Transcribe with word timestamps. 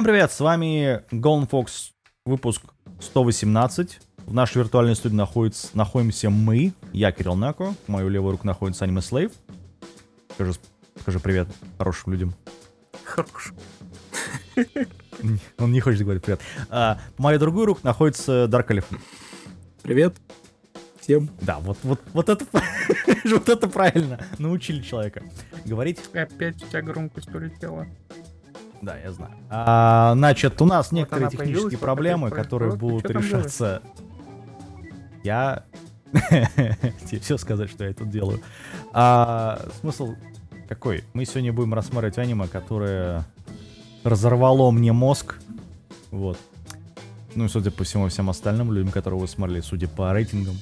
Всем 0.00 0.06
привет, 0.06 0.32
с 0.32 0.40
вами 0.40 1.02
Golden 1.12 1.46
Fox, 1.46 1.90
выпуск 2.24 2.62
118. 3.00 4.00
В 4.16 4.32
нашей 4.32 4.56
виртуальной 4.56 4.96
студии 4.96 5.14
находится, 5.14 5.68
находимся 5.74 6.30
мы, 6.30 6.72
я 6.94 7.12
Кирилл 7.12 7.36
Нако, 7.36 7.74
в 7.86 7.88
мою 7.88 8.08
левую 8.08 8.32
руку 8.32 8.46
находится 8.46 8.86
Аниме 8.86 9.02
Слейв. 9.02 9.30
Скажи, 10.32 10.54
скажи 11.02 11.20
привет 11.20 11.48
хорошим 11.76 12.14
людям. 12.14 12.34
Хорош. 13.04 13.52
Он 15.58 15.70
не 15.70 15.80
хочет 15.80 16.00
говорить 16.00 16.24
привет. 16.24 16.40
А, 16.70 16.98
по 17.18 17.24
мою 17.24 17.38
другую 17.38 17.66
руку 17.66 17.80
находится 17.82 18.48
Дарк 18.48 18.70
Алиф. 18.70 18.88
Привет 19.82 20.16
всем. 20.98 21.28
Да, 21.42 21.58
вот, 21.58 21.76
вот, 21.82 22.00
вот 22.14 22.30
это, 22.30 22.46
вот 23.26 23.50
это 23.50 23.68
правильно. 23.68 24.18
Научили 24.38 24.80
человека 24.80 25.24
говорить. 25.66 26.00
Опять 26.14 26.62
у 26.62 26.66
тебя 26.68 26.80
громкость 26.80 27.34
улетела. 27.34 27.86
Да, 28.82 28.96
я 28.96 29.12
знаю. 29.12 29.32
А, 29.50 30.14
значит, 30.14 30.60
у 30.62 30.64
нас 30.64 30.90
Вот 30.90 30.96
некоторые 30.96 31.24
она 31.24 31.30
технические 31.30 31.56
появилась, 31.56 31.74
вот 31.74 31.80
проблемы, 31.80 32.30
которые 32.30 32.76
будут 32.76 33.10
решаться. 33.10 33.82
Я 35.22 35.64
тебе 36.12 37.20
все 37.20 37.36
сказать, 37.36 37.70
что 37.70 37.84
я 37.84 37.92
тут 37.92 38.10
делаю. 38.10 38.40
А, 38.92 39.60
смысл 39.80 40.14
какой? 40.68 41.04
Мы 41.14 41.24
сегодня 41.24 41.52
будем 41.52 41.74
рассматривать 41.74 42.18
аниме, 42.18 42.46
которое 42.46 43.24
разорвало 44.02 44.70
мне 44.70 44.92
мозг. 44.92 45.36
Вот. 46.10 46.38
Ну 47.34 47.44
и 47.44 47.48
судя 47.48 47.70
по 47.70 47.84
всему 47.84 48.08
всем 48.08 48.30
остальным 48.30 48.72
людям, 48.72 48.90
которые 48.90 49.18
его 49.18 49.26
смотрели, 49.26 49.60
судя 49.60 49.88
по 49.88 50.12
рейтингам. 50.12 50.56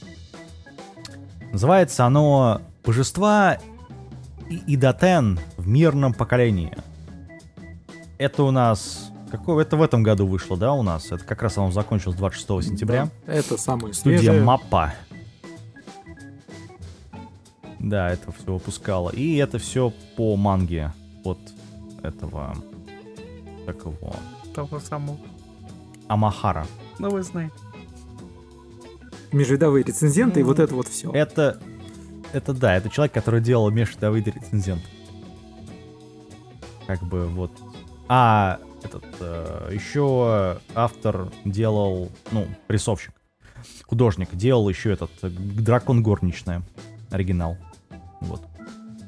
Называется 1.52 2.04
оно 2.04 2.60
«Божества 2.84 3.58
и 4.50 4.74
Идатен 4.74 5.38
в 5.56 5.66
мирном 5.66 6.12
поколении». 6.12 6.76
Это 8.18 8.42
у 8.42 8.50
нас... 8.50 9.10
Какое? 9.30 9.64
Это 9.64 9.76
в 9.76 9.82
этом 9.82 10.02
году 10.02 10.26
вышло, 10.26 10.56
да, 10.56 10.72
у 10.72 10.82
нас? 10.82 11.12
Это 11.12 11.24
как 11.24 11.42
раз 11.42 11.56
оно 11.58 11.70
закончилось 11.70 12.16
26 12.16 12.70
сентября. 12.70 13.10
Это 13.26 13.56
самое 13.56 13.94
Студия 13.94 14.18
свежее. 14.18 14.42
Маппа. 14.42 14.94
Да, 17.78 18.10
это 18.10 18.32
все 18.32 18.54
выпускало. 18.54 19.10
И 19.10 19.36
это 19.36 19.58
все 19.58 19.92
по 20.16 20.36
манге 20.36 20.92
от 21.24 21.38
этого... 22.02 22.54
Как 23.66 23.76
его? 23.84 24.16
Того 24.54 24.80
самого. 24.80 25.18
Амахара. 26.08 26.66
Ну, 26.98 27.10
вы 27.10 27.22
знаете. 27.22 27.52
межвидовые 29.32 29.84
рецензенты 29.84 30.40
и 30.40 30.42
вот 30.42 30.58
это 30.58 30.74
вот 30.74 30.88
все. 30.88 31.10
Это... 31.12 31.60
Это 32.32 32.52
да, 32.52 32.74
это 32.76 32.90
человек, 32.90 33.12
который 33.12 33.40
делал 33.40 33.70
межвидовые 33.70 34.22
рецензенты. 34.22 34.84
Как 36.86 37.02
бы 37.02 37.26
вот... 37.26 37.52
А, 38.08 38.58
этот... 38.82 39.04
э, 39.20 39.70
еще 39.72 40.58
автор 40.74 41.30
делал... 41.44 42.10
Ну, 42.32 42.46
рисовщик. 42.68 43.12
Художник 43.86 44.34
делал 44.34 44.68
еще 44.68 44.92
этот... 44.92 45.10
э, 45.22 45.28
Дракон 45.28 46.02
горничная. 46.02 46.62
Оригинал. 47.10 47.56
Вот. 48.20 48.42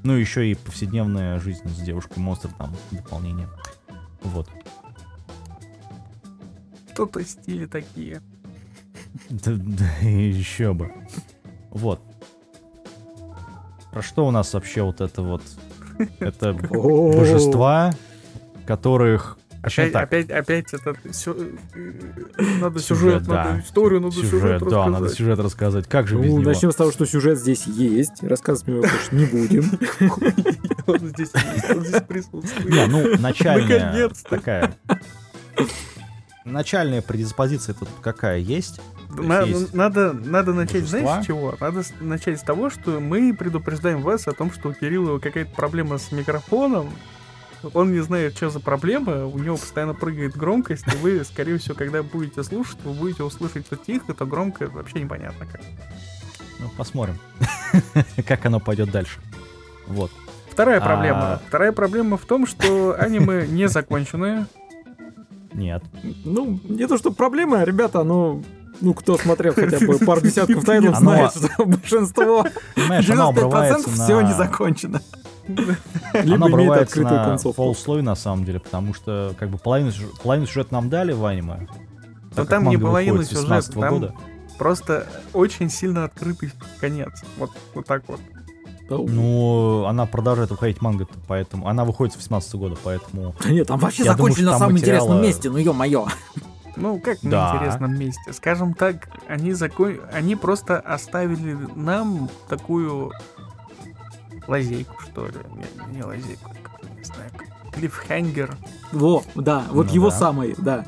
Ну, 0.03 0.15
еще 0.15 0.51
и 0.51 0.55
повседневная 0.55 1.39
жизнь 1.41 1.69
с 1.69 1.81
девушкой-монстр 1.81 2.51
там 2.59 2.75
дополнение. 2.91 3.49
Вот. 4.23 4.49
Что-то 6.93 7.25
стили 7.25 7.67
такие. 7.67 8.21
Да, 9.29 9.53
да, 9.57 10.07
еще 10.07 10.73
бы. 10.73 10.93
Вот. 11.71 12.01
Про 13.93 14.03
что 14.03 14.27
у 14.27 14.31
нас 14.31 14.55
вообще 14.55 14.83
вот 14.83 15.01
это 15.01 15.23
вот? 15.23 15.43
Это 16.21 16.53
божества, 16.53 17.93
которых... 18.75 19.37
Опять, 19.63 19.93
так, 19.93 20.05
опять, 20.05 20.31
опять 20.31 20.73
это 20.73 20.95
сю- 21.13 21.37
э, 21.75 21.93
надо 22.61 22.79
Сюжет, 22.79 22.87
сюжет, 23.21 23.23
да. 23.25 23.45
надо 23.45 23.61
историю, 23.61 24.01
надо 24.01 24.15
сюжет, 24.15 24.31
сюжет, 24.31 24.61
да, 24.61 24.67
рассказать. 24.67 24.91
надо 24.93 25.09
сюжет 25.15 25.39
рассказать. 25.41 25.87
Как 25.87 26.07
же 26.09 26.17
без 26.17 26.31
Ну, 26.31 26.39
него? 26.39 26.49
начнем 26.51 26.73
с 26.73 26.77
того, 26.77 26.91
что 26.93 27.05
сюжет 27.05 27.39
здесь 27.39 27.67
есть. 27.67 28.23
Рассказывать 28.23 28.69
мы 28.69 28.75
его 28.77 28.83
больше 28.83 29.15
не 29.15 29.25
будем. 29.27 29.65
Он 30.87 30.99
здесь 31.09 31.31
есть, 31.55 31.71
он 31.71 31.85
здесь 31.85 32.03
присутствует. 32.03 32.69
Не, 32.71 32.87
ну, 32.87 33.19
начальная 33.21 34.09
такая... 34.31 34.75
Начальная 36.47 37.03
предиспозиция 37.03 37.75
тут 37.75 37.89
какая 38.01 38.39
есть? 38.39 38.81
На- 39.11 39.43
есть 39.43 39.75
надо, 39.75 40.13
надо 40.15 40.55
начать, 40.55 40.83
божества. 40.83 41.01
знаешь, 41.01 41.25
с 41.25 41.27
чего? 41.27 41.55
Надо 41.61 41.83
начать 42.01 42.39
с 42.41 42.43
того, 42.43 42.71
что 42.71 42.99
мы 42.99 43.35
предупреждаем 43.35 44.01
вас 44.01 44.27
о 44.27 44.33
том, 44.33 44.51
что 44.51 44.71
у 44.71 44.73
Кирилла 44.73 45.19
какая-то 45.19 45.51
проблема 45.55 45.99
с 45.99 46.11
микрофоном. 46.13 46.89
Он 47.75 47.93
не 47.93 48.01
знает, 48.01 48.37
что 48.37 48.51
за 48.51 48.61
проблема, 48.61 49.27
у 49.27 49.39
него 49.39 49.57
постоянно 49.57 49.95
прыгает 49.95 50.37
громкость, 50.37 50.87
и 50.93 50.97
вы, 50.99 51.25
скорее 51.25 51.59
всего, 51.59 51.75
когда 51.75 52.03
будете 52.03 52.43
слушать, 52.43 52.79
вы 52.85 52.93
будете 52.93 53.23
услышать 53.23 53.69
то 53.69 53.77
тихо, 53.77 54.15
то 54.15 54.27
громко, 54.27 54.69
вообще 54.69 55.01
непонятно 55.01 55.47
как. 55.47 55.61
Ну, 56.59 56.71
посмотрим, 56.77 57.19
как 58.27 58.45
оно 58.47 58.61
пойдет 58.61 58.91
дальше. 58.91 59.19
Вот. 59.87 60.11
Вторая 60.51 60.79
А. 60.79 60.85
проблема. 60.85 61.41
Вторая 61.49 61.73
проблема 61.73 62.17
в 62.17 62.25
том, 62.25 62.47
что 62.47 62.95
аниме 62.99 63.47
не 63.49 63.69
законченное. 63.69 64.47
Нет. 65.53 65.83
Ну, 66.25 66.61
не 66.65 66.87
то, 66.87 66.97
что 66.99 67.13
проблема, 67.13 67.65
ребята, 67.65 68.03
ну... 68.05 68.43
Ну, 68.81 68.95
кто 68.95 69.19
смотрел 69.19 69.53
хотя 69.53 69.79
бы 69.85 69.99
пару 69.99 70.23
десятков 70.23 70.65
тайтлов, 70.65 70.97
знает, 70.97 71.33
что 71.33 71.51
большинство, 71.67 72.47
Понимаешь, 72.75 73.11
оно 73.11 73.29
95% 73.29 73.29
обрывается 73.29 73.91
все 73.91 74.21
на... 74.21 74.27
не 74.27 74.33
закончено. 74.33 75.03
Либо 76.25 76.49
имеет 76.51 76.73
открытую 76.83 77.19
на 77.19 77.25
концовку. 77.25 77.63
полусловие, 77.63 78.05
на 78.05 78.15
самом 78.15 78.45
деле, 78.45 78.61
потому 78.61 78.95
что 78.95 79.35
как 79.39 79.51
бы 79.51 79.59
половину, 79.59 79.93
половину 80.23 80.47
сюжета 80.47 80.75
нам 80.75 80.89
дали 80.91 81.13
в 81.13 81.25
аниме. 81.25 81.67
Но 82.31 82.37
как 82.37 82.49
там 82.49 82.69
не 82.69 82.77
половина 82.77 83.25
сюжета, 83.25 83.43
16 83.43 83.75
там 83.75 83.91
года. 83.95 84.15
просто 84.59 85.07
очень 85.33 85.71
сильно 85.71 86.05
открытый 86.05 86.53
конец. 86.81 87.11
Вот, 87.39 87.51
вот 87.75 87.87
так 87.87 88.03
вот. 88.09 88.21
Ну, 88.89 89.85
она 89.87 90.05
продолжает 90.07 90.51
выходить 90.51 90.83
манга, 90.83 91.07
поэтому... 91.29 91.69
Она 91.69 91.85
выходит 91.85 92.15
с 92.15 92.17
18 92.17 92.55
года, 92.57 92.77
поэтому... 92.83 93.37
Да 93.45 93.51
Нет, 93.51 93.69
там 93.69 93.79
вообще 93.79 94.03
Я 94.03 94.13
закончили 94.13 94.47
на 94.47 94.59
самом 94.59 94.73
материала- 94.73 94.97
интересном 95.05 95.23
месте, 95.23 95.49
ну 95.51 95.59
ё-моё. 95.59 96.07
Ну, 96.77 96.99
как 96.99 97.23
на 97.23 97.31
Да. 97.31 97.53
интересном 97.55 97.97
месте. 97.99 98.33
Скажем 98.33 98.75
так, 98.75 99.09
они 99.29 99.53
закон... 99.53 100.01
они 100.13 100.35
просто 100.35 100.79
оставили 100.81 101.57
нам 101.77 102.29
такую 102.49 103.13
лазейку, 104.51 104.95
что 105.01 105.27
ли. 105.27 105.35
Не, 105.89 105.95
не 105.97 106.03
лазейку, 106.03 106.51
как, 106.63 106.83
не 106.99 107.05
знаю, 107.05 107.31
клиффхенгер. 107.73 108.57
Во, 108.93 109.23
да, 109.35 109.65
вот 109.71 109.87
Ну 109.89 109.93
его 109.95 110.11
да. 110.11 110.19
самый, 110.19 110.55
да. 110.59 110.85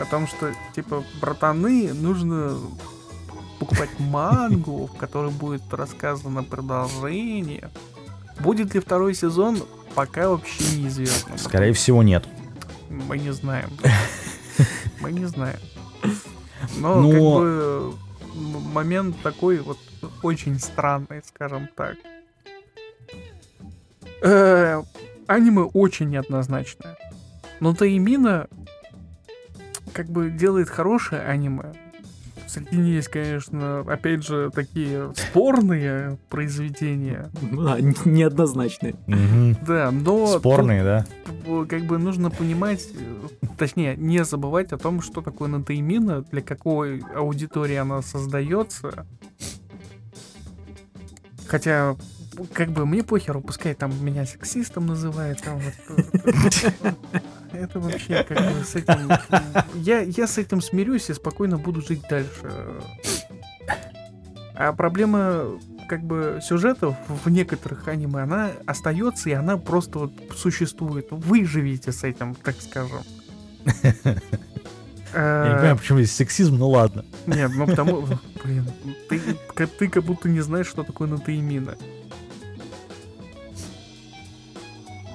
О 0.00 0.04
том, 0.06 0.26
что, 0.26 0.52
типа, 0.74 1.04
братаны, 1.20 1.92
нужно 1.94 2.56
покупать 3.60 3.90
мангу, 4.00 4.86
в 4.86 4.96
которой 4.96 5.30
будет 5.30 5.62
рассказано 5.72 6.42
продолжение. 6.42 7.70
Будет 8.40 8.74
ли 8.74 8.80
второй 8.80 9.14
сезон, 9.14 9.58
пока 9.94 10.28
вообще 10.28 10.64
неизвестно. 10.76 11.38
Скорее 11.38 11.72
всего, 11.72 12.02
нет. 12.02 12.26
Мы 12.90 13.18
не 13.18 13.32
знаем. 13.32 13.70
Мы 15.00 15.12
не 15.12 15.26
знаем. 15.26 15.58
Но, 16.78 17.00
Но- 17.00 17.10
как 17.10 17.18
бы 17.20 17.94
момент 18.72 19.16
такой 19.22 19.58
вот 19.60 19.78
очень 20.22 20.58
странный, 20.58 21.22
скажем 21.24 21.68
так. 21.76 21.96
Э, 24.22 24.82
Аниме 25.26 25.62
очень 25.62 26.10
неоднозначное. 26.10 26.96
Но 27.60 27.74
Таимина 27.74 28.48
как 29.92 30.06
бы 30.06 30.30
делает 30.30 30.68
хорошее 30.68 31.22
аниме. 31.22 31.72
Среди 32.46 32.76
них 32.76 32.94
есть, 32.96 33.08
конечно, 33.08 33.80
опять 33.80 34.24
же, 34.24 34.50
такие 34.54 35.12
спорные 35.16 36.18
произведения. 36.28 37.30
А, 37.58 37.80
неоднозначные. 37.80 38.94
Да, 39.66 39.90
но 39.90 40.26
тут 40.26 40.40
Спорные, 40.40 40.84
да? 40.84 41.06
как 41.68 41.82
бы 41.82 41.98
нужно 41.98 42.30
понимать, 42.30 42.86
точнее, 43.58 43.96
не 43.96 44.24
забывать 44.24 44.72
о 44.72 44.78
том, 44.78 45.02
что 45.02 45.20
такое 45.20 45.48
натоимина, 45.48 46.22
для 46.22 46.42
какой 46.42 47.00
аудитории 47.14 47.76
она 47.76 48.02
создается. 48.02 49.06
Хотя, 51.46 51.96
как 52.52 52.70
бы 52.70 52.86
мне 52.86 53.02
похеру, 53.02 53.40
пускай 53.40 53.74
там 53.74 53.92
меня 54.04 54.26
сексистом 54.26 54.86
называют, 54.86 55.40
там 55.42 55.58
вот, 55.58 55.74
э, 55.98 56.92
Это 57.52 57.78
вообще 57.78 58.24
как 58.24 58.38
бы 58.38 58.64
с 58.64 58.74
этим... 58.74 59.10
Я, 59.74 60.00
я 60.00 60.26
с 60.26 60.38
этим 60.38 60.60
смирюсь 60.60 61.08
и 61.10 61.14
спокойно 61.14 61.58
буду 61.58 61.80
жить 61.82 62.02
дальше. 62.08 62.80
А 64.56 64.72
проблема 64.72 65.58
как 65.88 66.02
бы 66.02 66.40
сюжетов 66.42 66.96
в 67.08 67.28
некоторых 67.28 67.88
аниме, 67.88 68.22
она 68.22 68.50
остается, 68.66 69.30
и 69.30 69.32
она 69.32 69.56
просто 69.56 70.00
вот 70.00 70.12
существует. 70.34 71.08
Вы 71.10 71.44
живите 71.44 71.92
с 71.92 72.04
этим, 72.04 72.34
так 72.34 72.56
скажем. 72.60 73.02
Я 75.14 75.48
не 75.48 75.54
понимаю, 75.54 75.76
почему 75.76 75.98
здесь 75.98 76.14
сексизм, 76.14 76.56
ну 76.56 76.68
ладно. 76.70 77.04
Нет, 77.26 77.52
ну 77.54 77.66
потому... 77.66 78.06
Блин, 78.42 78.68
ты, 79.08 79.20
ты 79.66 79.88
как 79.88 80.02
будто 80.02 80.28
не 80.28 80.40
знаешь, 80.40 80.66
что 80.66 80.82
такое 80.82 81.06
натоимина. 81.06 81.76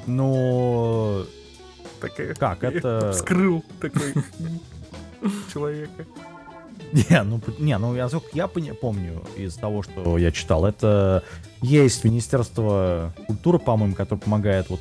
Ну, 0.10 1.26
такая. 2.02 2.34
Как, 2.34 2.64
это- 2.64 3.12
Вскрыл 3.14 3.64
такой 3.80 4.14
человека. 5.54 6.06
Не, 6.92 7.22
ну, 7.24 7.40
не, 7.60 7.78
ну 7.78 7.96
я, 7.96 8.10
я 8.34 8.48
помню 8.74 9.24
из 9.38 9.54
того, 9.56 9.84
что 9.84 10.18
я 10.18 10.32
читал, 10.32 10.66
это 10.66 11.24
есть 11.62 12.04
Министерство 12.04 13.14
культуры, 13.28 13.60
по-моему, 13.60 13.94
которое 13.94 14.22
помогает 14.22 14.70
вот 14.70 14.80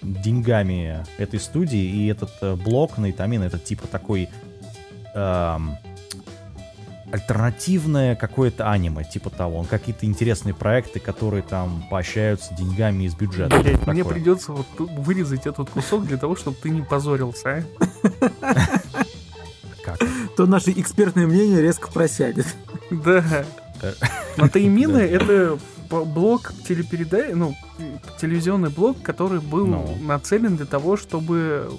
деньгами 0.00 1.04
этой 1.18 1.38
студии, 1.38 1.78
и 1.80 2.06
этот 2.06 2.30
э, 2.40 2.54
блок 2.54 2.96
Найтамин, 2.96 3.42
это 3.42 3.58
типа 3.58 3.86
такой 3.88 4.30
эм, 5.14 5.76
альтернативное 7.12 8.14
какое-то 8.16 8.70
аниме, 8.70 9.04
типа 9.04 9.30
того. 9.30 9.58
Он 9.58 9.66
какие-то 9.66 10.06
интересные 10.06 10.54
проекты, 10.54 11.00
которые 11.00 11.42
там 11.42 11.84
поощряются 11.90 12.54
деньгами 12.54 13.04
из 13.04 13.14
бюджета. 13.14 13.58
Блять, 13.60 13.86
мне 13.86 14.04
придется 14.04 14.52
вот 14.52 14.66
вырезать 14.78 15.46
этот 15.46 15.70
кусок 15.70 16.06
для 16.06 16.16
того, 16.16 16.36
чтобы 16.36 16.56
ты 16.62 16.70
не 16.70 16.82
позорился, 16.82 17.64
а? 17.82 18.30
Как? 19.84 19.98
То 20.36 20.46
наше 20.46 20.72
экспертное 20.72 21.26
мнение 21.26 21.60
резко 21.60 21.90
просядет. 21.90 22.46
Да. 22.90 23.24
Э, 23.82 23.92
Натаимины 24.36 24.98
Да. 24.98 25.04
это 25.04 25.58
блок 26.04 26.52
телепередач, 26.68 27.30
ну, 27.34 27.56
телевизионный 28.20 28.68
блок, 28.70 29.02
который 29.02 29.40
был 29.40 29.66
Ну. 29.66 29.96
нацелен 30.02 30.56
для 30.56 30.66
того, 30.66 30.96
чтобы 30.96 31.70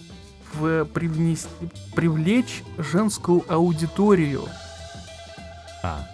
в- 0.54 0.86
привнести, 0.86 1.48
привлечь 1.96 2.64
женскую 2.78 3.44
аудиторию. 3.48 4.44
А. 5.84 6.06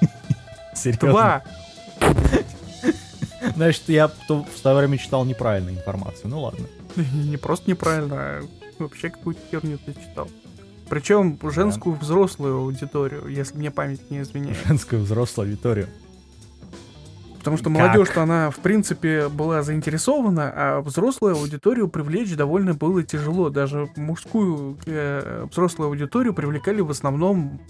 Серьезно? 0.74 1.08
Два. 1.08 1.42
Значит, 3.56 3.82
я 3.88 4.08
в 4.08 4.14
то 4.26 4.44
свое 4.60 4.76
время 4.78 4.98
читал 4.98 5.24
неправильную 5.24 5.76
информацию. 5.76 6.28
Ну 6.28 6.40
ладно. 6.40 6.66
Не 6.96 7.36
просто 7.36 7.70
неправильно, 7.70 8.16
а 8.16 8.42
вообще 8.78 9.10
какую-то 9.10 9.40
херню 9.50 9.78
ты 9.78 9.94
читал. 9.94 10.28
Причем 10.88 11.38
женскую 11.42 11.96
взрослую 11.96 12.58
аудиторию, 12.58 13.26
если 13.28 13.56
мне 13.56 13.70
память 13.70 14.10
не 14.10 14.20
изменяет. 14.20 14.58
Женскую 14.66 15.02
взрослую 15.02 15.48
аудиторию. 15.48 15.88
Потому 17.38 17.58
что 17.58 17.68
молодежь-то 17.68 18.22
она, 18.22 18.50
в 18.50 18.56
принципе, 18.56 19.28
была 19.28 19.62
заинтересована, 19.62 20.52
а 20.54 20.80
взрослую 20.80 21.36
аудиторию 21.36 21.88
привлечь 21.88 22.34
довольно 22.34 22.72
было 22.72 23.02
тяжело. 23.02 23.50
Даже 23.50 23.90
мужскую 23.96 24.78
э, 24.86 25.46
взрослую 25.50 25.88
аудиторию 25.88 26.32
привлекали 26.32 26.80
в 26.80 26.90
основном 26.90 27.60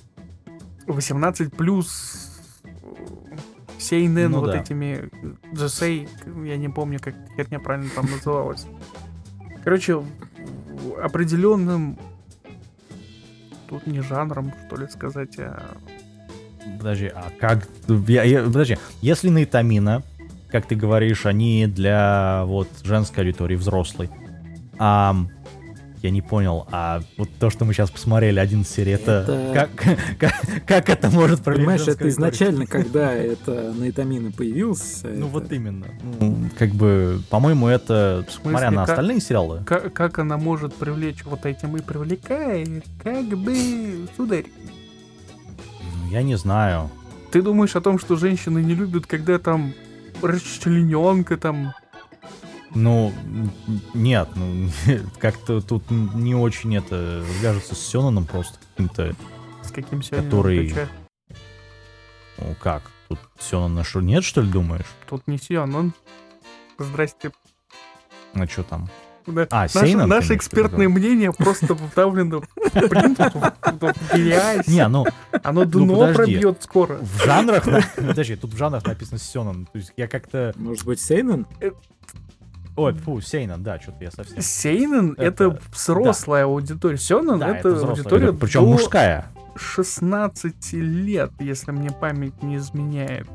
18 0.87 1.53
плюс 1.55 2.31
сейнен 3.79 4.31
Ну 4.31 4.41
вот 4.41 4.53
да. 4.53 4.61
этими 4.61 5.11
джесей, 5.55 6.09
я 6.45 6.57
не 6.57 6.69
помню, 6.69 6.99
как 7.01 7.15
херня 7.37 7.59
правильно 7.61 7.91
там 7.95 8.07
называлась. 8.11 8.67
Короче, 9.63 10.03
определенным 11.03 11.99
тут 13.69 13.87
не 13.87 14.01
жанром, 14.01 14.53
что 14.67 14.77
ли 14.77 14.89
сказать, 14.89 15.39
а 15.39 15.77
Подожди, 16.79 17.07
а 17.15 17.31
как... 17.39 17.69
я- 18.09 18.23
я- 18.25 18.43
подожди, 18.45 18.79
если 19.03 19.29
Найтамина, 19.29 20.03
как 20.49 20.67
ты 20.67 20.75
говоришь, 20.75 21.27
они 21.27 21.67
для 21.67 22.45
вот 22.47 22.69
женской 22.83 23.23
аудитории, 23.25 23.57
взрослой, 23.57 24.09
а, 24.79 25.15
я 26.05 26.11
не 26.11 26.21
понял, 26.21 26.67
а 26.71 27.01
вот 27.17 27.31
то, 27.41 27.49
что 27.49 27.65
мы 27.65 27.73
сейчас 27.73 27.91
посмотрели, 27.91 28.39
один 28.39 28.63
серии, 28.65 28.93
это... 28.93 29.25
Это- 29.27 29.51
Как, 29.55 29.71
как, 30.19 30.67
как 30.67 30.89
это 30.91 31.11
может 31.11 31.43
Понимаешь, 31.43 31.89
это 31.89 32.07
изначально, 32.09 32.67
когда 32.67 33.11
это 33.13 33.73
наитамин 33.73 34.31
появился. 34.33 35.07
Ну 35.09 35.13
это- 35.15 35.27
вот 35.27 35.51
именно. 35.53 35.87
Ну, 36.21 36.51
как 36.59 36.71
бы, 36.73 37.23
по-моему, 37.31 37.69
это, 37.69 38.25
смысле, 38.29 38.51
смотря 38.51 38.71
на 38.71 38.83
как- 38.83 38.91
остальные 38.91 39.21
сериалы, 39.21 39.63
Как, 39.65 39.93
как 39.95 40.19
она 40.19 40.37
может 40.37 40.75
привлечь 40.75 41.25
вот 41.25 41.47
этим 41.47 41.75
и 41.79 41.81
привлекает, 41.81 42.85
как 43.03 43.25
бы, 43.27 44.07
сударь. 44.15 44.45
ну, 45.81 46.11
я 46.11 46.23
не 46.23 46.37
знаю. 46.37 46.91
Ты 47.33 47.41
думаешь 47.41 47.75
о 47.77 47.81
том, 47.81 47.99
что 47.99 48.17
женщины 48.17 48.59
не 48.63 48.75
любят, 48.75 49.07
когда 49.07 49.39
там 49.39 49.73
расчлененка 50.23 51.39
там... 51.39 51.73
Ну, 52.75 53.13
нет, 53.95 54.29
ну, 54.35 54.69
как-то 55.19 55.61
тут 55.61 55.85
не 55.91 56.35
очень 56.35 56.77
это 56.77 57.23
вяжется 57.41 57.75
с 57.75 57.79
Сёнаном 57.87 58.27
просто 58.27 58.59
каким-то, 58.71 59.15
С 59.63 59.71
каким 59.71 60.03
сегодня 60.03 60.25
Который- 60.29 60.75
ну 62.39 62.55
как, 62.61 62.83
тут 63.09 63.19
Сёнана 63.39 63.85
что, 63.85 64.01
нет, 64.01 64.25
что 64.25 64.41
ли, 64.41 64.51
думаешь? 64.51 64.87
Тут 65.09 65.27
не 65.29 65.39
Сион, 65.39 65.75
он... 65.75 65.93
Здрасте. 66.79 67.31
Ну, 68.35 68.47
что 68.49 68.65
там? 68.65 68.89
Да. 69.27 69.47
А, 69.51 69.63
Наше, 69.63 69.79
Сейнан, 69.79 70.09
наше 70.09 70.29
конечно, 70.29 70.35
экспертное 70.35 70.89
мнение 70.89 71.33
просто 71.33 71.75
вставлено 71.75 72.41
в. 72.41 72.47
Не, 74.69 74.87
ну, 74.89 75.07
Оно 75.43 75.65
дно 75.65 75.95
подожди. 75.95 76.15
пробьет 76.17 76.63
скоро. 76.63 76.99
в 77.01 77.25
жанрах, 77.25 77.67
на- 77.67 77.81
подожди, 77.97 78.37
тут 78.37 78.53
в 78.53 78.57
жанрах 78.59 78.85
написано 78.85 79.19
Сёнан, 79.19 79.65
то 79.67 79.79
есть 79.79 79.93
я 79.97 80.09
как-то, 80.09 80.53
Может 80.57 80.85
быть, 80.85 81.01
Сейнен? 81.01 81.47
Ой, 82.77 82.95
фу, 82.95 83.21
Сейнан, 83.21 83.63
да, 83.63 83.81
что-то 83.81 84.05
я 84.05 84.11
совсем... 84.11 84.41
Сейнен— 84.41 85.15
это 85.19 85.45
Это- 85.45 85.61
взрослая 85.73 86.45
аудитория. 86.45 86.97
Сёнэн— 86.97 87.39
Да, 87.41 87.57
это, 87.57 87.71
взрослая 87.71 87.91
аудитория 87.97 88.33
причем 88.33 88.61
до 88.61 88.67
мужская. 88.67 89.27
16 89.57 90.73
лет, 90.73 91.33
если 91.39 91.71
мне 91.71 91.91
память 91.91 92.43
не 92.43 92.57
изменяет. 92.57 93.29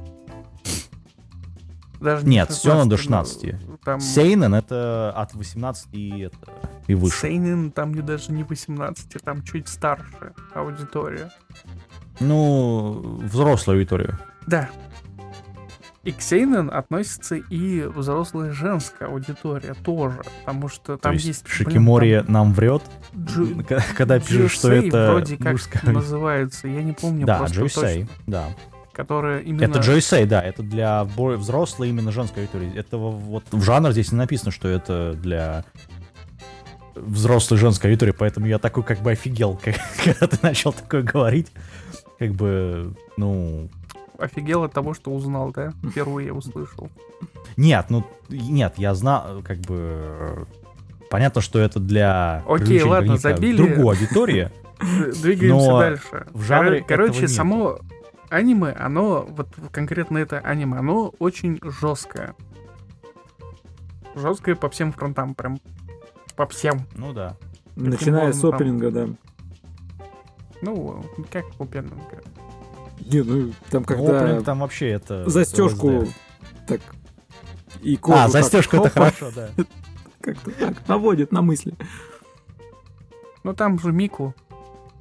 Даже 2.00 2.26
Нет, 2.26 2.52
Сёнэн 2.52 2.88
до 2.88 2.98
16, 2.98 3.42
16. 3.42 3.68
ну, 3.68 3.78
Там 3.84 4.00
Сейнан 4.00 4.54
это 4.56 5.12
от 5.16 5.34
18 5.34 5.88
и, 5.92 6.20
это, 6.22 6.38
и 6.88 6.96
выше. 6.96 7.18
Сейнен 7.18 7.72
там 7.72 7.94
не 7.94 8.02
даже 8.02 8.32
не 8.32 8.44
18, 8.44 9.22
там 9.24 9.44
чуть 9.44 9.68
старше 9.68 10.34
аудитория. 10.54 11.30
Ну, 12.22 13.20
взрослую 13.22 13.78
аудиторию. 13.80 14.18
Да. 14.48 14.70
И 16.10 16.12
к 16.12 16.24
Сейнен 16.24 16.72
относится 16.74 17.36
и 17.36 17.84
взрослая 17.84 18.52
женская 18.52 19.10
аудитория 19.10 19.76
тоже, 19.76 20.22
потому 20.40 20.68
что 20.68 20.98
То 20.98 21.04
там 21.04 21.14
есть, 21.14 21.26
есть... 21.28 21.44
блин, 21.44 21.56
Шикимори 21.70 22.24
нам 22.28 22.52
врет, 22.52 22.82
там 23.12 23.22
Джу- 23.26 23.84
когда 23.96 24.20
пишет, 24.20 24.50
что 24.52 24.72
это 24.72 25.12
вроде 25.12 25.38
как 25.38 25.52
мужская 25.52 25.94
называется, 25.94 26.68
я 26.68 26.82
не 26.82 26.94
помню 26.94 27.28
Да, 27.28 27.38
просто 27.38 27.58
Джойсей, 27.60 28.02
точно, 28.08 28.08
да. 28.26 28.46
которая 28.92 29.42
именно... 29.42 29.64
Это 29.66 29.78
Джойсей, 29.82 30.26
да, 30.26 30.42
это 30.42 30.64
для 30.64 31.04
взрослой 31.04 31.90
именно 31.90 32.12
женской 32.12 32.42
аудитории. 32.42 32.76
Это 32.76 32.98
в- 32.98 33.20
вот 33.20 33.44
в 33.52 33.62
жанр 33.62 33.92
здесь 33.92 34.12
не 34.12 34.18
написано, 34.18 34.50
что 34.50 34.68
это 34.68 35.14
для 35.14 35.64
взрослой 36.96 37.58
женской 37.60 37.92
аудитории, 37.92 38.16
поэтому 38.18 38.48
я 38.48 38.58
такой 38.58 38.82
как 38.82 39.00
бы 39.02 39.12
офигел, 39.12 39.60
как- 39.64 39.76
когда 40.04 40.26
ты 40.26 40.40
начал 40.42 40.74
такое 40.74 41.04
говорить. 41.04 41.52
Как 42.18 42.32
бы, 42.32 42.96
ну... 43.16 43.70
Офигел 44.20 44.64
от 44.64 44.74
того, 44.74 44.94
что 44.94 45.12
узнал, 45.12 45.52
да? 45.52 45.74
Впервые 45.90 46.34
услышал. 46.34 46.90
Нет, 47.58 47.88
ну, 47.90 48.06
нет, 48.30 48.74
я 48.78 48.94
знал, 48.96 49.42
как 49.44 49.58
бы... 49.60 50.46
Понятно, 51.10 51.42
что 51.42 51.60
это 51.60 51.80
для 51.80 52.44
Окей, 52.48 52.84
ладно, 52.84 53.18
забили. 53.18 53.58
другой 53.58 53.96
аудитории. 53.96 54.52
Двигаемся 54.80 55.80
дальше. 55.80 56.28
в 56.32 56.42
жанре 56.44 56.80
Коро- 56.80 56.86
Короче, 56.88 57.28
само 57.28 57.80
аниме, 58.30 58.72
оно, 58.72 59.26
вот 59.28 59.48
конкретно 59.72 60.20
это 60.20 60.40
аниме, 60.40 60.78
оно 60.78 61.14
очень 61.20 61.60
жесткое. 61.64 62.36
Жесткое 64.16 64.56
по 64.56 64.70
всем 64.70 64.92
фронтам, 64.94 65.34
прям 65.34 65.60
по 66.36 66.48
всем. 66.48 66.82
Ну 66.96 67.14
да. 67.14 67.36
Начиная 67.76 68.32
с 68.32 68.44
опенинга, 68.44 68.92
да. 68.92 69.08
Ну, 70.62 71.04
как 71.32 71.46
опенинга. 71.58 72.22
Не, 73.06 73.24
ну, 73.24 73.54
там 73.70 73.82
Ну, 73.82 73.88
когда 73.88 74.22
опенинг 74.22 74.46
там 74.46 74.60
вообще 74.60 74.90
это... 74.90 75.30
застежку 75.30 76.08
так 76.68 76.82
и 77.82 77.98
кожу 77.98 78.18
А, 78.18 78.24
так 78.24 78.32
застежку 78.32 78.78
это 78.78 78.90
хорошо, 78.90 79.32
да. 79.36 79.50
Как-то 80.22 80.52
так 80.52 80.88
наводит 80.88 81.32
на 81.32 81.42
мысли. 81.42 81.74
Ну, 83.44 83.54
там 83.54 83.80
же 83.80 83.92
Мику, 83.92 84.36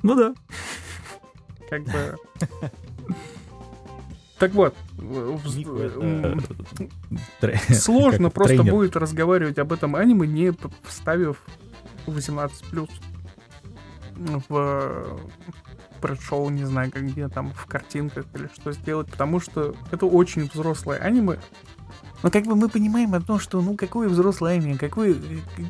Ну 0.02 0.14
да. 0.14 0.34
как 1.68 1.84
бы... 1.84 2.16
Так 4.38 4.52
вот, 4.52 4.74
сложно 7.74 8.30
просто 8.30 8.62
будет 8.62 8.96
разговаривать 8.96 9.58
об 9.58 9.72
этом 9.72 9.96
аниме, 9.96 10.28
не 10.28 10.52
вставив 10.84 11.42
18+. 12.06 12.88
В 14.48 15.18
предшоу, 15.98 16.50
не 16.50 16.64
знаю, 16.64 16.90
как 16.90 17.06
где 17.06 17.28
там, 17.28 17.52
в 17.52 17.66
картинках 17.66 18.26
или 18.34 18.48
что 18.54 18.72
сделать, 18.72 19.10
потому 19.10 19.40
что 19.40 19.74
это 19.90 20.06
очень 20.06 20.48
взрослое 20.52 20.98
аниме. 20.98 21.38
Но 22.22 22.30
как 22.30 22.44
бы 22.44 22.56
мы 22.56 22.68
понимаем 22.68 23.14
одно, 23.14 23.38
что 23.38 23.60
ну 23.60 23.76
какое 23.76 24.08
взрослое 24.08 24.54
аниме, 24.54 24.76
какое, 24.76 25.14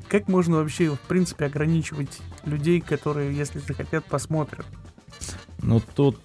как 0.09 0.29
можно 0.29 0.57
вообще 0.57 0.91
в 0.91 1.01
принципе 1.01 1.47
ограничивать 1.47 2.21
людей, 2.45 2.81
которые, 2.81 3.37
если 3.37 3.59
захотят, 3.59 4.05
посмотрят. 4.07 4.67
Ну 5.61 5.81
тут, 5.95 6.19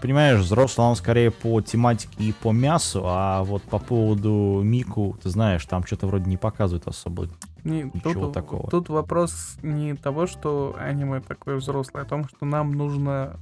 понимаешь, 0.00 0.40
взрослый 0.40 0.86
он 0.86 0.96
скорее 0.96 1.30
по 1.30 1.60
тематике 1.60 2.14
и 2.18 2.32
по 2.32 2.52
мясу, 2.52 3.02
а 3.04 3.42
вот 3.42 3.62
по 3.64 3.78
поводу 3.78 4.60
Мику, 4.62 5.18
ты 5.22 5.28
знаешь, 5.28 5.66
там 5.66 5.84
что-то 5.84 6.06
вроде 6.06 6.30
не 6.30 6.36
показывают 6.36 6.86
особо 6.86 7.28
Не, 7.66 7.82
Ничего 7.92 8.26
тут, 8.26 8.32
такого. 8.32 8.70
Тут 8.70 8.88
вопрос 8.88 9.56
не 9.62 9.94
того, 9.94 10.26
что 10.26 10.76
аниме 10.78 11.20
такое 11.20 11.56
взрослое, 11.56 12.02
а 12.02 12.06
о 12.06 12.08
том, 12.08 12.28
что 12.28 12.46
нам 12.46 12.72
нужно 12.72 13.36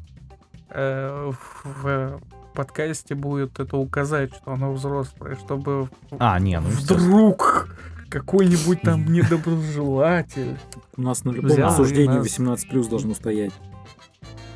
э, 0.71 1.31
в 1.63 2.21
подкасте 2.55 3.15
будет 3.15 3.61
это 3.61 3.77
указать, 3.77 4.35
что 4.35 4.53
оно 4.53 4.73
взрослое, 4.73 5.37
чтобы 5.37 5.91
А, 6.19 6.39
не, 6.39 6.59
ну 6.59 6.69
вдруг 6.69 7.69
какой-нибудь 8.09 8.81
там 8.81 9.05
недоброжелатель. 9.13 10.57
У 10.97 11.03
нас 11.03 11.25
на 11.25 11.31
любом 11.33 11.63
обсуждении 11.65 12.15
нас- 12.15 12.25
18 12.25 12.71
плюс 12.71 12.87
должно 12.87 13.15
стоять. 13.15 13.53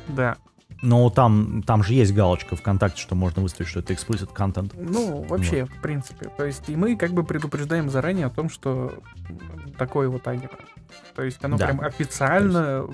Да. 0.07 0.37
Но 0.81 1.09
там, 1.09 1.61
там 1.63 1.83
же 1.83 1.93
есть 1.93 2.13
галочка 2.13 2.55
ВКонтакте, 2.55 3.01
что 3.01 3.15
можно 3.15 3.41
выставить, 3.41 3.69
что 3.69 3.79
это 3.81 3.93
explicit 3.93 4.31
контент. 4.33 4.73
Ну, 4.77 5.23
вообще, 5.23 5.65
в 5.65 5.81
принципе. 5.81 6.29
То 6.37 6.45
есть, 6.45 6.69
и 6.69 6.75
мы 6.75 6.95
как 6.95 7.11
бы 7.11 7.23
предупреждаем 7.23 7.89
заранее 7.89 8.27
о 8.27 8.29
том, 8.29 8.49
что 8.49 9.01
такое 9.77 10.07
вот 10.07 10.27
аниме. 10.27 10.49
То 11.15 11.23
есть 11.23 11.43
оно 11.43 11.57
Да. 11.57 11.67
прям 11.67 11.81
официально 11.81 12.87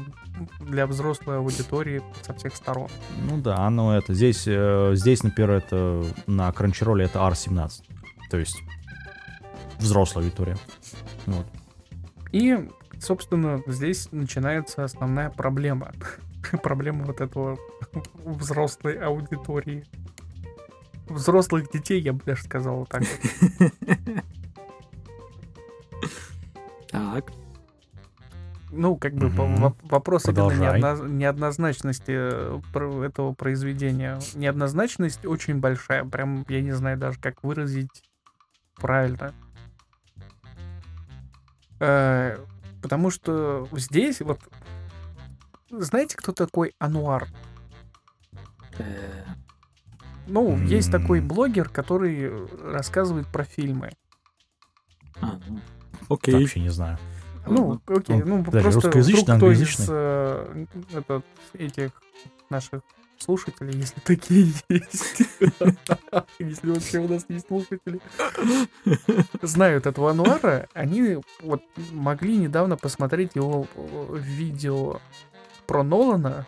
для 0.59 0.87
взрослой 0.87 1.37
аудитории 1.37 2.01
со 2.23 2.33
всех 2.33 2.55
сторон. 2.55 2.89
Ну 3.29 3.37
да, 3.37 3.57
оно 3.59 3.95
это. 3.95 4.13
Здесь, 4.13 4.45
э, 4.47 4.91
здесь, 4.95 5.23
например, 5.23 5.51
это 5.51 6.03
на 6.27 6.49
Crunchyroll 6.49 7.01
это 7.03 7.19
R17. 7.19 7.83
То 8.29 8.37
есть 8.37 8.61
взрослая 9.77 10.23
аудитория. 10.25 10.57
Вот. 11.27 11.45
И, 12.31 12.67
собственно, 12.99 13.61
здесь 13.67 14.11
начинается 14.11 14.83
основная 14.83 15.29
проблема. 15.29 15.91
Проблема 16.63 17.05
вот 17.05 17.21
этого 17.21 17.57
взрослой 18.25 18.97
аудитории. 18.97 19.85
Взрослых 21.07 21.71
детей, 21.71 22.01
я 22.01 22.13
бы 22.13 22.21
даже 22.25 22.43
сказал 22.43 22.85
так. 22.85 23.03
Так. 26.89 27.31
Ну, 28.71 28.95
как 28.95 29.13
бы 29.15 29.29
вопрос 29.83 30.25
именно 30.27 30.51
неодно- 30.51 31.09
неоднозначности 31.09 32.11
э, 32.11 33.05
этого 33.05 33.33
произведения. 33.33 34.17
Неоднозначность 34.33 35.25
очень 35.25 35.59
большая. 35.59 36.05
Прям, 36.05 36.45
я 36.47 36.61
не 36.61 36.71
знаю 36.71 36.97
даже, 36.97 37.19
как 37.19 37.43
выразить 37.43 38.03
правильно. 38.75 39.33
Э, 41.81 42.37
Потому 42.85 43.09
что 43.09 43.67
здесь 43.71 44.21
вот... 44.21 44.39
Знаете, 45.79 46.15
кто 46.17 46.31
такой 46.31 46.73
Ануар? 46.79 47.27
Э, 48.77 49.23
Ну, 50.27 50.57
есть 50.63 50.91
такой 50.91 51.21
блогер, 51.21 51.69
который 51.69 52.17
э, 52.23 52.47
рассказывает 52.63 53.27
про 53.27 53.43
фильмы. 53.43 53.91
а, 55.21 55.39
ну, 55.47 55.59
Окей. 56.09 56.35
Вообще 56.35 56.59
не 56.59 56.69
знаю. 56.69 56.97
Ну, 57.47 57.79
окей, 57.85 58.23
ну 58.23 58.43
подожди, 58.43 58.63
просто 58.71 58.81
русскоязычный, 58.87 59.23
вдруг 59.23 59.37
кто 59.37 59.51
из 59.51 59.61
англоязычный? 59.61 59.85
э, 59.89 60.65
этот, 60.95 61.25
этих 61.53 61.91
наших 62.49 62.81
слушателей, 63.19 63.77
если 63.77 63.99
такие 64.01 64.51
есть, 64.67 65.21
если 66.39 66.69
вообще 66.71 66.99
у 66.99 67.07
нас 67.07 67.25
есть 67.29 67.47
слушатели, 67.47 68.01
знают 69.43 69.85
этого 69.85 70.09
Ануара, 70.11 70.67
они 70.73 71.19
вот 71.41 71.61
могли 71.91 72.35
недавно 72.37 72.77
посмотреть 72.77 73.35
его 73.35 73.67
э, 73.75 74.17
видео 74.19 74.99
про 75.67 75.83
Нолана, 75.83 76.45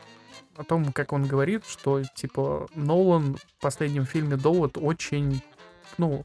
о 0.55 0.63
том, 0.63 0.91
как 0.91 1.13
он 1.13 1.25
говорит, 1.27 1.63
что, 1.67 2.01
типа, 2.15 2.67
Нолан 2.75 3.35
в 3.35 3.61
последнем 3.61 4.05
фильме 4.05 4.37
«Довод» 4.37 4.77
очень, 4.77 5.41
ну, 5.97 6.23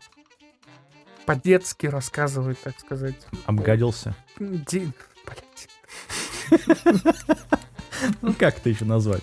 по-детски 1.26 1.86
рассказывает, 1.86 2.58
так 2.62 2.78
сказать, 2.80 3.14
Обгадился. 3.46 4.14
Ди- 4.38 4.92
блядь. 5.26 5.68
Ну 8.20 8.34
как 8.34 8.58
это 8.58 8.68
еще 8.68 8.84
назвать? 8.84 9.22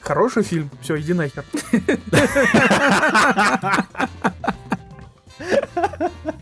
Хороший 0.00 0.44
фильм. 0.44 0.70
Все, 0.82 1.00
иди 1.00 1.14
нахер. 1.14 1.44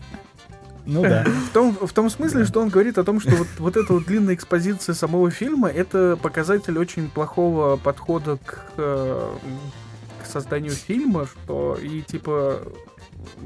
Ну 0.85 1.01
да. 1.03 1.23
В 1.49 1.53
том, 1.53 1.77
в 1.79 1.93
том 1.93 2.09
смысле, 2.09 2.45
что 2.45 2.61
он 2.61 2.69
говорит 2.69 2.97
о 2.97 3.03
том, 3.03 3.19
что 3.19 3.31
вот, 3.31 3.47
вот 3.59 3.77
эта 3.77 3.93
вот 3.93 4.05
длинная 4.05 4.35
экспозиция 4.35 4.95
самого 4.95 5.29
фильма 5.31 5.69
это 5.69 6.17
показатель 6.21 6.77
очень 6.77 7.09
плохого 7.09 7.77
подхода 7.77 8.37
к, 8.37 8.71
э, 8.77 9.33
к 10.23 10.25
созданию 10.25 10.71
фильма, 10.71 11.27
что 11.27 11.77
и 11.81 12.01
типа 12.01 12.61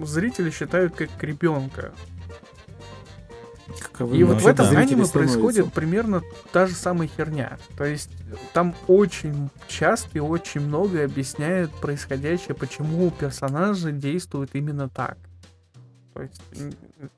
зрители 0.04 0.50
считают 0.50 0.96
как 0.96 1.10
ребенка. 1.22 1.94
Каковы 3.82 4.18
И 4.18 4.24
вот 4.24 4.42
в 4.42 4.48
этом 4.48 4.66
зрители 4.68 4.94
аниме 4.94 5.08
происходит 5.08 5.74
примерно 5.74 6.22
та 6.52 6.68
же 6.68 6.76
самая 6.76 7.08
херня. 7.08 7.58
То 7.78 7.84
есть 7.84 8.12
там 8.54 8.76
очень 8.88 9.50
часто 9.68 10.10
и 10.14 10.20
очень 10.20 10.62
много 10.62 11.04
объясняют 11.04 11.72
происходящее, 11.72 12.56
почему 12.56 13.10
персонажи 13.12 13.92
действуют 13.92 14.52
именно 14.54 14.88
так. 14.88 15.18
То 16.14 16.22
есть 16.22 16.42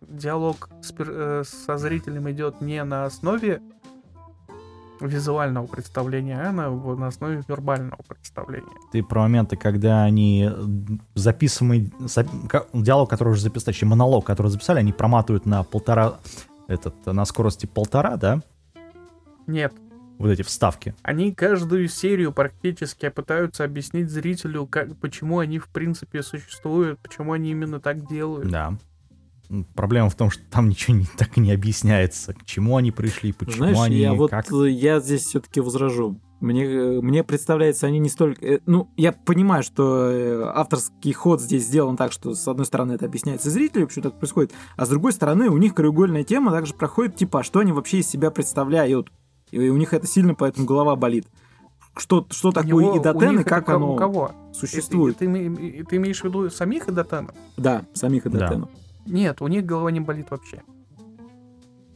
диалог 0.01 0.69
с 0.81 0.93
э, 0.97 1.43
со 1.45 1.77
зрителем 1.77 2.29
идет 2.31 2.61
не 2.61 2.83
на 2.83 3.05
основе 3.05 3.61
визуального 4.99 5.67
представления, 5.67 6.41
а 6.41 6.51
на, 6.51 6.69
на 6.71 7.07
основе 7.07 7.43
вербального 7.47 7.99
представления. 8.07 8.65
Ты 8.91 9.03
про 9.03 9.21
моменты, 9.21 9.55
когда 9.55 10.03
они 10.03 10.49
записываемый 11.13 11.93
зап- 11.99 12.47
ка- 12.47 12.65
диалог, 12.73 13.09
который 13.09 13.29
уже 13.29 13.41
записали, 13.41 13.73
точнее 13.75 13.89
монолог, 13.89 14.25
который 14.25 14.47
записали, 14.47 14.79
они 14.79 14.93
проматывают 14.93 15.45
на 15.45 15.63
полтора, 15.63 16.15
этот, 16.67 17.05
на 17.05 17.25
скорости 17.25 17.67
полтора, 17.67 18.17
да? 18.17 18.41
Нет, 19.45 19.71
Вот 20.17 20.29
эти 20.29 20.41
вставки. 20.41 20.95
Они 21.03 21.31
каждую 21.31 21.87
серию 21.89 22.33
практически 22.33 23.07
пытаются 23.09 23.63
объяснить 23.65 24.09
зрителю, 24.09 24.65
как, 24.65 24.97
почему 24.97 25.37
они 25.39 25.59
в 25.59 25.67
принципе 25.67 26.23
существуют, 26.23 26.99
почему 26.99 27.33
они 27.33 27.51
именно 27.51 27.79
так 27.79 28.07
делают. 28.09 28.49
Да. 28.49 28.73
Проблема 29.75 30.09
в 30.09 30.15
том, 30.15 30.29
что 30.29 30.43
там 30.49 30.67
ничего 30.69 30.97
не, 30.97 31.05
так 31.17 31.37
и 31.37 31.39
не 31.41 31.51
объясняется, 31.51 32.33
к 32.33 32.43
чему 32.45 32.75
они 32.77 32.91
пришли, 32.91 33.31
почему 33.31 33.57
Знаешь, 33.57 33.77
они, 33.79 33.95
я 33.97 34.13
вот 34.13 34.29
как... 34.31 34.51
э, 34.51 34.69
я 34.69 34.99
здесь 34.99 35.21
все-таки 35.23 35.61
возражу. 35.61 36.19
Мне, 36.41 36.65
э, 36.65 37.01
мне 37.01 37.23
представляется, 37.23 37.87
они 37.87 37.99
не 37.99 38.09
столько... 38.09 38.45
э, 38.45 38.59
Ну, 38.65 38.89
я 38.97 39.13
понимаю, 39.13 39.63
что 39.63 40.51
авторский 40.53 41.13
ход 41.13 41.41
здесь 41.41 41.65
сделан 41.65 41.95
так, 41.95 42.11
что, 42.11 42.33
с 42.35 42.45
одной 42.47 42.65
стороны, 42.65 42.93
это 42.93 43.05
объясняется 43.05 43.49
зрителю, 43.49 43.87
почему 43.87 44.03
так 44.03 44.19
происходит, 44.19 44.51
а 44.75 44.85
с 44.85 44.89
другой 44.89 45.13
стороны, 45.13 45.49
у 45.49 45.57
них 45.57 45.73
краеугольная 45.73 46.23
тема 46.25 46.51
также 46.51 46.73
проходит, 46.73 47.15
типа, 47.15 47.39
а 47.39 47.43
что 47.43 47.59
они 47.59 47.71
вообще 47.71 47.99
из 47.99 48.07
себя 48.09 48.31
представляют. 48.31 49.11
И 49.51 49.69
у 49.69 49.77
них 49.77 49.93
это 49.93 50.05
сильно, 50.07 50.35
поэтому 50.35 50.67
голова 50.67 50.97
болит. 50.97 51.25
Что, 51.95 52.27
что 52.31 52.49
У 52.49 52.51
такое 52.51 52.69
него- 52.83 52.97
идотен 52.97 53.39
и 53.39 53.43
как 53.43 53.69
оно 53.69 53.93
У 53.93 53.95
кого? 53.95 54.31
существует? 54.53 55.17
Ты, 55.17 55.25
ты 55.27 55.85
ты 55.89 55.95
имеешь 55.95 56.19
в 56.19 56.25
виду 56.25 56.49
самих 56.49 56.89
идотенов? 56.89 57.31
Да, 57.55 57.85
самих 57.93 58.27
идотенов. 58.27 58.69
Нет, 59.07 59.41
у 59.41 59.47
них 59.47 59.65
голова 59.65 59.91
не 59.91 59.99
болит 59.99 60.27
вообще. 60.29 60.61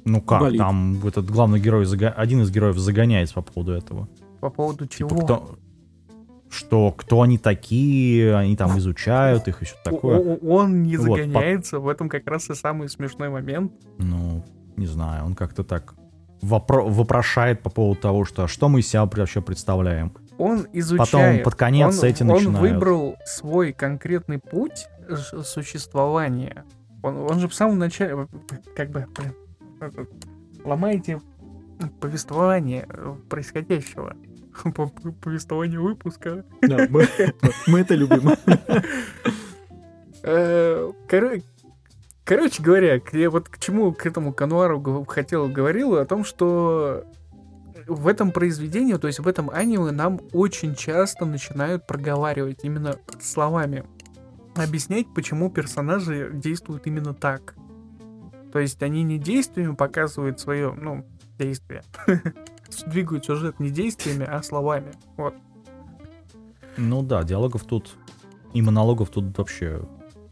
Ну 0.05 0.21
как, 0.21 0.41
болит. 0.41 0.59
там 0.59 1.05
этот 1.05 1.29
главный 1.29 1.59
герой, 1.59 1.85
один 1.85 2.41
из 2.41 2.51
героев 2.51 2.77
загоняется 2.77 3.35
по 3.35 3.41
поводу 3.41 3.73
этого. 3.73 4.07
По 4.39 4.49
поводу 4.49 4.87
чего? 4.87 5.09
Типа, 5.09 5.23
кто... 5.23 5.55
Что, 6.49 6.91
кто 6.91 7.21
они 7.21 7.37
такие, 7.37 8.35
они 8.35 8.57
там 8.57 8.77
изучают 8.77 9.47
их 9.47 9.61
и 9.61 9.65
что 9.65 9.77
такое. 9.85 10.37
Он 10.39 10.83
не 10.83 10.97
Вот, 10.97 11.07
по- 11.07 11.15
загоняется, 11.15 11.79
в 11.79 11.87
этом 11.87 12.09
как 12.09 12.27
раз 12.27 12.49
и 12.49 12.55
самый 12.55 12.89
смешной 12.89 13.29
момент. 13.29 13.71
Ну, 13.99 14.43
не 14.75 14.85
знаю, 14.85 15.25
он 15.25 15.33
как-то 15.35 15.63
так 15.63 15.95
вопро- 16.41 16.89
вопрошает 16.89 17.61
по 17.61 17.69
поводу 17.69 18.01
того, 18.01 18.25
что 18.25 18.43
а 18.43 18.47
что 18.49 18.67
мы 18.67 18.81
из 18.81 18.89
себя 18.89 19.05
вообще 19.05 19.41
представляем. 19.41 20.11
Он 20.37 20.67
изучает. 20.73 21.43
под 21.43 21.55
конец 21.55 21.99
он, 21.99 22.09
эти 22.09 22.23
он 22.23 22.29
начинают. 22.29 22.59
выбрал 22.59 23.15
свой 23.25 23.73
конкретный 23.73 24.39
путь 24.39 24.87
существования. 25.43 26.65
Он, 27.03 27.17
он 27.17 27.39
же 27.39 27.47
в 27.47 27.53
самом 27.53 27.79
начале, 27.79 28.27
как 28.75 28.89
бы, 28.91 29.07
ломаете 30.63 31.19
повествование 31.99 32.85
э, 32.89 33.15
происходящего. 33.29 34.15
По- 34.75 34.87
по- 34.87 35.11
Повествование 35.13 35.79
выпуска. 35.79 36.45
Да, 36.61 36.85
мы, 36.89 37.07
мы 37.67 37.79
это 37.79 37.95
любим. 37.95 38.31
Э, 40.23 40.91
коро- 41.07 41.43
Короче 42.23 42.61
говоря, 42.61 43.01
я 43.13 43.29
вот 43.29 43.49
к 43.49 43.57
чему 43.57 43.91
к 43.93 44.05
этому 44.05 44.31
Кануару 44.33 45.03
хотел 45.05 45.49
говорил 45.49 45.95
о 45.97 46.05
том, 46.05 46.23
что 46.23 47.03
в 47.87 48.07
этом 48.07 48.31
произведении, 48.31 48.93
то 48.93 49.07
есть 49.07 49.19
в 49.19 49.27
этом 49.27 49.49
аниме 49.49 49.91
нам 49.91 50.21
очень 50.31 50.75
часто 50.75 51.25
начинают 51.25 51.87
проговаривать 51.87 52.59
именно 52.63 52.95
словами, 53.19 53.83
объяснять, 54.55 55.07
почему 55.13 55.49
персонажи 55.49 56.31
действуют 56.33 56.87
именно 56.87 57.13
так. 57.13 57.55
То 58.51 58.59
есть 58.59 58.81
они 58.83 59.03
не 59.03 59.17
действиями 59.17 59.75
показывают 59.75 60.39
свое, 60.39 60.73
ну, 60.73 61.05
действие. 61.39 61.83
Двигают 62.85 63.25
сюжет 63.25 63.59
не 63.59 63.69
действиями, 63.69 64.25
а 64.25 64.41
словами. 64.43 64.91
Вот. 65.17 65.35
Ну 66.77 67.01
да, 67.01 67.23
диалогов 67.23 67.63
тут 67.63 67.95
и 68.53 68.61
монологов 68.61 69.09
тут 69.09 69.37
вообще 69.37 69.81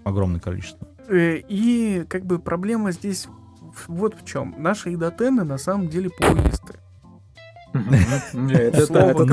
огромное 0.04 0.40
количество. 0.40 0.88
Э, 1.08 1.38
И 1.48 2.06
как 2.08 2.26
бы 2.26 2.40
проблема 2.40 2.92
здесь 2.92 3.28
вот 3.88 4.16
в 4.20 4.26
чем. 4.26 4.56
Наши 4.58 4.94
идотены 4.94 5.44
на 5.44 5.58
самом 5.58 5.88
деле 5.88 6.10
плейлисты. 6.10 6.76
Это 7.74 9.26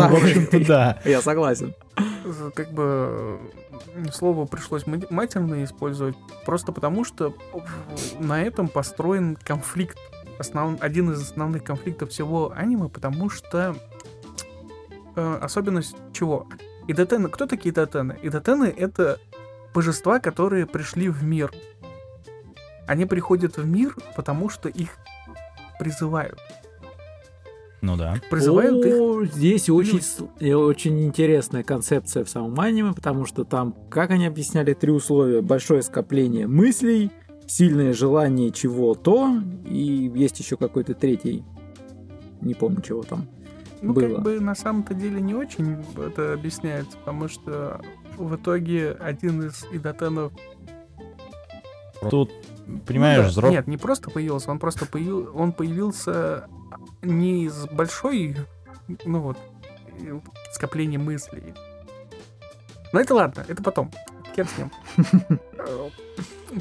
да. 0.66 1.00
Я 1.04 1.22
согласен. 1.22 1.74
Как 2.54 2.72
бы 2.72 3.40
слово 4.12 4.47
пришлось 4.47 4.87
ма- 4.87 5.06
матерное 5.11 5.64
использовать, 5.64 6.16
просто 6.45 6.73
потому 6.73 7.04
что 7.04 7.35
на 8.18 8.42
этом 8.42 8.68
построен 8.68 9.37
конфликт. 9.37 9.99
Основ... 10.38 10.78
Один 10.80 11.12
из 11.12 11.23
основных 11.23 11.64
конфликтов 11.64 12.11
всего 12.11 12.52
аниме, 12.54 12.88
потому 12.88 13.30
что 13.30 13.75
э, 15.14 15.38
особенность 15.40 15.97
чего? 16.12 16.47
Идотены. 16.88 17.28
Кто 17.28 17.47
такие 17.47 17.73
идотены? 17.73 18.18
Идотены— 18.23 18.64
это 18.76 19.18
божества, 19.75 20.21
которые 20.21 20.66
пришли 20.66 21.09
в 21.09 21.25
мир. 21.25 21.52
Они 22.87 23.06
приходят 23.06 23.56
в 23.56 23.66
мир, 23.66 23.97
потому 24.14 24.49
что 24.49 24.68
их 24.68 24.90
призывают. 25.78 26.38
Ну 27.83 27.97
да. 27.97 28.16
Призывают 28.30 28.85
их 28.85 28.95
О, 28.95 29.25
Здесь 29.25 29.68
очень, 29.68 30.00
очень 30.54 31.04
интересная 31.04 31.62
концепция 31.62 32.25
в 32.25 32.28
самом 32.28 32.59
аниме, 32.59 32.92
потому 32.92 33.26
что 33.26 33.45
там, 33.45 33.75
как 33.90 34.11
они 34.11 34.26
объясняли 34.26 34.75
три 34.75 34.90
условия, 34.90 35.42
большое 35.42 35.83
скопление 35.83 36.47
мыслей, 36.47 37.11
сильное 37.47 37.92
желание 37.92 38.50
чего-то, 38.50 39.42
и 39.64 40.11
есть 40.14 40.38
еще 40.40 40.56
какой-то 40.56 40.95
третий, 40.95 41.45
не 42.40 42.54
помню, 42.54 42.80
чего 42.80 43.02
там. 43.02 43.28
Ну, 43.83 43.92
было. 43.92 44.14
как 44.14 44.23
бы 44.23 44.40
на 44.40 44.54
самом-то 44.54 44.95
деле 44.95 45.21
не 45.21 45.35
очень 45.35 45.85
это 45.99 46.33
объясняется, 46.33 46.97
потому 46.97 47.28
что 47.28 47.80
в 48.16 48.35
итоге 48.35 48.92
один 48.92 49.47
из 49.47 49.64
идотенов... 49.71 50.33
Тут, 52.11 52.30
понимаешь, 52.87 53.18
Ну 53.18 53.23
да, 53.25 53.28
взрослый... 53.28 53.56
Нет, 53.56 53.66
не 53.66 53.76
просто 53.76 54.11
появился, 54.11 54.50
он 54.50 54.59
просто 54.59 54.87
появ... 54.87 55.35
он 55.35 55.52
появился 55.52 56.49
не 57.02 57.44
из 57.44 57.66
большой, 57.68 58.36
ну 59.04 59.20
вот, 59.20 59.38
э, 60.00 60.20
скопления 60.52 60.98
мыслей. 60.98 61.54
Но 62.92 63.00
это 63.00 63.14
ладно, 63.14 63.44
это 63.48 63.62
потом. 63.62 63.90
Хер 64.34 64.46
с 64.46 64.58
ним. 64.58 64.70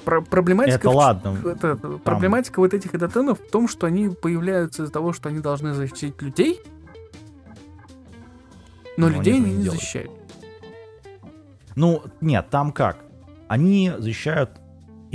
Про- 0.03 0.21
Проблематика... 0.21 0.75
Это 0.77 0.89
в 0.89 0.95
ладно. 0.95 1.37
это- 1.45 1.75
проблематика 2.03 2.59
вот 2.59 2.73
этих 2.73 2.93
идотенов 2.95 3.39
в 3.39 3.49
том, 3.49 3.67
что 3.67 3.87
они 3.87 4.09
появляются 4.09 4.83
из-за 4.83 4.91
того, 4.91 5.13
что 5.13 5.29
они 5.29 5.39
должны 5.39 5.73
защитить 5.73 6.21
людей, 6.21 6.61
но 8.97 9.07
Но 9.07 9.07
они 9.07 9.17
людей 9.17 9.35
они 9.35 9.51
не 9.51 9.57
не 9.57 9.69
защищают. 9.69 10.11
Ну, 11.75 12.01
нет, 12.21 12.49
там 12.49 12.71
как? 12.71 12.97
Они 13.47 13.91
защищают 13.97 14.51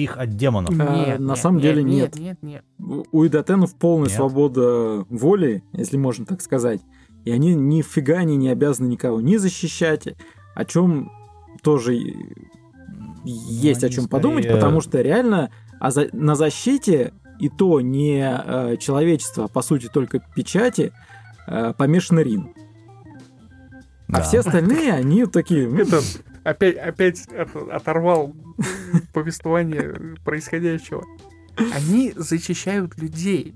их 0.03 0.17
от 0.17 0.31
демонов. 0.37 0.75
А, 0.79 1.17
на 1.19 1.37
самом 1.37 1.61
деле 1.61 1.83
нет. 1.83 2.17
Нет, 2.19 2.39
нет, 2.43 2.65
нет. 2.79 3.07
У 3.13 3.27
идотенов 3.27 3.75
полная 3.77 4.09
Нет. 4.09 4.17
свобода 4.17 5.05
воли, 5.09 5.63
если 5.73 5.97
можно 5.97 6.25
так 6.27 6.41
сказать. 6.41 6.81
И 7.25 7.31
они 7.31 7.55
нифига 7.55 8.19
они 8.19 8.37
не 8.37 8.49
обязаны 8.49 8.89
никого 8.89 9.21
не 9.21 9.37
защищать, 9.39 10.09
о 10.55 10.65
чем 10.65 11.11
тоже 11.63 11.97
и- 11.97 12.17
есть 13.25 13.83
о 13.83 13.87
они 13.87 13.95
чем 13.95 14.09
подумать, 14.09 14.45
скорее- 14.45 14.57
потому 14.61 14.81
что 14.81 15.01
реально 15.03 15.51
а 15.79 15.91
за- 15.91 16.09
на 16.13 16.35
защите 16.35 17.13
и 17.39 17.49
то 17.49 17.81
не 17.81 18.21
э, 18.23 18.77
человечество, 18.79 19.45
а 19.45 19.49
по 19.49 19.63
сути 19.63 19.89
только 19.93 20.19
печати, 20.35 20.93
э, 21.47 21.73
помешан 21.77 22.19
Рин. 22.21 22.55
А 24.09 24.17
Да. 24.17 24.23
все 24.23 24.41
остальные, 24.41 24.93
они 24.93 25.25
такие... 25.27 25.69
Это 25.81 26.01
опять, 26.45 26.77
опять 26.77 27.27
оторвал 27.71 28.35
повествование 29.13 30.17
происходящего. 30.25 31.05
Они 31.75 32.13
защищают 32.17 32.99
людей. 32.99 33.55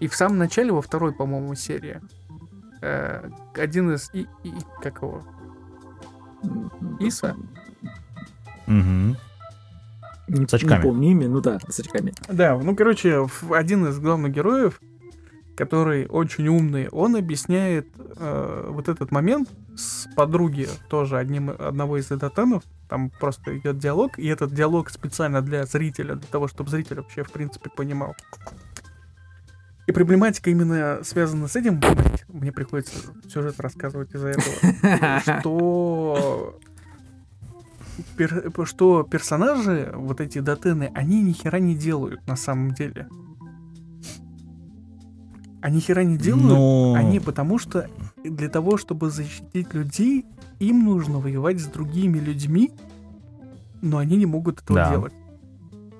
И 0.00 0.08
в 0.08 0.14
самом 0.14 0.38
начале, 0.38 0.72
во 0.72 0.82
второй, 0.82 1.12
по-моему, 1.14 1.54
серии, 1.54 2.00
э, 2.82 3.30
один 3.54 3.92
из... 3.92 4.10
И, 4.12 4.26
и- 4.42 4.52
как 4.82 5.00
его? 5.00 5.22
Иса? 7.00 7.36
Мгм. 8.66 9.16
С 10.48 10.54
очками. 10.54 10.76
не 10.78 10.82
помню 10.82 11.10
имя, 11.10 11.28
ну 11.28 11.40
да, 11.40 11.58
с 11.68 11.80
очками. 11.80 12.12
Да, 12.28 12.56
ну, 12.58 12.74
короче, 12.74 13.26
один 13.50 13.86
из 13.86 13.98
главных 13.98 14.32
героев, 14.32 14.80
который 15.56 16.06
очень 16.06 16.48
умный, 16.48 16.88
он 16.88 17.16
объясняет 17.16 17.88
э, 17.96 18.66
вот 18.70 18.88
этот 18.88 19.10
момент 19.10 19.48
с 19.76 20.08
подруги, 20.14 20.68
тоже 20.88 21.16
одним, 21.18 21.50
одного 21.50 21.98
из 21.98 22.10
эдотенов. 22.10 22.62
Там 22.88 23.10
просто 23.10 23.56
идет 23.58 23.78
диалог, 23.78 24.18
и 24.18 24.26
этот 24.26 24.52
диалог 24.52 24.90
специально 24.90 25.42
для 25.42 25.64
зрителя, 25.64 26.16
для 26.16 26.28
того, 26.28 26.48
чтобы 26.48 26.70
зритель 26.70 26.96
вообще, 26.96 27.22
в 27.22 27.32
принципе, 27.32 27.70
понимал. 27.70 28.14
И 29.86 29.92
проблематика 29.92 30.50
именно 30.50 31.00
связана 31.02 31.46
с 31.46 31.56
этим, 31.56 31.80
мне 32.28 32.52
приходится 32.52 32.94
сюжет 33.28 33.60
рассказывать 33.60 34.14
из-за 34.14 34.28
этого, 34.28 35.20
что 35.20 36.58
пер- 38.16 38.64
что 38.64 39.02
персонажи, 39.02 39.92
вот 39.94 40.20
эти 40.20 40.38
дотены, 40.38 40.90
они 40.94 41.22
ни 41.22 41.32
хера 41.32 41.58
не 41.58 41.74
делают 41.74 42.26
на 42.26 42.36
самом 42.36 42.72
деле. 42.72 43.08
Они 45.64 45.80
хера 45.80 46.04
не 46.04 46.18
делают, 46.18 46.44
Ну, 46.44 46.92
они 46.94 47.20
потому 47.20 47.58
что 47.58 47.88
для 48.22 48.50
того, 48.50 48.76
чтобы 48.76 49.08
защитить 49.08 49.72
людей, 49.72 50.26
им 50.58 50.84
нужно 50.84 51.20
воевать 51.20 51.58
с 51.58 51.64
другими 51.64 52.18
людьми, 52.18 52.70
но 53.80 53.96
они 53.96 54.18
не 54.18 54.26
могут 54.26 54.60
этого 54.60 54.78
Да. 54.78 54.90
делать. 54.90 55.12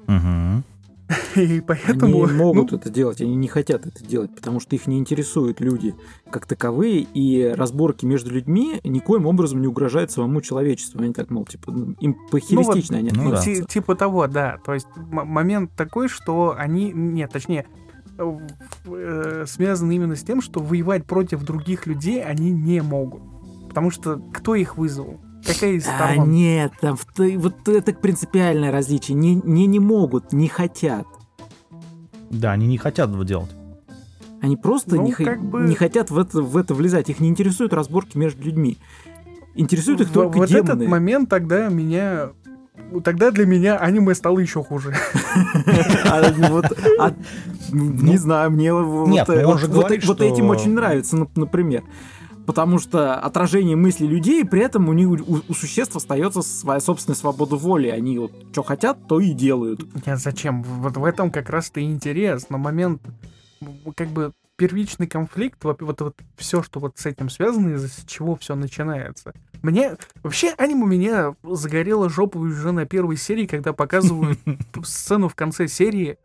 мгм. 0.07 0.65
И 1.37 1.63
поэтому... 1.67 2.25
Они 2.25 2.37
могут 2.37 2.73
ну, 2.73 2.77
это 2.77 2.91
делать, 2.91 3.23
они 3.23 3.37
не 3.37 3.49
хотят 3.49 3.87
это 3.87 4.05
делать, 4.05 4.35
потому 4.35 4.61
что 4.61 4.77
их 4.77 4.87
не 4.87 4.99
интересуют 4.99 5.63
люди 5.63 5.95
как 6.29 6.45
таковые, 6.45 7.07
и 7.15 7.47
разборки 7.47 8.05
между 8.05 8.33
людьми 8.33 8.83
никоим 8.85 9.25
образом 9.25 9.63
не 9.63 9.67
угрожают 9.67 10.11
самому 10.11 10.43
человечеству. 10.43 11.01
Они 11.01 11.15
так, 11.15 11.31
мол, 11.31 11.47
типа, 11.47 11.73
ну, 11.73 11.95
им 12.01 12.17
похеристично 12.31 12.99
они 12.99 13.13
ну 13.15 13.31
да. 13.31 13.39
относятся. 13.39 13.65
типа 13.65 13.95
того, 13.95 14.27
да. 14.27 14.59
То 14.63 14.75
есть 14.75 14.89
момент 14.95 15.71
такой, 15.75 16.09
что 16.09 16.55
они... 16.55 16.93
Нет, 16.93 17.33
точнее, 17.33 17.65
э, 18.19 19.45
связан 19.47 19.91
именно 19.91 20.17
с 20.17 20.23
тем, 20.23 20.41
что 20.41 20.61
воевать 20.61 21.05
против 21.07 21.43
других 21.43 21.87
людей 21.87 22.23
они 22.23 22.51
не 22.51 22.81
могут. 22.83 23.23
Потому 23.69 23.91
что 23.91 24.21
кто 24.33 24.55
их 24.55 24.77
вызвал? 24.77 25.21
Какая 25.45 25.73
из 25.73 25.87
А 25.87 25.95
сторон? 25.95 26.31
нет, 26.31 26.73
там 26.81 26.97
вот 27.37 27.69
это 27.69 27.93
принципиальное 27.93 28.71
различие. 28.73 29.15
Не, 29.17 29.35
не, 29.35 29.67
не 29.67 29.79
могут, 29.79 30.33
не 30.33 30.49
хотят. 30.49 31.07
Да, 32.31 32.53
они 32.53 32.67
не 32.67 32.79
хотят 32.79 33.11
этого 33.11 33.25
делать. 33.25 33.51
Они 34.41 34.57
просто 34.57 34.97
Ну, 34.97 35.07
не, 35.07 35.13
как 35.13 35.43
бы- 35.43 35.63
не 35.63 35.75
хотят 35.75 36.11
в 36.11 36.19
это, 36.19 36.41
в 36.43 36.57
это 36.57 36.75
влезать. 36.75 37.09
Их 37.11 37.21
не 37.21 37.29
интересуют 37.29 37.73
разборки 37.73 38.17
между 38.19 38.43
людьми. 38.43 38.79
Интересуют 39.55 40.01
их 40.03 40.09
В- 40.09 40.13
только 40.13 40.37
вот 40.39 40.49
демоны. 40.49 40.65
этот 40.83 40.89
момент 40.89 41.29
тогда 41.31 41.69
меня... 41.69 42.31
Тогда 43.03 43.31
для 43.31 43.47
меня 43.47 43.77
аниме 43.77 44.15
стало 44.15 44.39
еще 44.39 44.63
хуже. 44.63 44.95
А, 46.07 46.33
ну, 46.37 46.63
а, 47.01 47.13
не 47.73 48.17
знаю, 48.19 48.51
мне 48.51 48.73
вот, 48.73 49.09
ну 49.09 49.15
этим 50.27 50.51
очень 50.51 50.73
нравится, 50.75 51.17
нап- 51.17 51.31
например. 51.35 51.83
Потому 52.47 52.79
что 52.79 53.15
отражение 53.15 53.75
мыслей 53.75 54.07
людей, 54.07 54.45
при 54.45 54.61
этом 54.61 54.89
у 54.89 54.93
них 54.93 55.09
у, 55.09 55.41
у 55.49 55.55
существ 55.55 55.97
остается 55.97 56.43
своя 56.43 56.81
собственная 56.81 57.17
свобода 57.17 57.57
воли. 57.57 57.89
Они 57.89 58.19
вот 58.19 58.33
что 58.53 58.63
хотят, 58.63 59.09
то 59.09 59.19
и 59.19 59.33
делают. 59.33 59.81
Нет, 60.07 60.19
зачем? 60.19 60.63
Вот 60.63 60.97
в 60.97 61.05
этом 61.05 61.31
как 61.31 61.49
раз-то 61.49 61.81
и 61.81 61.85
интерес. 61.85 62.47
Но 62.51 62.59
момент, 62.59 63.01
как 63.97 64.09
бы, 64.09 64.33
первичный 64.57 65.07
конфликт, 65.07 65.63
вот, 65.65 65.83
вот, 65.83 66.01
вот 66.01 66.17
все, 66.37 66.63
что 66.63 66.81
вот 66.81 66.99
с 66.99 67.07
этим 67.07 67.29
связано, 67.29 67.75
из-за 67.75 67.91
чего 68.07 68.37
все 68.37 68.55
начинается. 68.55 69.33
Мне 69.63 69.97
вообще 70.23 70.53
аниме 70.59 70.87
меня 70.87 71.35
загорело 71.43 72.09
жопу 72.09 72.39
уже 72.39 72.73
на 72.73 72.87
первой 72.87 73.17
серии, 73.17 73.47
когда 73.47 73.73
показывают 73.73 74.39
сцену 74.85 75.29
в 75.29 75.35
конце 75.35 75.67
серии, 75.67 76.19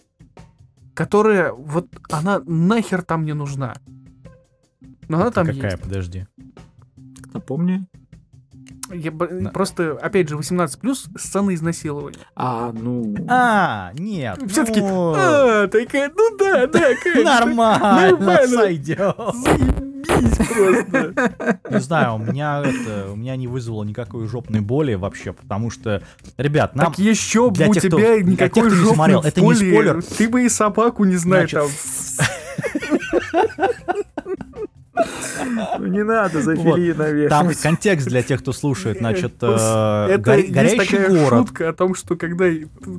которая 0.93 1.53
вот 1.53 1.87
она 2.09 2.41
нахер 2.45 3.01
там 3.01 3.25
не 3.25 3.33
нужна. 3.33 3.77
Но 5.07 5.21
она 5.21 5.31
там 5.31 5.47
какая, 5.47 5.71
есть. 5.71 5.81
подожди. 5.81 6.27
Напомни. 7.33 7.87
Я 8.91 9.11
Да. 9.11 9.49
Просто, 9.51 9.97
опять 10.01 10.29
же, 10.29 10.37
18 10.37 10.79
плюс 10.79 11.07
сцена 11.17 11.53
изнасилования. 11.53 12.17
А, 12.35 12.71
ну... 12.73 13.15
А, 13.27 13.91
нет. 13.97 14.39
Все-таки, 14.49 14.81
ну, 14.81 15.13
а, 15.15 15.67
такая, 15.67 16.11
ну 16.15 16.37
да, 16.37 16.67
да, 16.67 16.81
конечно. 17.03 17.23
Нормально, 17.39 18.11
Нормально. 18.11 18.47
сойдет. 18.47 19.15
Заебись 19.33 20.47
просто. 20.47 21.59
Не 21.69 21.79
знаю, 21.79 22.15
у 22.15 22.17
меня 22.19 22.63
это, 22.65 23.11
у 23.11 23.15
меня 23.15 23.35
не 23.35 23.47
вызвало 23.47 23.83
никакой 23.83 24.27
жопной 24.27 24.61
боли 24.61 24.93
вообще, 24.95 25.33
потому 25.33 25.69
что, 25.69 26.01
ребят, 26.37 26.75
нам... 26.75 26.87
Так 26.87 26.99
еще 26.99 27.49
бы 27.49 27.55
для 27.57 27.69
у 27.69 27.73
тех, 27.73 27.83
кто- 27.83 27.97
тебя 27.97 28.21
никакой 28.21 28.63
кто 28.63 28.69
не 28.69 28.75
жопной 28.75 28.95
смотрел, 28.95 29.21
это 29.21 29.41
не 29.41 29.45
боли. 29.45 29.55
спойлер. 29.55 30.03
Ты 30.03 30.29
бы 30.29 30.45
и 30.45 30.49
собаку 30.49 31.03
не 31.03 31.17
знаешь 31.17 31.51
там. 31.51 31.67
Ну 35.79 35.87
не 35.87 36.03
надо 36.03 36.41
за. 36.41 36.55
Фили 36.55 36.93
Там 36.93 37.45
навешивать. 37.47 37.61
контекст 37.61 38.07
для 38.07 38.21
тех, 38.23 38.41
кто 38.41 38.51
слушает, 38.51 38.97
значит, 38.99 39.33
э, 39.41 40.17
горе- 40.17 40.41
есть 40.41 40.51
горящий 40.53 40.97
город. 41.07 41.29
шутка 41.47 41.69
о 41.69 41.73
том, 41.73 41.95
что 41.95 42.15
когда 42.15 42.45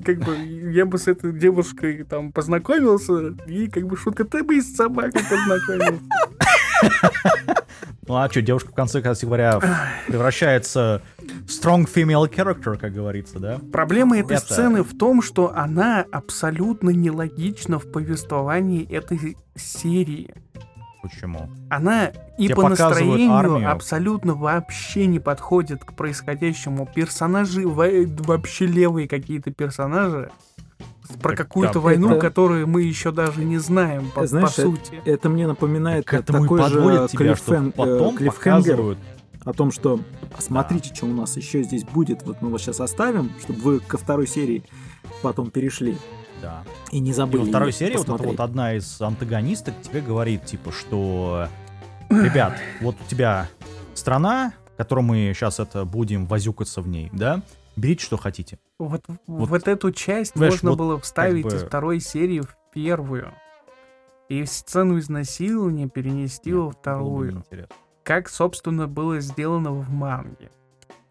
как 0.04 0.18
бы 0.20 0.36
я 0.72 0.86
бы 0.86 0.98
с 0.98 1.06
этой 1.08 1.32
девушкой 1.32 2.04
там 2.04 2.32
познакомился, 2.32 3.34
и 3.46 3.68
как 3.68 3.86
бы 3.86 3.96
шутка, 3.96 4.24
ты 4.24 4.42
бы 4.42 4.56
и 4.56 4.60
с 4.60 4.74
собакой 4.76 5.22
познакомился. 5.28 6.00
Ну 8.06 8.16
а 8.16 8.28
что, 8.28 8.42
девушка 8.42 8.70
в 8.72 8.74
конце, 8.74 8.98
кстати 9.00 9.24
говоря, 9.24 9.60
превращается 10.08 11.00
в 11.18 11.48
strong 11.48 11.86
female 11.92 12.28
character, 12.28 12.76
как 12.76 12.92
говорится, 12.92 13.38
да? 13.38 13.60
Проблема 13.72 14.18
этой 14.18 14.36
Это- 14.36 14.46
сцены 14.46 14.82
в 14.82 14.96
том, 14.98 15.22
что 15.22 15.52
она 15.54 16.04
абсолютно 16.10 16.90
нелогична 16.90 17.78
в 17.78 17.90
повествовании 17.92 18.84
этой 18.90 19.36
серии. 19.54 20.34
Почему? 21.02 21.48
Она 21.70 22.08
и 22.36 22.44
Тебе 22.44 22.56
по 22.56 22.68
настроению 22.68 23.32
армию. 23.32 23.70
абсолютно 23.72 24.34
вообще 24.34 25.06
не 25.06 25.18
подходит 25.18 25.84
к 25.84 25.94
происходящему. 25.94 26.86
Персонажи 26.94 27.66
во- 27.66 27.88
вообще 28.24 28.66
левые 28.66 29.08
какие-то 29.08 29.50
персонажи 29.50 30.30
про 31.22 31.30
Так, 31.30 31.38
какую-то 31.38 31.74
да, 31.74 31.80
войну, 31.80 32.10
это- 32.10 32.20
которую 32.20 32.66
мы 32.68 32.82
еще 32.82 33.12
даже 33.12 33.42
не 33.44 33.58
знаем 33.58 34.10
по, 34.14 34.26
Знаешь, 34.26 34.54
по 34.54 34.62
сути. 34.62 35.00
Это 35.04 35.28
мне 35.28 35.46
напоминает 35.46 36.04
К 36.06 36.14
этому 36.14 36.40
и 36.40 36.42
такой 36.42 36.62
же 36.62 37.08
тебя, 37.08 37.34
что 37.36 37.54
клиффен- 37.54 37.68
э, 37.70 37.72
потом 37.72 38.16
клиффхенгер 38.16 38.76
показывают. 38.76 38.98
о 39.44 39.52
том, 39.54 39.72
что 39.72 40.00
«А 40.36 40.40
смотрите, 40.42 40.94
что 40.94 41.06
у 41.06 41.12
нас 41.14 41.36
еще 41.36 41.62
здесь 41.62 41.82
будет. 41.84 42.22
Вот 42.24 42.42
мы 42.42 42.50
вас 42.50 42.60
сейчас 42.60 42.80
оставим, 42.80 43.30
чтобы 43.42 43.60
вы 43.60 43.80
ко 43.80 43.96
второй 43.98 44.26
серии 44.28 44.62
потом 45.22 45.50
перешли 45.50 45.96
Да. 46.42 46.62
и 46.90 46.98
не 47.00 47.10
И 47.10 47.12
забыли. 47.12 47.42
во 47.42 47.46
второй 47.48 47.72
серии 47.72 47.96
вот 47.96 48.02
эта 48.04 48.12
посмотреть». 48.12 48.38
вот 48.38 48.44
одна 48.44 48.74
из 48.74 49.00
антагонисток 49.00 49.74
тебе 49.82 50.00
говорит, 50.00 50.44
типа, 50.46 50.72
что 50.72 51.48
ребят, 52.10 52.54
вот 52.80 52.96
у 53.04 53.08
тебя 53.10 53.48
страна, 53.94 54.52
в 54.74 54.76
которой 54.76 55.00
мы 55.00 55.32
сейчас 55.34 55.60
это 55.60 55.84
будем 55.84 56.26
возюкаться 56.26 56.80
в 56.80 56.88
ней, 56.88 57.10
да? 57.12 57.42
Берите, 57.76 58.04
что 58.04 58.16
хотите. 58.16 58.58
Вот, 58.78 59.02
Вот, 59.26 59.48
вот 59.48 59.68
эту 59.68 59.92
часть 59.92 60.34
знаешь, 60.34 60.54
можно 60.54 60.70
вот 60.70 60.78
было 60.78 61.00
вставить 61.00 61.44
бы- 61.44 61.54
из 61.54 61.62
второй 61.62 62.00
серии 62.00 62.40
в 62.40 62.56
первую. 62.72 63.32
И 64.28 64.44
сцену 64.44 64.98
изнасилования 64.98 65.88
перенести 65.88 66.52
во 66.52 66.60
Было 66.60 66.68
бы 66.70 66.72
вторую. 66.72 67.44
Как, 68.04 68.28
собственно, 68.28 68.86
было 68.86 69.20
сделано 69.20 69.72
в 69.72 69.88
манге. 69.90 70.50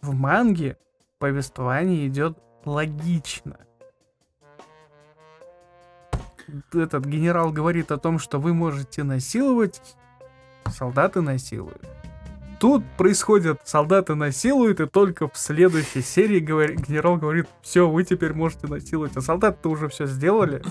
В 0.01 0.13
манге 0.13 0.77
повествование 1.17 2.07
идет 2.07 2.37
логично. 2.65 3.57
Этот 6.73 7.05
генерал 7.05 7.51
говорит 7.51 7.91
о 7.91 7.97
том, 7.97 8.19
что 8.19 8.39
вы 8.39 8.53
можете 8.53 9.03
насиловать, 9.03 9.81
солдаты 10.71 11.21
насилуют. 11.21 11.81
Тут 12.59 12.83
происходит, 12.97 13.61
солдаты 13.63 14.15
насилуют, 14.15 14.81
и 14.81 14.85
только 14.85 15.29
в 15.29 15.37
следующей 15.37 16.01
серии 16.01 16.39
говори- 16.41 16.75
генерал 16.75 17.15
говорит, 17.15 17.47
все, 17.61 17.89
вы 17.89 18.03
теперь 18.03 18.33
можете 18.33 18.67
насиловать, 18.67 19.15
а 19.15 19.21
солдаты-то 19.21 19.69
уже 19.69 19.87
все 19.87 20.05
сделали. 20.05 20.61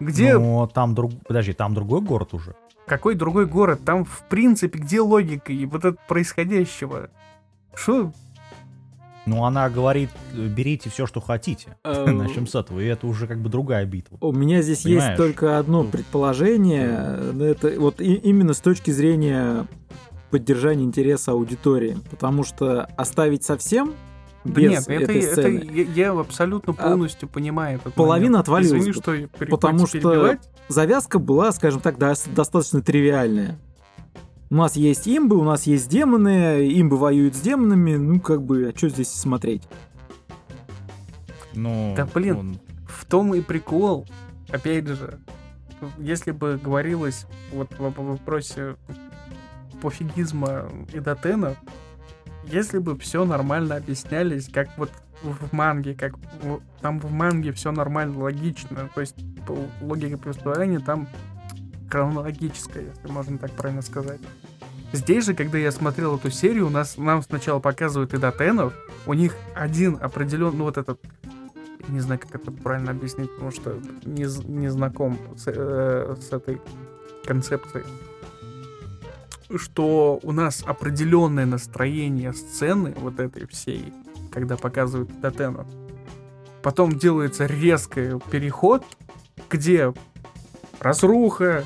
Где 0.00 0.36
Но 0.36 0.66
там 0.66 0.94
друг... 0.94 1.12
Подожди, 1.26 1.52
там 1.52 1.74
другой 1.74 2.00
город 2.00 2.34
уже. 2.34 2.56
какой 2.86 3.14
другой 3.14 3.46
город? 3.46 3.80
Там, 3.84 4.04
в 4.04 4.24
принципе, 4.28 4.78
где 4.80 5.00
логика 5.00 5.52
и 5.52 5.64
вот 5.66 5.84
это 5.84 5.96
происходящего? 6.08 7.08
Что? 7.74 8.12
Ну, 9.26 9.44
она 9.44 9.70
говорит, 9.70 10.10
э, 10.34 10.46
берите 10.48 10.90
все, 10.90 11.06
что 11.06 11.20
хотите. 11.20 11.76
Э, 11.84 12.04
Начнем 12.10 12.46
с 12.46 12.54
этого. 12.54 12.80
И 12.80 12.84
это 12.86 13.06
уже 13.06 13.26
как 13.26 13.38
бы 13.40 13.48
другая 13.48 13.86
битва. 13.86 14.18
У 14.20 14.32
меня 14.32 14.60
здесь 14.62 14.82
Понимаешь? 14.82 15.10
есть 15.10 15.16
только 15.16 15.58
одно 15.58 15.84
предположение. 15.84 17.18
но 17.32 17.44
Это 17.44 17.74
вот 17.80 18.00
и- 18.00 18.14
именно 18.14 18.52
с 18.54 18.60
точки 18.60 18.90
зрения 18.90 19.66
поддержания 20.30 20.84
интереса 20.84 21.32
аудитории. 21.32 21.96
Потому 22.10 22.44
что 22.44 22.84
оставить 22.96 23.44
совсем 23.44 23.94
Да 24.44 24.60
без 24.60 24.70
нет, 24.70 24.84
это, 24.88 25.02
этой 25.04 25.20
это 25.20 25.32
сцены, 25.32 25.70
я, 25.72 26.06
я 26.12 26.18
абсолютно 26.18 26.74
А, 26.76 26.88
полностью 26.90 27.28
понимаю 27.28 27.76
этот 27.78 27.94
половина 27.94 28.32
момент. 28.32 28.42
отвалилась 28.44 28.80
Извини, 28.82 28.92
что 28.92 29.46
потому 29.48 29.86
что- 29.86 29.98
перебивать. 29.98 30.50
завязка 30.68 31.18
была, 31.18 31.50
скажем 31.52 31.80
так, 31.80 31.96
дос- 31.96 32.28
достаточно 32.34 32.82
тривиальная. 32.82 33.58
У 34.50 34.56
нас 34.56 34.76
есть 34.76 35.08
имбы, 35.08 35.36
у 35.36 35.44
нас 35.44 35.64
есть 35.66 35.88
демоны, 35.88 36.68
имбы 36.80 36.96
воюют 36.96 37.34
с 37.34 37.40
демонами, 37.40 37.96
ну 37.96 38.20
как 38.20 38.42
бы, 38.42 38.72
а 38.74 38.76
что 38.76 38.88
здесь 38.88 39.08
смотреть? 39.10 39.62
Ну, 41.54 41.94
Да, 41.96 42.06
блин. 42.06 42.36
он- 42.36 42.58
В 42.86 43.04
том 43.06 43.34
и 43.34 43.40
прикол, 43.40 44.06
опять 44.50 44.86
же, 44.86 45.18
если 45.98 46.30
бы 46.30 46.58
говорилось 46.62 47.26
вот 47.52 47.70
в 47.78 47.90
в 47.90 48.00
вопросе 48.06 48.76
пофигизма 49.82 50.68
и 50.92 51.00
дотена, 51.00 51.56
если 52.46 52.78
бы 52.78 52.96
все 52.98 53.24
нормально 53.24 53.76
объяснялись, 53.76 54.48
как 54.48 54.68
вот 54.78 54.90
в 55.22 55.52
манге, 55.52 55.94
как 55.94 56.14
в- 56.42 56.60
там 56.80 56.98
в 57.00 57.10
манге 57.12 57.52
все 57.52 57.72
нормально, 57.72 58.18
логично, 58.22 58.88
то 58.94 59.00
есть 59.00 59.16
логика 59.80 60.18
повествования 60.18 60.80
там 60.80 61.08
хронологическая, 61.90 62.84
если 62.84 63.08
можно 63.08 63.38
так 63.38 63.52
правильно 63.52 63.82
сказать. 63.82 64.20
Здесь 64.92 65.26
же, 65.26 65.34
когда 65.34 65.58
я 65.58 65.72
смотрел 65.72 66.16
эту 66.16 66.30
серию, 66.30 66.68
у 66.68 66.70
нас 66.70 66.96
нам 66.96 67.22
сначала 67.22 67.58
показывают 67.58 68.14
и 68.14 68.18
дотенов, 68.18 68.72
у 69.06 69.14
них 69.14 69.34
один 69.54 69.98
определенный, 70.00 70.56
ну 70.56 70.64
вот 70.64 70.78
этот 70.78 71.00
не 71.88 72.00
знаю, 72.00 72.20
как 72.20 72.34
это 72.34 72.50
правильно 72.50 72.92
объяснить, 72.92 73.30
потому 73.32 73.50
что 73.50 73.78
не, 74.04 74.24
не 74.48 74.68
знаком 74.68 75.18
с, 75.36 75.44
э, 75.46 76.16
с 76.20 76.32
этой 76.32 76.60
концепцией. 77.24 77.84
Что 79.54 80.18
у 80.22 80.32
нас 80.32 80.62
определенное 80.66 81.46
настроение 81.46 82.32
сцены 82.32 82.94
вот 82.96 83.20
этой 83.20 83.46
всей, 83.46 83.92
когда 84.32 84.56
показывают 84.56 85.20
Дотена. 85.20 85.66
Потом 86.62 86.98
делается 86.98 87.46
резкий 87.46 88.18
переход, 88.30 88.84
где 89.50 89.92
разруха, 90.84 91.64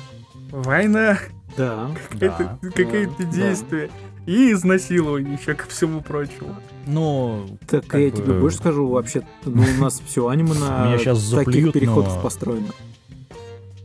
война, 0.51 1.19
Да. 1.57 1.89
какое-то, 2.09 2.57
Да. 2.61 2.69
какое-то 2.71 3.13
Да. 3.19 3.23
действие 3.31 3.89
и 4.25 4.51
изнасилование 4.53 5.35
еще 5.35 5.53
ко 5.53 5.67
всему 5.67 6.01
прочему. 6.01 6.55
Ну, 6.87 7.45
Так 7.67 7.85
Как 7.87 7.99
я 8.01 8.09
бы- 8.09 8.17
тебе 8.17 8.33
больше 8.39 8.57
скажу, 8.57 8.87
вообще, 8.87 9.21
ну, 9.45 9.63
у 9.63 9.81
нас 9.81 10.01
все 10.07 10.27
аниме 10.27 10.53
на 10.55 10.97
таких 10.97 11.15
заплюют, 11.15 11.73
переходах 11.73 12.15
но- 12.15 12.21
построено. 12.21 12.67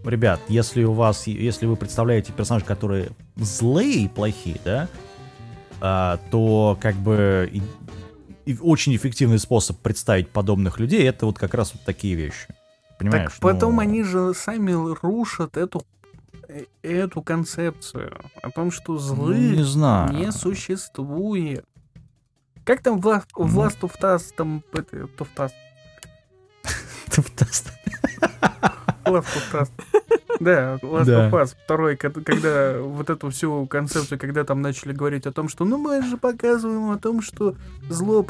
ребят, 0.04 0.40
если 0.48 0.84
у 0.84 0.92
вас, 0.92 1.26
если 1.26 1.66
вы 1.66 1.76
представляете 1.76 2.32
персонажей, 2.32 2.66
которые 2.66 3.08
злые 3.36 4.04
и 4.04 4.08
плохие, 4.08 4.60
да, 4.64 4.88
а, 5.80 6.18
то 6.30 6.78
как 6.80 6.94
бы 6.96 7.48
и- 7.52 7.62
и 8.52 8.56
очень 8.60 8.94
эффективный 8.94 9.38
способ 9.38 9.78
представить 9.78 10.28
подобных 10.28 10.78
людей 10.78 11.02
это 11.08 11.26
вот 11.26 11.38
как 11.38 11.54
раз 11.54 11.72
вот 11.74 11.82
такие 11.84 12.14
вещи. 12.14 12.46
Понимаешь? 12.98 13.32
Так 13.32 13.40
потом 13.40 13.76
Ну, 13.76 13.80
они 13.80 14.02
же 14.02 14.34
сами 14.34 14.72
рушат 14.72 15.56
эту 15.56 15.84
э, 16.48 16.64
эту 16.82 17.22
концепцию 17.22 18.16
о 18.42 18.50
том, 18.50 18.70
что 18.70 18.92
ну, 18.92 18.98
злых 18.98 19.36
не 19.36 19.62
знаю. 19.64 20.12
не 20.12 20.32
существует. 20.32 21.64
Как 22.64 22.82
там 22.82 23.00
в 23.00 23.06
Last, 23.06 23.26
в 23.34 23.54
Ну. 23.54 23.66
Last 23.66 23.80
of 23.80 24.00
Us, 24.00 24.32
там, 24.34 24.62
это, 24.72 24.96
of 25.18 25.28
Us, 25.36 25.52
Last 29.04 29.36
of 29.36 29.52
Us. 29.52 29.70
Да, 30.40 30.76
Last 30.82 31.04
of 31.30 31.30
Us, 31.30 31.54
второй, 31.64 31.96
ко- 31.96 32.10
когда 32.10 32.78
вот 32.80 33.10
эту 33.10 33.30
всю 33.30 33.66
концепцию, 33.66 34.18
когда 34.18 34.44
там 34.44 34.62
начали 34.62 34.92
говорить 34.92 35.26
о 35.26 35.32
том, 35.32 35.48
что 35.48 35.64
ну 35.64 35.78
мы 35.78 36.02
же 36.02 36.16
показываем 36.16 36.90
о 36.90 36.98
том, 36.98 37.22
что 37.22 37.54
зло 37.88 38.24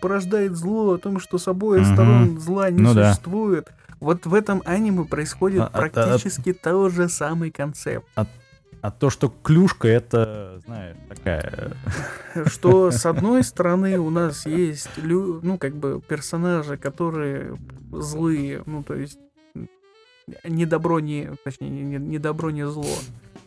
порождает 0.00 0.56
зло, 0.56 0.94
о 0.94 0.98
том, 0.98 1.20
что 1.20 1.38
с 1.38 1.46
обоих 1.48 1.86
сторон 1.86 2.40
зла 2.40 2.70
не 2.70 2.82
Ну 2.82 2.92
существует. 2.94 3.68
Вот 4.00 4.26
в 4.26 4.34
этом 4.34 4.62
аниме 4.64 5.04
происходит 5.04 5.60
А- 5.60 5.64
а- 5.64 5.70
а- 5.72 5.88
практически 5.90 6.52
тот 6.52 6.92
же 6.92 7.08
самый 7.08 7.50
концепт. 7.50 8.06
А 8.82 8.90
то, 8.90 9.10
что 9.10 9.28
клюшка, 9.42 9.88
это, 9.88 10.62
знаешь, 10.64 10.96
такая... 11.06 11.72
Что 12.46 12.90
с 12.90 13.04
одной 13.04 13.44
стороны 13.44 13.98
у 13.98 14.08
нас 14.08 14.46
есть, 14.46 14.88
ну, 14.96 15.58
как 15.58 15.76
бы 15.76 16.00
персонажи, 16.00 16.78
которые 16.78 17.58
злые, 17.92 18.62
ну, 18.64 18.82
то 18.82 18.94
есть 18.94 19.18
не 20.44 20.66
добро, 20.66 21.00
не, 21.00 21.30
точнее, 21.44 21.70
не, 21.70 21.98
не- 21.98 22.18
добро, 22.18 22.50
не 22.50 22.66
зло. 22.66 22.86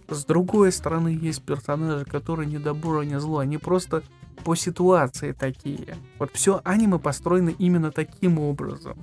С 0.09 0.25
другой 0.25 0.71
стороны 0.71 1.09
есть 1.09 1.43
персонажи, 1.43 2.05
которые 2.05 2.47
не 2.47 2.57
добро, 2.57 3.03
не 3.03 3.19
зло. 3.19 3.39
Они 3.39 3.57
просто 3.57 4.03
по 4.43 4.55
ситуации 4.55 5.31
такие. 5.31 5.95
Вот 6.19 6.31
все 6.33 6.61
аниме 6.63 6.99
построено 6.99 7.49
именно 7.49 7.91
таким 7.91 8.39
образом. 8.39 8.97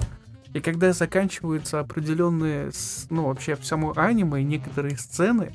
И 0.53 0.61
когда 0.61 0.93
заканчиваются 0.93 1.81
определенные, 1.81 2.73
ну, 3.09 3.27
вообще 3.27 3.57
само 3.63 3.93
аниме 3.97 4.41
и 4.41 4.45
некоторые 4.45 4.99
сцены, 4.99 5.53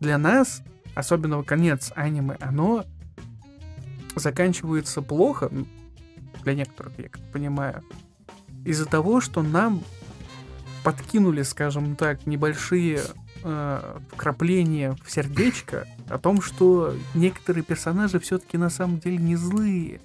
для 0.00 0.18
нас, 0.18 0.62
особенно 0.94 1.42
конец 1.42 1.92
аниме, 1.94 2.36
оно 2.40 2.84
заканчивается 4.14 5.02
плохо, 5.02 5.50
для 6.42 6.54
некоторых, 6.54 6.92
я 6.98 7.08
как 7.08 7.22
понимаю, 7.32 7.82
из-за 8.64 8.86
того, 8.86 9.20
что 9.20 9.42
нам 9.42 9.82
подкинули, 10.82 11.42
скажем 11.42 11.96
так, 11.96 12.26
небольшие 12.26 13.00
э, 13.42 13.98
вкрапление 14.12 14.96
в 15.04 15.10
сердечко 15.10 15.86
о 16.08 16.18
том, 16.18 16.40
что 16.42 16.94
некоторые 17.14 17.62
персонажи 17.64 18.18
все-таки 18.20 18.56
на 18.58 18.70
самом 18.70 18.98
деле 18.98 19.16
не 19.18 19.36
злые. 19.36 20.00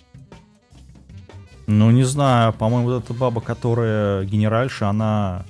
Ну, 1.67 1.89
не 1.91 2.03
знаю, 2.03 2.53
по-моему, 2.53 2.89
вот 2.89 3.03
эта 3.03 3.13
баба, 3.13 3.41
которая 3.41 4.23
генеральша, 4.25 4.89
она 4.89 5.45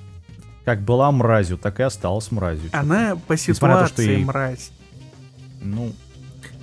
как 0.64 0.80
была 0.80 1.12
мразью, 1.12 1.58
так 1.58 1.78
и 1.78 1.82
осталась 1.82 2.32
мразью. 2.32 2.70
Она 2.72 3.16
по 3.16 3.34
на 3.34 3.36
то, 3.36 3.36
что 3.36 3.54
ситуации 3.54 4.08
ей- 4.16 4.24
мразь. 4.24 4.72
Ну, 5.60 5.92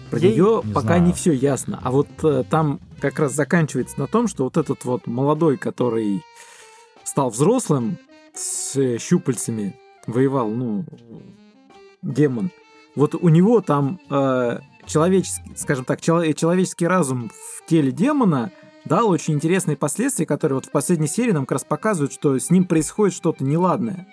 Про 0.09 0.19
Ей- 0.19 0.33
нее 0.33 0.61
не 0.63 0.73
пока 0.73 0.87
знаю. 0.87 1.03
не 1.03 1.13
все 1.13 1.31
ясно. 1.33 1.79
А 1.81 1.91
вот 1.91 2.07
э, 2.23 2.43
там 2.49 2.79
как 2.99 3.19
раз 3.19 3.33
заканчивается 3.33 3.99
на 3.99 4.07
том, 4.07 4.27
что 4.27 4.43
вот 4.43 4.57
этот 4.57 4.83
вот 4.85 5.07
молодой, 5.07 5.57
который 5.57 6.21
стал 7.03 7.29
взрослым 7.29 7.97
с 8.33 8.97
щупальцами, 8.99 9.75
воевал, 10.07 10.49
ну, 10.49 10.85
демон. 12.01 12.51
Вот 12.95 13.15
у 13.15 13.29
него 13.29 13.61
там 13.61 13.99
э, 14.09 14.59
человеческий, 14.85 15.55
скажем 15.55 15.85
так, 15.85 16.01
чело- 16.01 16.31
человеческий 16.33 16.87
разум 16.87 17.29
в 17.29 17.65
теле 17.67 17.91
демона 17.91 18.51
дал 18.85 19.09
очень 19.09 19.35
интересные 19.35 19.77
последствия, 19.77 20.25
которые 20.25 20.55
вот 20.57 20.65
в 20.65 20.71
последней 20.71 21.07
серии 21.07 21.31
нам 21.31 21.45
как 21.45 21.53
раз 21.53 21.63
показывают, 21.63 22.13
что 22.13 22.37
с 22.37 22.49
ним 22.49 22.65
происходит 22.65 23.15
что-то 23.15 23.43
неладное. 23.43 24.07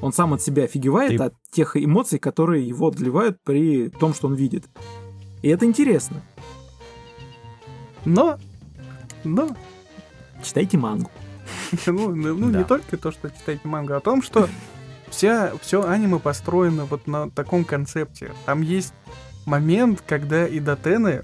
Он 0.00 0.12
сам 0.12 0.34
от 0.34 0.42
себя 0.42 0.64
офигевает 0.64 1.16
Ты- 1.16 1.24
от 1.24 1.34
тех 1.50 1.76
эмоций, 1.76 2.18
которые 2.18 2.66
его 2.66 2.88
одолевают 2.88 3.38
при 3.42 3.88
том, 3.88 4.14
что 4.14 4.28
он 4.28 4.34
видит. 4.34 4.64
И 5.42 5.48
это 5.48 5.64
интересно. 5.64 6.22
Но, 8.04 8.38
но, 9.24 9.48
Читайте 10.42 10.78
мангу. 10.78 11.10
ну, 11.86 12.14
ну, 12.14 12.34
ну, 12.36 12.50
Да. 12.50 12.58
не 12.58 12.64
только 12.64 12.96
то, 12.96 13.10
что 13.12 13.30
читаете 13.30 13.66
мангу, 13.68 13.92
а 13.94 13.96
о 13.96 14.00
том, 14.00 14.22
что 14.22 14.48
вся, 15.10 15.52
все 15.60 15.82
аниме 15.86 16.18
построено 16.18 16.84
вот 16.84 17.06
на 17.06 17.30
таком 17.30 17.64
концепте. 17.64 18.32
Там 18.46 18.62
есть 18.62 18.92
момент, 19.44 20.02
когда 20.06 20.46
и 20.46 20.60
Датены, 20.60 21.22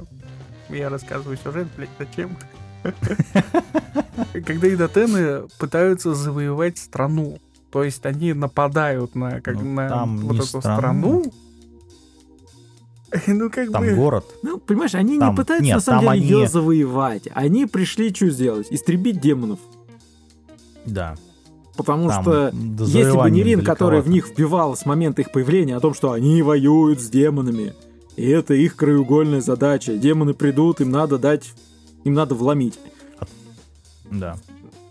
я 0.68 0.88
рассказываю 0.88 1.36
сюжет, 1.36 1.68
блядь, 1.76 1.90
зачем? 1.98 2.36
Когда 4.46 4.66
и 4.68 4.76
Датены 4.76 5.42
пытаются 5.58 6.14
завоевать 6.14 6.78
страну. 6.78 7.38
То 7.70 7.84
есть 7.84 8.04
они 8.06 8.32
нападают 8.34 9.14
на, 9.14 9.40
как, 9.40 9.54
Ну, 9.60 9.72
на 9.74 10.04
вот 10.06 10.36
эту 10.36 10.44
страну. 10.60 11.24
страну. 11.24 11.32
Ну, 13.26 13.50
как 13.50 13.70
там 13.70 13.82
бы... 13.84 13.94
город. 13.94 14.24
Ну, 14.42 14.58
понимаешь, 14.58 14.94
они 14.94 15.18
Там- 15.18 15.30
не 15.30 15.36
пытаются 15.36 15.64
нет, 15.64 15.74
на 15.76 15.80
самом 15.80 16.14
деле 16.14 16.26
ее 16.26 16.36
они- 16.38 16.46
завоевать. 16.48 17.28
Они 17.34 17.66
пришли 17.66 18.12
что 18.14 18.30
сделать? 18.30 18.66
Истребить 18.70 19.20
демонов. 19.20 19.58
Да. 20.86 21.16
Потому 21.76 22.08
Там 22.08 22.22
что 22.22 22.52
если 22.84 23.16
бы 23.16 23.30
не 23.30 23.42
Рин, 23.42 23.64
который 23.64 24.02
в 24.02 24.08
них 24.08 24.28
вбивал 24.28 24.76
с 24.76 24.84
момента 24.84 25.22
их 25.22 25.32
появления 25.32 25.76
о 25.76 25.80
том, 25.80 25.94
что 25.94 26.12
они 26.12 26.42
воюют 26.42 27.00
с 27.00 27.08
демонами, 27.08 27.74
и 28.16 28.28
это 28.28 28.54
их 28.54 28.76
краеугольная 28.76 29.40
задача. 29.40 29.96
Демоны 29.96 30.34
придут, 30.34 30.80
им 30.80 30.90
надо 30.90 31.18
дать, 31.18 31.52
им 32.04 32.14
надо 32.14 32.34
вломить. 32.34 32.78
Да. 34.10 34.36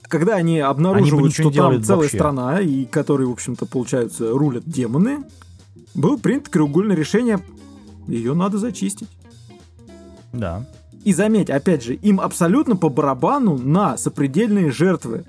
Когда 0.04 0.36
они 0.36 0.60
обнаруживают, 0.60 1.38
не 1.38 1.44
что 1.44 1.52
там 1.52 1.84
целая 1.84 2.04
вообще. 2.04 2.18
страна, 2.18 2.60
и 2.60 2.86
которые, 2.86 3.28
в 3.28 3.32
общем-то, 3.32 3.66
получается, 3.66 4.32
рулят 4.32 4.64
демоны, 4.66 5.24
было 5.94 6.18
принято 6.18 6.50
краеугольное 6.50 6.96
решение, 6.96 7.40
ее 8.08 8.34
надо 8.34 8.58
зачистить. 8.58 9.08
Да. 10.34 10.66
И 11.04 11.14
заметь, 11.14 11.50
опять 11.50 11.84
же, 11.84 11.96
им 11.96 12.20
абсолютно 12.20 12.76
по 12.76 12.90
барабану 12.90 13.58
на 13.58 13.98
сопредельные 13.98 14.72
жертвы. 14.72 15.26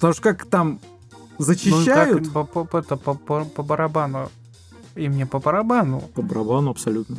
Потому 0.00 0.12
что 0.14 0.22
как 0.22 0.46
там 0.46 0.80
Ну, 1.38 1.44
зачищают... 1.44 2.28
как 2.32 2.48
по, 2.52 2.64
по- 2.64 2.78
это, 2.78 2.96
по- 2.96 3.14
по- 3.14 3.44
по 3.44 3.62
барабану. 3.62 4.30
И 4.94 5.08
мне 5.08 5.26
по 5.26 5.38
барабану. 5.40 6.00
По 6.14 6.22
барабану 6.22 6.70
абсолютно. 6.70 7.16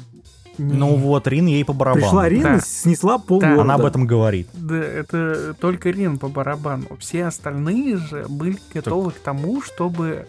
Не- 0.57 0.73
Ну 0.73 0.95
вот, 0.95 1.27
Рин 1.27 1.45
ей 1.45 1.63
по 1.63 1.73
барабану. 1.73 2.01
Пришла 2.03 2.27
Рин 2.27 2.41
Да. 2.43 2.55
и 2.57 2.59
снесла 2.61 3.17
полгорода. 3.19 3.61
Она 3.61 3.75
об 3.75 3.85
этом 3.85 4.05
говорит. 4.07 4.47
Да, 4.53 4.75
это 4.75 5.53
только 5.59 5.91
Рин 5.91 6.17
по 6.17 6.27
барабану. 6.27 6.85
Все 6.99 7.25
остальные 7.25 7.97
же 7.97 8.25
были 8.27 8.57
готовы 8.73 9.11
к 9.11 9.19
тому, 9.19 9.61
чтобы 9.61 10.27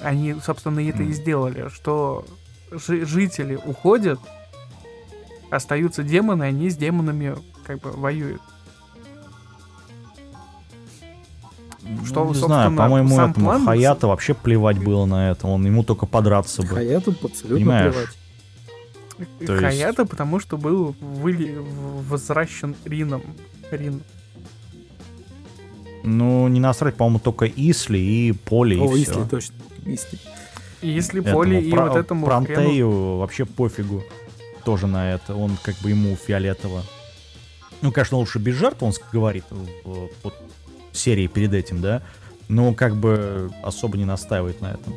они, 0.00 0.34
собственно, 0.44 0.80
это 0.80 1.02
и 1.02 1.06
М. 1.06 1.12
сделали, 1.12 1.68
что 1.72 2.24
жи- 2.72 3.06
жители 3.06 3.54
уходят, 3.64 4.18
остаются 5.50 6.02
демоны, 6.02 6.42
они 6.44 6.68
с 6.70 6.76
демонами 6.76 7.36
как 7.66 7.80
бы 7.80 7.92
воюют. 7.92 8.42
Что, 12.06 12.24
Ну, 12.24 12.32
не 12.32 12.38
знаю, 12.40 12.76
по-моему, 12.76 13.20
этому 13.20 13.46
план- 13.46 13.64
Хаята 13.64 14.06
вообще 14.08 14.34
плевать 14.34 14.78
было 14.78 15.04
на 15.06 15.30
это. 15.30 15.46
Он 15.46 15.64
ему 15.66 15.82
только 15.84 16.06
подраться 16.06 16.62
бы. 16.62 16.68
Хаяту 16.68 17.10
абсолютно 17.22 17.56
Понимаешь? 17.56 17.94
плевать. 17.94 19.38
То 19.46 19.52
есть- 19.54 19.64
Хаята, 19.64 20.04
потому 20.06 20.40
что 20.40 20.56
был 20.58 20.94
выли... 21.00 21.56
возвращен 22.08 22.74
Рином. 22.84 23.22
Рин. 23.70 24.02
Ну, 26.04 26.46
не 26.48 26.60
насрать, 26.60 26.94
по-моему, 26.94 27.18
только 27.18 27.46
Исли 27.46 27.98
и 27.98 28.32
Поле, 28.32 28.78
О, 28.80 28.94
и 28.94 29.02
Исли, 29.02 29.12
все. 29.12 29.26
точно. 29.26 29.54
Исли. 29.84 30.18
И 30.82 30.88
если 30.90 31.20
Поли 31.20 31.60
и 31.60 31.72
вот 31.72 31.96
этому 31.96 32.26
хрену- 32.26 32.44
Пронтею 32.46 33.16
вообще 33.18 33.44
пофигу 33.44 34.02
тоже 34.64 34.86
на 34.86 35.12
это. 35.14 35.34
Он 35.34 35.56
как 35.62 35.74
бы 35.78 35.90
ему 35.90 36.14
фиолетово. 36.16 36.82
Ну, 37.82 37.90
конечно, 37.92 38.18
лучше 38.18 38.38
без 38.38 38.54
жертв, 38.54 38.82
он 38.82 38.92
говорит 39.12 39.44
вот 40.22 40.34
серии 40.96 41.26
перед 41.26 41.52
этим, 41.52 41.80
да. 41.80 42.02
Но 42.48 42.74
как 42.74 42.96
бы 42.96 43.50
особо 43.62 43.98
не 43.98 44.04
настаивает 44.04 44.60
на 44.60 44.72
этом. 44.72 44.94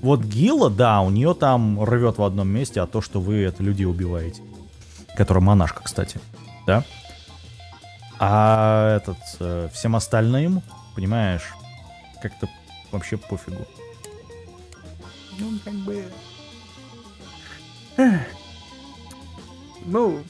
Вот 0.00 0.20
Гила, 0.20 0.70
да, 0.70 1.00
у 1.00 1.10
нее 1.10 1.34
там 1.34 1.82
рвет 1.82 2.18
в 2.18 2.22
одном 2.22 2.48
месте, 2.48 2.80
а 2.80 2.86
то, 2.86 3.00
что 3.00 3.20
вы 3.20 3.42
это 3.42 3.62
людей 3.62 3.84
убиваете. 3.84 4.42
Которая 5.16 5.42
монашка, 5.42 5.82
кстати. 5.82 6.20
Да? 6.66 6.84
А 8.20 8.96
этот, 8.96 9.18
э, 9.40 9.68
всем 9.72 9.96
остальным, 9.96 10.62
понимаешь, 10.94 11.52
как-то 12.22 12.48
вообще 12.92 13.16
пофигу. 13.16 13.66
Ну, 15.38 15.58
как 15.64 15.74
бы... 15.74 16.04
Ну, 19.84 20.20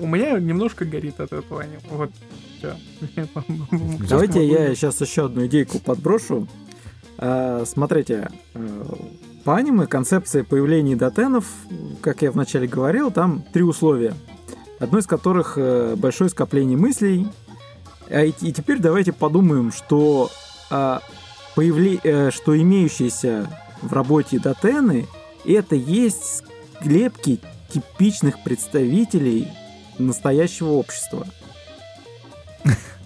у 0.00 0.06
меня 0.06 0.38
немножко 0.38 0.84
горит 0.84 1.20
от 1.20 1.32
этого. 1.32 1.64
Вот, 1.90 2.10
всё. 2.64 3.26
Давайте 4.08 4.46
я 4.46 4.74
сейчас 4.74 5.00
еще 5.00 5.26
одну 5.26 5.46
идейку 5.46 5.78
подброшу. 5.78 6.46
А, 7.18 7.64
Смотрите, 7.66 8.30
э, 8.54 8.84
по 9.44 9.56
аниме 9.56 9.86
концепция 9.86 10.44
появления 10.44 10.96
датенов, 10.96 11.46
как 12.00 12.22
я 12.22 12.32
вначале 12.32 12.66
говорил, 12.66 13.10
там 13.10 13.44
три 13.52 13.62
условия. 13.62 14.14
Одно 14.80 14.98
из 14.98 15.06
которых 15.06 15.54
э, 15.56 15.94
большое 15.96 16.30
скопление 16.30 16.76
мыслей. 16.76 17.28
А 18.10 18.22
и, 18.22 18.32
и 18.40 18.52
теперь 18.52 18.78
давайте 18.78 19.12
подумаем, 19.12 19.72
что, 19.72 20.30
а, 20.70 21.00
появле- 21.56 22.00
э, 22.02 22.30
что 22.30 22.56
имеющиеся 22.60 23.48
в 23.80 23.92
работе 23.92 24.38
датены 24.38 25.06
это 25.44 25.76
есть 25.76 26.42
склепки 26.78 27.38
типичных 27.70 28.42
представителей 28.42 29.48
настоящего 29.98 30.70
общества. 30.70 31.26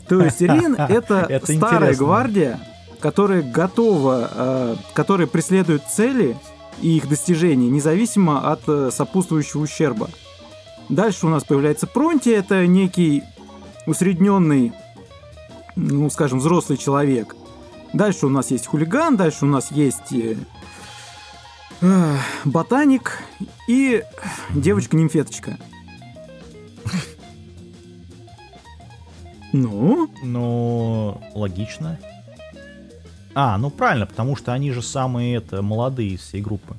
То 0.09 0.23
есть 0.23 0.41
Рин 0.41 0.75
это, 0.79 1.41
старая 1.45 1.95
гвардия, 1.95 2.61
которая 3.01 3.43
готова, 3.43 4.31
э, 4.33 4.77
которая 4.95 5.27
преследует 5.27 5.83
цели 5.85 6.37
и 6.81 6.97
их 6.97 7.09
достижения, 7.09 7.69
независимо 7.69 8.51
от 8.51 8.63
э, 8.67 8.91
сопутствующего 8.93 9.63
ущерба. 9.63 10.09
Дальше 10.89 11.27
у 11.27 11.29
нас 11.29 11.45
появляется 11.45 11.87
Пронти, 11.87 12.31
это 12.31 12.67
некий 12.67 13.23
усредненный, 13.87 14.73
ну, 15.77 16.09
скажем, 16.11 16.39
взрослый 16.39 16.79
человек. 16.79 17.37
Дальше 17.93 18.27
у 18.27 18.31
нас 18.31 18.51
есть 18.51 18.67
хулиган, 18.67 19.17
дальше 19.17 19.45
у 19.45 19.49
нас 19.49 19.71
есть 19.71 20.13
э, 20.13 20.37
ботаник 22.45 23.19
и 23.67 24.03
девочка-нимфеточка. 24.51 25.59
Ну, 29.53 30.11
Ну, 30.23 31.21
логично. 31.35 31.99
А, 33.35 33.57
ну 33.57 33.71
правильно, 33.71 34.07
потому 34.07 34.35
что 34.37 34.53
они 34.53 34.73
же 34.73 34.83
самые 34.83 35.37
это 35.37 35.63
молодые 35.63 36.11
из 36.11 36.21
всей 36.21 36.41
группы. 36.43 36.77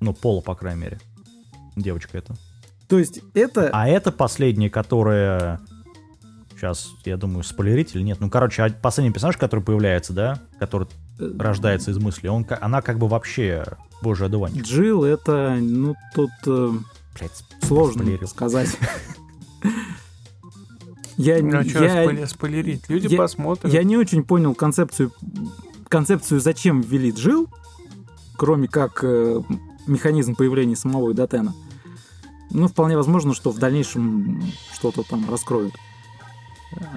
Ну, 0.00 0.12
Пола, 0.12 0.40
по 0.40 0.54
крайней 0.54 0.82
мере. 0.82 1.00
Девочка 1.74 2.18
это. 2.18 2.34
то 2.88 2.98
есть 2.98 3.20
это... 3.34 3.70
А 3.72 3.88
это 3.88 4.12
последняя, 4.12 4.70
которая... 4.70 5.60
Сейчас, 6.50 6.88
я 7.04 7.16
думаю, 7.18 7.42
спойлерить 7.42 7.94
или 7.94 8.02
нет. 8.02 8.18
Ну, 8.20 8.30
короче, 8.30 8.62
а 8.62 8.70
последний 8.70 9.12
персонаж, 9.12 9.36
который 9.36 9.60
появляется, 9.60 10.14
да? 10.14 10.38
Который 10.58 10.88
э, 11.18 11.30
рождается 11.38 11.90
из 11.90 11.98
мысли, 11.98 12.28
он, 12.28 12.46
она 12.62 12.80
как 12.80 12.98
бы 12.98 13.08
вообще 13.08 13.62
божий 14.00 14.26
одуванчик. 14.26 14.64
Джилл 14.64 15.04
это, 15.04 15.58
ну, 15.60 15.94
тут 16.14 16.30
э, 16.46 16.70
Блядь, 17.18 17.44
сложно 17.62 18.02
спойлерил. 18.04 18.28
сказать. 18.28 18.70
Я, 21.16 21.42
Ну, 21.42 21.58
а 21.58 21.64
что 21.64 21.82
я, 21.84 22.02
спойлер- 22.04 22.26
спойлерить? 22.28 22.88
Люди 22.88 23.06
я- 23.08 23.18
посмотрят. 23.18 23.72
я 23.72 23.82
не 23.84 23.96
очень 23.96 24.22
понял 24.22 24.54
концепцию, 24.54 25.12
концепцию, 25.88 26.40
зачем 26.40 26.80
ввели 26.82 27.10
Джил, 27.10 27.48
кроме 28.36 28.68
как 28.68 29.00
э, 29.02 29.40
механизм 29.86 30.34
появления 30.34 30.76
самого 30.76 31.14
Датена. 31.14 31.54
Ну, 32.50 32.68
вполне 32.68 32.96
возможно, 32.96 33.34
что 33.34 33.50
в 33.50 33.58
дальнейшем 33.58 34.42
что-то 34.74 35.02
там 35.02 35.28
раскроют 35.30 35.74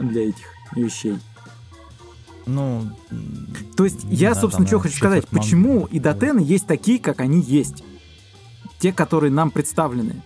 для 0.02 0.30
этих 0.30 0.46
вещей. 0.76 1.18
Ну, 2.46 2.90
То 3.78 3.84
есть, 3.86 4.04
я, 4.06 4.32
знаю, 4.32 4.36
собственно, 4.42 4.68
что 4.68 4.80
хочу 4.80 4.98
сказать, 4.98 5.28
почему 5.28 5.82
будет. 5.82 5.94
и 5.94 6.00
Датены 6.00 6.40
есть 6.40 6.68
такие, 6.68 7.00
как 7.00 7.22
они 7.22 7.42
есть. 7.42 7.84
Те, 8.80 8.92
которые 8.92 9.32
нам 9.32 9.52
представлены. 9.52 10.22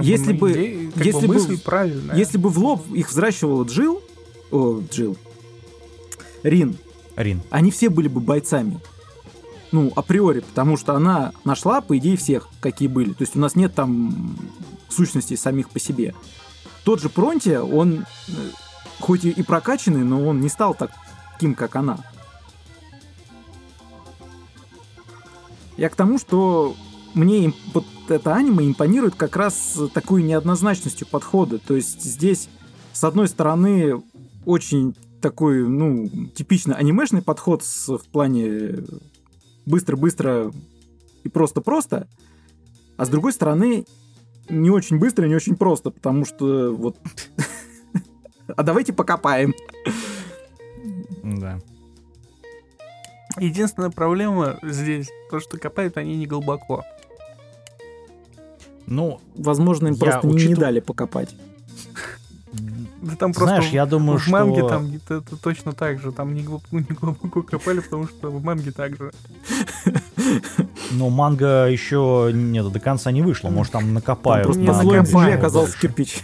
Если 0.00 0.32
бы- 0.32 0.52
идея, 0.52 0.90
как 0.92 1.04
если 1.04 1.20
бы 1.26 1.26
бы- 1.28 1.34
мысль 1.34 1.60
правильная. 1.60 2.16
Если 2.16 2.38
бы 2.38 2.48
в 2.48 2.58
лоб 2.58 2.82
их 2.92 3.10
взращивала 3.10 3.64
Джил, 3.64 4.00
о, 4.50 4.80
Джил, 4.90 5.16
Рин, 6.42 6.76
Рин. 7.16 7.42
они 7.50 7.70
все 7.70 7.88
были 7.90 8.08
бы 8.08 8.20
бойцами. 8.20 8.80
Ну, 9.70 9.90
априори, 9.96 10.40
потому 10.40 10.76
что 10.76 10.94
она 10.94 11.32
нашла, 11.44 11.80
по 11.80 11.96
идее, 11.96 12.16
всех, 12.16 12.48
какие 12.60 12.88
были. 12.88 13.12
То 13.14 13.22
есть 13.22 13.36
у 13.36 13.38
нас 13.38 13.56
нет 13.56 13.74
там 13.74 14.36
сущностей 14.90 15.36
самих 15.36 15.70
по 15.70 15.78
себе. 15.78 16.14
Тот 16.84 17.00
же 17.00 17.08
Пронти, 17.08 17.56
он 17.56 18.04
э, 18.28 18.32
хоть 19.00 19.24
и, 19.24 19.30
и 19.30 19.42
прокачанный, 19.42 20.04
но 20.04 20.26
он 20.28 20.40
не 20.40 20.48
стал 20.50 20.76
таким, 20.76 21.54
как 21.54 21.76
она. 21.76 21.98
Я 25.76 25.88
к 25.88 25.96
тому, 25.96 26.18
что 26.18 26.76
мне 27.14 27.44
им- 27.46 27.54
вот 27.72 27.84
это 28.14 28.34
аниме 28.34 28.66
импонирует 28.66 29.14
как 29.14 29.36
раз 29.36 29.78
такой 29.94 30.22
неоднозначностью 30.22 31.06
подхода. 31.06 31.58
То 31.58 31.74
есть 31.76 32.02
здесь, 32.02 32.48
с 32.92 33.04
одной 33.04 33.28
стороны, 33.28 34.02
очень 34.44 34.96
такой, 35.20 35.66
ну, 35.68 36.08
типично 36.34 36.74
анимешный 36.74 37.22
подход 37.22 37.64
с- 37.64 37.88
в 37.96 38.04
плане 38.08 38.84
быстро-быстро 39.66 40.52
и 41.22 41.28
просто-просто, 41.28 42.08
а 42.96 43.04
с 43.04 43.08
другой 43.08 43.32
стороны, 43.32 43.84
не 44.48 44.70
очень 44.70 44.98
быстро 44.98 45.24
и 45.26 45.28
не 45.28 45.36
очень 45.36 45.56
просто, 45.56 45.90
потому 45.90 46.24
что 46.24 46.74
вот... 46.74 46.96
А 48.54 48.62
давайте 48.64 48.92
покопаем. 48.92 49.54
Да. 51.22 51.58
Единственная 53.38 53.90
проблема 53.90 54.58
здесь, 54.62 55.08
то, 55.30 55.40
что 55.40 55.56
копают 55.56 55.96
они 55.96 56.16
не 56.16 56.26
глубоко. 56.26 56.84
Ну, 58.86 59.20
Возможно, 59.36 59.88
им 59.88 59.96
просто 59.96 60.26
не- 60.26 60.46
не 60.46 60.54
дали 60.54 60.80
покопать. 60.80 61.30
Да 63.02 63.16
там 63.16 63.32
просто 63.32 63.56
знаешь, 63.56 63.72
я 63.72 63.84
думаю, 63.84 64.20
в 64.20 64.28
манге 64.28 64.60
что... 64.60 64.68
там 64.68 64.92
это, 64.94 65.14
это 65.14 65.36
точно 65.36 65.72
так 65.72 66.00
же. 66.00 66.12
Там 66.12 66.34
не 66.34 66.42
глубоко, 66.42 66.66
не 66.78 66.82
глубоко 66.82 67.42
копали, 67.42 67.80
потому 67.80 68.06
что 68.06 68.30
в 68.30 68.42
манге 68.44 68.70
так 68.70 68.96
же. 68.96 69.12
Ну, 70.92 71.08
манга 71.08 71.66
еще 71.68 72.30
нет, 72.32 72.70
до 72.70 72.78
конца 72.78 73.10
не 73.10 73.22
вышла. 73.22 73.48
Может, 73.48 73.72
там 73.72 73.92
накопают. 73.94 74.44
Просто 74.44 74.60
не 74.60 74.68
на 74.68 74.74
слоем 74.74 75.34
оказался 75.34 75.76
кирпич. 75.78 76.22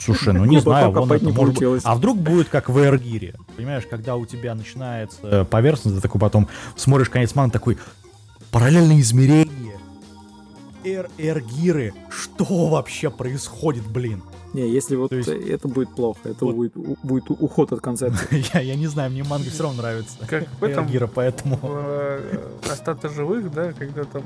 Слушай, 0.00 0.32
ну 0.32 0.44
не 0.46 0.56
Глубоко 0.56 0.60
знаю, 0.60 0.92
вон 0.92 1.12
это 1.12 1.24
не 1.26 1.32
может 1.32 1.58
быть-. 1.58 1.82
А 1.84 1.94
вдруг 1.94 2.18
будет 2.18 2.48
как 2.48 2.68
в 2.70 2.78
Эргире? 2.78 3.34
Понимаешь, 3.56 3.84
когда 3.88 4.16
у 4.16 4.24
тебя 4.26 4.54
начинается 4.54 5.44
поверхность, 5.44 5.96
ты 5.96 6.02
такой 6.02 6.20
потом 6.20 6.48
смотришь 6.74 7.10
конец 7.10 7.34
манги, 7.34 7.52
такой 7.52 7.78
параллельное 8.50 8.98
измерение. 9.00 9.59
Эр 10.84 11.08
Эргиры. 11.18 11.92
Что 12.10 12.68
вообще 12.68 13.10
происходит, 13.10 13.86
блин? 13.86 14.22
Не, 14.52 14.68
если 14.68 14.96
вот 14.96 15.12
есть- 15.12 15.28
это 15.28 15.68
будет 15.68 15.94
плохо, 15.94 16.20
это 16.30 16.44
Вот- 16.44 16.56
будет, 16.56 16.76
у- 16.76 16.96
будет 17.02 17.30
уход 17.30 17.72
от 17.72 17.80
концепции. 17.80 18.44
я, 18.54 18.60
я 18.60 18.74
не 18.76 18.86
знаю, 18.88 19.10
мне 19.10 19.22
манга 19.22 19.48
все 19.50 19.62
равно 19.62 19.82
нравится. 19.82 20.16
Как 20.26 20.48
в 20.60 20.64
этом 20.64 20.84
Эргира, 20.86 21.06
поэтому... 21.06 21.58
э, 21.62 22.48
остаться 22.70 23.08
живых, 23.08 23.52
да, 23.52 23.72
когда 23.72 24.04
там... 24.04 24.22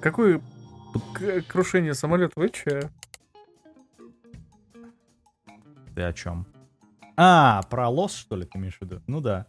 Какое 0.00 0.40
к- 1.14 1.42
крушение 1.42 1.94
самолета, 1.94 2.32
вы 2.36 2.48
че? 2.48 2.90
Ты 5.94 6.02
о 6.02 6.12
чем? 6.12 6.46
А, 7.16 7.62
про 7.70 7.88
лос, 7.88 8.14
что 8.14 8.36
ли, 8.36 8.44
ты 8.46 8.58
имеешь 8.58 8.78
в 8.78 8.82
виду? 8.82 9.02
Ну 9.06 9.20
да. 9.20 9.46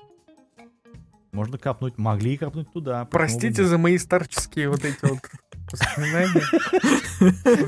Можно 1.32 1.58
копнуть, 1.58 1.98
могли 1.98 2.36
копнуть 2.38 2.72
туда. 2.74 3.06
Простите 3.06 3.64
за 3.64 3.78
мои 3.78 3.98
старческие 3.98 4.70
вот 4.70 4.84
эти 4.84 4.98
вот 5.04 5.20
воспоминания. 5.72 6.44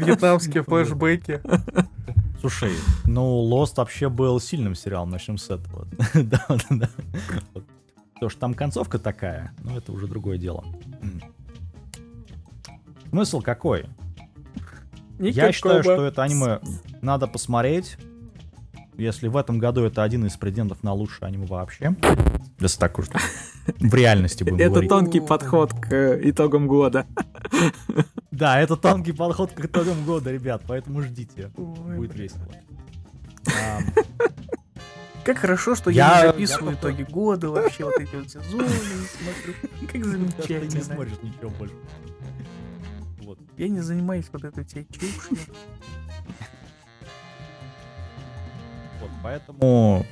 Вьетнамские 0.05 0.63
флешбеки. 0.63 1.41
Слушай, 2.39 2.73
ну 3.05 3.49
Lost 3.49 3.75
вообще 3.77 4.09
был 4.09 4.39
сильным 4.39 4.75
сериалом, 4.75 5.09
начнем 5.09 5.37
с 5.37 5.49
этого. 5.49 5.87
Да, 6.13 6.45
да, 6.49 6.57
да. 6.69 6.89
Вот. 7.53 7.65
То, 8.19 8.29
что 8.29 8.39
там 8.39 8.53
концовка 8.53 8.99
такая, 8.99 9.53
ну 9.63 9.77
это 9.77 9.91
уже 9.91 10.07
другое 10.07 10.37
дело. 10.37 10.65
Смысл 13.09 13.41
какой? 13.41 13.85
Я 15.19 15.51
считаю, 15.51 15.77
Никакого. 15.79 15.83
что 15.83 16.05
это 16.05 16.23
аниме 16.23 16.59
надо 17.01 17.27
посмотреть. 17.27 17.97
Если 18.97 19.27
в 19.27 19.37
этом 19.37 19.57
году 19.57 19.83
это 19.83 20.03
один 20.03 20.25
из 20.25 20.35
претендентов 20.35 20.83
на 20.83 20.93
лучшее 20.93 21.27
аниме 21.27 21.45
вообще. 21.45 21.95
Если 22.59 22.79
так 22.79 22.97
уж 22.99 23.07
в 23.79 23.93
реальности 23.93 24.43
будем 24.43 24.57
Это 24.57 24.69
говорить. 24.71 24.89
тонкий 24.89 25.19
подход 25.21 25.73
к 25.73 25.91
э, 25.93 26.19
итогам 26.29 26.67
года. 26.67 27.05
Да, 28.31 28.59
это 28.59 28.75
тонкий 28.75 29.11
подход 29.13 29.51
к 29.51 29.65
итогам 29.65 30.03
года, 30.05 30.31
ребят, 30.31 30.63
поэтому 30.67 31.01
ждите. 31.01 31.51
Ой, 31.57 31.97
Будет 31.97 32.15
весело. 32.15 32.47
Как 35.23 35.37
хорошо, 35.37 35.75
что 35.75 35.89
Я- 35.89 36.07
я, 36.07 36.33
не 36.33 36.41
я 36.41 36.47
записываю 36.47 36.75
только- 36.77 37.01
итоги 37.03 37.11
года, 37.11 37.49
вообще 37.49 37.85
вот 37.85 37.97
эти 37.97 38.13
вот 38.15 38.29
сезоны 38.29 38.67
смотрю. 38.67 39.53
Как 39.81 39.91
Ты 39.91 39.97
не 39.97 40.03
замечательно. 40.03 40.83
смотришь 40.83 41.13
ничего 41.21 41.49
больше. 41.51 41.75
Вот. 43.21 43.39
Я 43.57 43.69
не 43.69 43.79
занимаюсь 43.79 44.25
вот 44.33 44.43
этой 44.43 44.65
всей 44.65 44.85
чушью. 44.91 45.37
Вот, 48.99 49.09
поэтому 49.21 50.05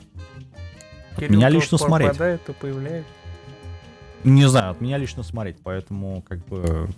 Кирилл 1.17 1.31
меня 1.37 1.49
лично 1.49 1.77
смотреть. 1.77 2.09
пропадает, 2.11 2.45
то 2.45 2.53
появляется. 2.53 3.11
Не 4.23 4.47
знаю, 4.49 4.71
от 4.71 4.81
меня 4.81 4.97
лично 4.97 5.23
смотреть, 5.23 5.57
поэтому 5.63 6.21
как 6.21 6.45
бы 6.47 6.89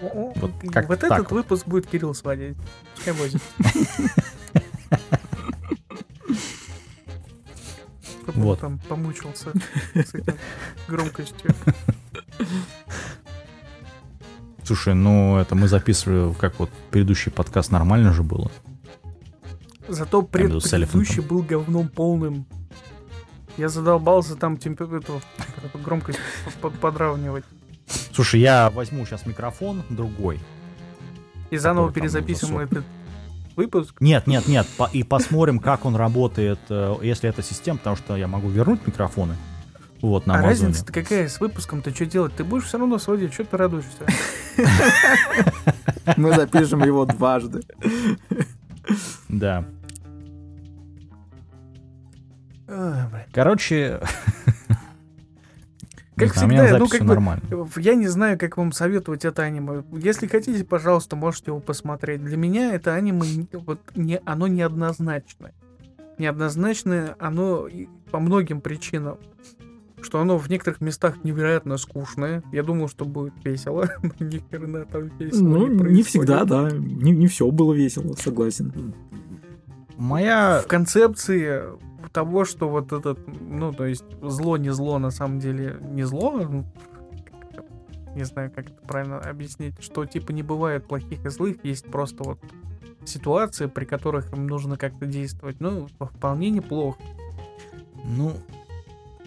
О, 0.00 0.32
Вот 0.36 0.52
как-то 0.72 0.88
вот 0.88 1.04
этот 1.04 1.18
вот. 1.18 1.32
выпуск 1.32 1.66
будет 1.66 1.86
Кирилл 1.86 2.14
сводить. 2.14 2.56
Пускай 2.94 3.14
возит. 3.14 3.42
Чтобы 8.22 8.40
он 8.40 8.42
Вот. 8.42 8.60
там 8.60 8.78
помучился 8.88 9.52
с 9.94 10.14
этим 10.14 10.34
громкостью. 10.86 11.50
слушай, 14.64 14.94
ну 14.94 15.38
это 15.38 15.54
мы 15.54 15.66
записывали 15.68 16.34
как 16.34 16.58
вот 16.58 16.70
предыдущий 16.90 17.32
подкаст 17.32 17.70
нормально 17.72 18.12
же 18.12 18.22
было. 18.22 18.50
Зато 19.88 20.22
предыдущий 20.22 21.22
был 21.22 21.42
говном 21.42 21.88
полным. 21.88 22.46
Я 23.58 23.68
задолбался 23.68 24.36
там 24.36 24.56
температуру, 24.56 25.20
эту 25.64 25.78
громкость 25.78 26.20
под- 26.62 26.78
подравнивать. 26.78 27.44
Слушай, 28.12 28.40
я 28.40 28.70
возьму 28.70 29.04
сейчас 29.04 29.26
микрофон 29.26 29.82
другой. 29.90 30.38
И 31.50 31.56
заново 31.56 31.92
перезаписываем 31.92 32.60
этот 32.60 32.84
выпуск. 33.56 33.96
Нет, 34.00 34.28
нет, 34.28 34.46
нет, 34.46 34.66
по- 34.76 34.88
и 34.92 35.02
посмотрим, 35.02 35.58
как 35.58 35.84
он 35.84 35.96
работает, 35.96 36.60
э, 36.68 36.94
если 37.02 37.28
это 37.28 37.42
система, 37.42 37.78
потому 37.78 37.96
что 37.96 38.16
я 38.16 38.28
могу 38.28 38.48
вернуть 38.48 38.86
микрофоны. 38.86 39.34
Вот 40.02 40.26
на 40.26 40.34
а 40.34 40.42
разница-то 40.42 40.92
какая 40.92 41.28
с 41.28 41.40
выпуском-то 41.40 41.92
что 41.92 42.06
делать? 42.06 42.32
Ты 42.36 42.44
будешь 42.44 42.66
все 42.66 42.78
равно 42.78 42.98
сводить, 42.98 43.34
что 43.34 43.44
ты 43.44 43.56
радуешься? 43.56 44.06
Мы 46.16 46.32
запишем 46.32 46.84
его 46.84 47.04
дважды. 47.04 47.62
Да. 49.28 49.64
Короче, 53.32 54.00
не 56.16 56.26
Как 56.26 56.32
знаю, 56.34 56.48
у 56.48 56.50
меня 56.50 56.62
всегда, 56.64 56.78
ну, 56.78 56.84
запись 56.86 56.98
как 56.98 57.00
бы, 57.08 57.14
нормально. 57.14 57.42
Я 57.76 57.94
не 57.94 58.08
знаю, 58.08 58.38
как 58.38 58.56
вам 58.56 58.72
советовать 58.72 59.24
это 59.24 59.42
аниме. 59.42 59.84
Если 59.92 60.26
хотите, 60.26 60.64
пожалуйста, 60.64 61.16
можете 61.16 61.50
его 61.52 61.60
посмотреть. 61.60 62.24
Для 62.24 62.36
меня 62.36 62.74
это 62.74 62.94
аниме, 62.94 63.26
не- 63.26 63.48
вот, 63.52 63.80
не, 63.94 64.20
оно 64.24 64.46
неоднозначное. 64.48 65.54
Неоднозначное 66.18 67.14
оно 67.18 67.68
по 68.10 68.18
многим 68.18 68.60
причинам. 68.60 69.18
Что 70.00 70.20
оно 70.20 70.38
в 70.38 70.48
некоторых 70.48 70.80
местах 70.80 71.24
невероятно 71.24 71.76
скучное. 71.76 72.42
Я 72.52 72.62
думал, 72.62 72.88
что 72.88 73.04
будет 73.04 73.34
весело. 73.44 73.88
Ни 74.20 74.38
хрена 74.50 74.84
там 74.84 75.08
весело 75.18 75.42
Ну, 75.42 75.66
не 75.66 75.78
происходит. 75.78 76.06
всегда, 76.06 76.44
да. 76.44 76.70
Не, 76.70 77.10
не 77.12 77.26
все 77.26 77.50
было 77.50 77.72
весело, 77.72 78.14
согласен. 78.14 78.94
Моя... 79.96 80.60
В 80.64 80.68
концепции 80.68 81.62
того, 82.08 82.44
что 82.44 82.68
вот 82.68 82.92
этот, 82.92 83.18
ну, 83.40 83.72
то 83.72 83.86
есть 83.86 84.04
зло 84.20 84.56
не 84.56 84.70
зло, 84.70 84.98
на 84.98 85.10
самом 85.10 85.38
деле 85.38 85.78
не 85.80 86.04
зло, 86.04 86.64
не 88.14 88.24
знаю, 88.24 88.50
как 88.50 88.66
это 88.66 88.86
правильно 88.86 89.18
объяснить, 89.18 89.74
что 89.80 90.04
типа 90.04 90.32
не 90.32 90.42
бывает 90.42 90.86
плохих 90.86 91.24
и 91.24 91.28
злых, 91.28 91.64
есть 91.64 91.86
просто 91.86 92.24
вот 92.24 92.38
ситуации, 93.04 93.66
при 93.66 93.84
которых 93.84 94.32
им 94.32 94.46
нужно 94.46 94.76
как-то 94.76 95.06
действовать. 95.06 95.60
Ну, 95.60 95.88
вполне 95.98 96.50
неплохо. 96.50 96.98
Ну, 98.04 98.32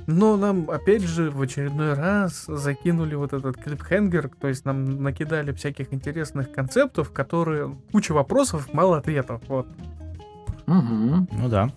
Но 0.08 0.38
нам, 0.38 0.70
опять 0.70 1.04
же, 1.04 1.30
в 1.30 1.42
очередной 1.42 1.94
раз 1.94 2.46
закинули 2.48 3.16
вот 3.16 3.34
этот 3.34 3.58
клипхенгер, 3.58 4.30
то 4.40 4.48
есть 4.48 4.66
нам 4.66 5.04
накидали 5.04 5.52
всяких 5.52 5.94
интересных 5.94 6.52
концептов, 6.52 7.12
которые... 7.12 7.76
Куча 7.92 8.14
вопросов, 8.14 8.74
мало 8.74 8.98
ответов, 8.98 9.42
вот. 9.48 9.68
Угу, 10.68 11.28
ну 11.32 11.50
да. 11.50 11.72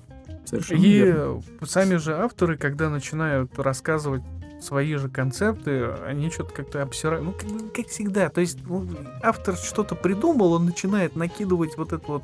Совершенно 0.44 0.78
И 0.78 0.88
верно. 0.98 1.42
сами 1.66 1.96
же 1.96 2.16
авторы, 2.16 2.56
когда 2.56 2.90
начинают 2.90 3.58
рассказывать 3.58 4.22
свои 4.60 4.94
же 4.96 5.08
концепты, 5.08 5.90
они 6.06 6.30
что-то 6.30 6.54
как-то 6.54 6.82
обсирают. 6.82 7.24
Ну, 7.24 7.32
как, 7.32 7.72
как 7.74 7.88
всегда. 7.88 8.28
То 8.30 8.40
есть 8.40 8.58
ну, 8.66 8.86
автор 9.22 9.56
что-то 9.56 9.94
придумал, 9.94 10.52
он 10.54 10.64
начинает 10.64 11.16
накидывать 11.16 11.76
вот 11.76 11.92
это 11.92 12.04
вот, 12.06 12.22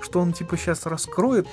что 0.00 0.20
он 0.20 0.32
типа 0.32 0.56
сейчас 0.56 0.86
раскроет. 0.86 1.46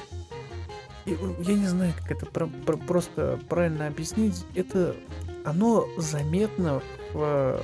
И, 1.05 1.17
ну, 1.21 1.35
я 1.39 1.55
не 1.55 1.67
знаю, 1.67 1.93
как 1.99 2.11
это 2.11 2.25
про- 2.25 2.47
про- 2.47 2.77
просто 2.77 3.37
правильно 3.49 3.87
объяснить. 3.87 4.45
Это 4.55 4.95
оно 5.43 5.85
заметно 5.97 6.81
в, 7.13 7.59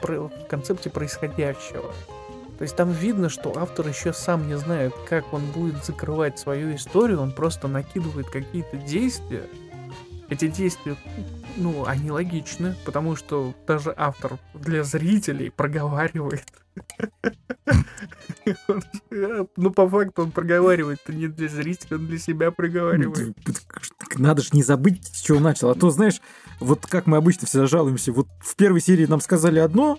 в 0.00 0.04
в 0.06 0.30
концепте 0.48 0.90
происходящего. 0.90 1.92
То 2.60 2.64
есть 2.64 2.76
там 2.76 2.92
видно, 2.92 3.30
что 3.30 3.54
автор 3.56 3.88
еще 3.88 4.12
сам 4.12 4.46
не 4.46 4.58
знает, 4.58 4.92
как 5.08 5.32
он 5.32 5.40
будет 5.46 5.82
закрывать 5.82 6.38
свою 6.38 6.76
историю, 6.76 7.22
он 7.22 7.32
просто 7.32 7.68
накидывает 7.68 8.28
какие-то 8.28 8.76
действия. 8.76 9.44
Эти 10.28 10.46
действия, 10.46 10.94
ну, 11.56 11.86
они 11.86 12.10
логичны, 12.10 12.76
потому 12.84 13.16
что 13.16 13.54
даже 13.66 13.94
автор 13.96 14.38
для 14.52 14.84
зрителей 14.84 15.50
проговаривает. 15.50 16.44
Ну, 19.56 19.70
по 19.70 19.88
факту 19.88 20.22
он 20.22 20.30
проговаривает-то 20.30 21.14
не 21.14 21.28
для 21.28 21.48
зрителей, 21.48 21.96
он 21.96 22.06
для 22.06 22.18
себя 22.18 22.50
проговаривает. 22.50 23.36
Ну, 23.46 23.54
Надо 24.16 24.42
же 24.42 24.50
не 24.52 24.62
забыть, 24.62 25.06
с 25.06 25.20
чего 25.20 25.40
начал. 25.40 25.70
А 25.70 25.74
то, 25.74 25.88
знаешь, 25.88 26.20
вот 26.58 26.86
как 26.86 27.06
мы 27.06 27.16
обычно 27.16 27.46
всегда 27.46 27.66
жалуемся, 27.66 28.12
вот 28.12 28.28
в 28.40 28.54
первой 28.56 28.82
серии 28.82 29.06
нам 29.06 29.20
сказали 29.20 29.58
одно, 29.58 29.98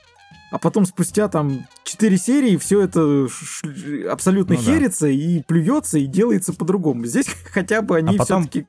а 0.51 0.57
потом 0.57 0.85
спустя 0.85 1.27
там 1.29 1.65
4 1.83 2.17
серии 2.17 2.57
все 2.57 2.81
это 2.81 3.27
ш- 3.29 4.09
абсолютно 4.11 4.55
Ну 4.55 4.61
да. 4.61 4.65
херится 4.65 5.07
и 5.07 5.41
плюется 5.43 5.97
и 5.97 6.05
делается 6.07 6.53
по-другому. 6.53 7.05
Здесь 7.05 7.27
хотя 7.51 7.81
бы 7.81 7.97
они 7.97 8.15
А 8.15 8.17
потом- 8.17 8.43
все-таки 8.43 8.67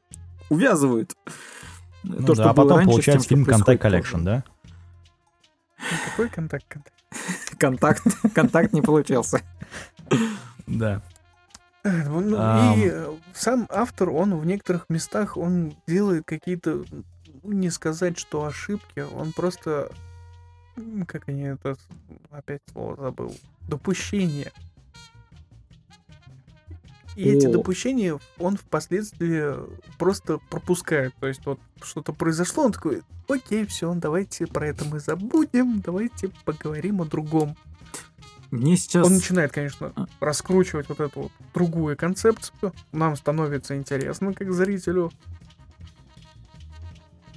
увязывают. 0.48 1.14
Ну 2.04 2.16
То, 2.18 2.34
да, 2.34 2.34
что 2.34 2.50
а 2.50 2.54
потом 2.54 2.76
раньше, 2.78 2.90
с 2.90 2.94
получается 2.94 3.28
тем, 3.28 3.38
фильм 3.38 3.46
Контакт 3.46 3.80
Коллекшн, 3.82 4.22
да? 4.24 4.44
Какой 6.10 6.28
контакт? 6.28 6.66
контакт? 7.58 8.02
Контакт, 8.34 8.72
не 8.72 8.82
получился. 8.82 9.40
Да. 10.66 11.02
Э, 11.84 12.08
ну, 12.08 12.36
Ам. 12.38 12.78
И 12.78 12.88
э, 12.90 13.12
сам 13.34 13.66
автор, 13.70 14.10
он 14.10 14.36
в 14.36 14.46
некоторых 14.46 14.86
местах, 14.88 15.36
он 15.36 15.74
делает 15.88 16.24
какие-то, 16.24 16.84
ну, 16.90 17.04
не 17.52 17.70
сказать, 17.70 18.18
что 18.18 18.44
ошибки, 18.44 19.00
он 19.00 19.32
просто, 19.32 19.90
как 21.06 21.28
они 21.28 21.42
это, 21.42 21.76
опять 22.30 22.62
слово 22.72 22.96
забыл, 22.96 23.34
допущения. 23.68 24.52
И 27.14 27.28
эти 27.28 27.46
О. 27.46 27.52
допущения 27.52 28.18
он 28.38 28.56
впоследствии 28.56 29.54
просто 29.98 30.38
пропускает. 30.50 31.14
То 31.20 31.26
есть 31.26 31.44
вот 31.44 31.60
что-то 31.82 32.12
произошло, 32.12 32.64
он 32.64 32.72
такой, 32.72 33.02
окей, 33.28 33.66
все, 33.66 33.92
давайте 33.94 34.46
про 34.46 34.68
это 34.68 34.84
мы 34.86 34.98
забудем, 34.98 35.80
давайте 35.80 36.30
поговорим 36.44 37.02
о 37.02 37.04
другом. 37.04 37.56
Мне 38.50 38.76
сейчас... 38.76 39.06
Он 39.06 39.14
начинает, 39.14 39.50
конечно, 39.52 39.92
А. 39.96 40.06
раскручивать 40.20 40.88
вот 40.88 41.00
эту 41.00 41.22
вот 41.22 41.32
другую 41.54 41.96
концепцию. 41.96 42.74
Нам 42.92 43.16
становится 43.16 43.76
интересно, 43.76 44.34
как 44.34 44.52
зрителю. 44.52 45.10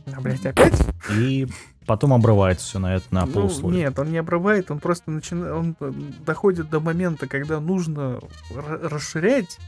А, 0.07 0.19
блядь, 0.19 0.45
опять? 0.45 0.77
И 1.11 1.47
потом 1.85 2.13
обрывается 2.13 2.65
все 2.67 2.79
на 2.79 2.95
это 2.95 3.05
на 3.11 3.25
Ну, 3.25 3.31
полусловие. 3.31 3.81
нет, 3.83 3.99
он 3.99 4.11
не 4.11 4.17
обрывает, 4.17 4.71
он 4.71 4.79
просто 4.79 5.11
начинает, 5.11 5.53
он 5.53 5.75
э, 5.79 5.91
доходит 6.25 6.69
до 6.69 6.79
момента, 6.79 7.27
когда 7.27 7.59
нужно 7.59 8.19
ра- 8.51 8.87
расширять 8.87 9.59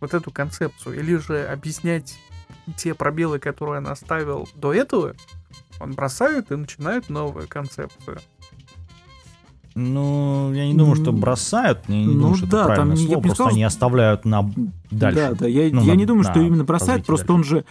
вот 0.00 0.14
эту 0.14 0.30
концепцию, 0.30 0.98
или 0.98 1.16
же 1.16 1.44
объяснять 1.44 2.18
те 2.76 2.94
пробелы, 2.94 3.38
которые 3.38 3.78
он 3.78 3.88
оставил 3.88 4.48
до 4.54 4.72
этого, 4.72 5.14
он 5.80 5.92
бросает 5.92 6.50
и 6.52 6.56
начинает 6.56 7.08
новую 7.10 7.48
концепцию. 7.48 8.18
Ну, 9.74 10.52
я 10.52 10.66
не 10.66 10.74
думаю, 10.74 10.96
что 10.96 11.12
бросают. 11.12 11.80
Я 11.88 11.96
не 11.96 12.06
ну 12.06 12.12
думаю, 12.14 12.34
что 12.36 12.46
да, 12.46 12.58
это 12.58 12.66
там 12.66 12.74
правильное 12.74 12.96
я 12.96 13.06
слово. 13.06 13.20
Просто 13.20 13.34
сказал, 13.36 13.52
они 13.52 13.62
оставляют 13.64 14.24
на 14.24 14.50
дальше. 14.90 15.20
Да, 15.20 15.34
да, 15.34 15.46
я, 15.46 15.70
Ну, 15.72 15.82
я 15.82 15.92
на- 15.94 15.96
не 15.96 16.06
думаю, 16.06 16.24
что 16.24 16.40
именно 16.40 16.66
развитие 16.66 17.04
просто 17.04 17.26
дальше. 17.28 17.38
он 17.38 17.44
же 17.44 17.64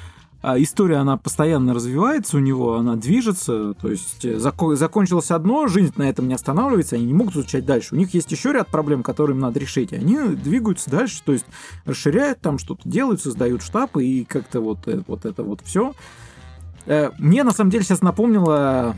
история, 0.44 0.98
она 0.98 1.18
постоянно 1.18 1.74
развивается 1.74 2.38
у 2.38 2.40
него, 2.40 2.76
она 2.76 2.96
движется, 2.96 3.74
то 3.74 3.90
есть 3.90 4.24
э, 4.24 4.38
зако- 4.38 4.76
закончилось 4.76 5.32
одно, 5.32 5.68
жизнь 5.68 5.94
на 5.98 6.10
этом 6.10 6.28
не 6.28 6.34
останавливается, 6.34 6.96
они 6.96 7.06
не 7.06 7.14
могут 7.14 7.36
изучать 7.36 7.66
дальше. 7.66 7.96
У 7.96 7.98
них 7.98 8.14
есть 8.14 8.32
еще 8.32 8.54
ряд 8.54 8.70
проблем, 8.70 9.04
которые 9.04 9.36
им 9.36 9.42
надо 9.42 9.60
решить, 9.60 9.92
они 9.92 10.18
двигаются 10.36 10.90
дальше, 10.90 11.22
то 11.26 11.34
есть 11.34 11.46
расширяют 11.86 12.40
там 12.40 12.58
что-то, 12.58 12.88
делают, 12.88 13.22
создают 13.22 13.62
штабы 13.62 14.06
и 14.06 14.24
как-то 14.24 14.62
вот, 14.62 14.88
э, 14.88 15.02
вот 15.08 15.26
это 15.26 15.44
вот 15.44 15.62
все. 15.64 15.94
Мне 17.20 17.44
на 17.44 17.52
самом 17.52 17.70
деле 17.70 17.84
сейчас 17.84 18.02
напомнило 18.02 18.96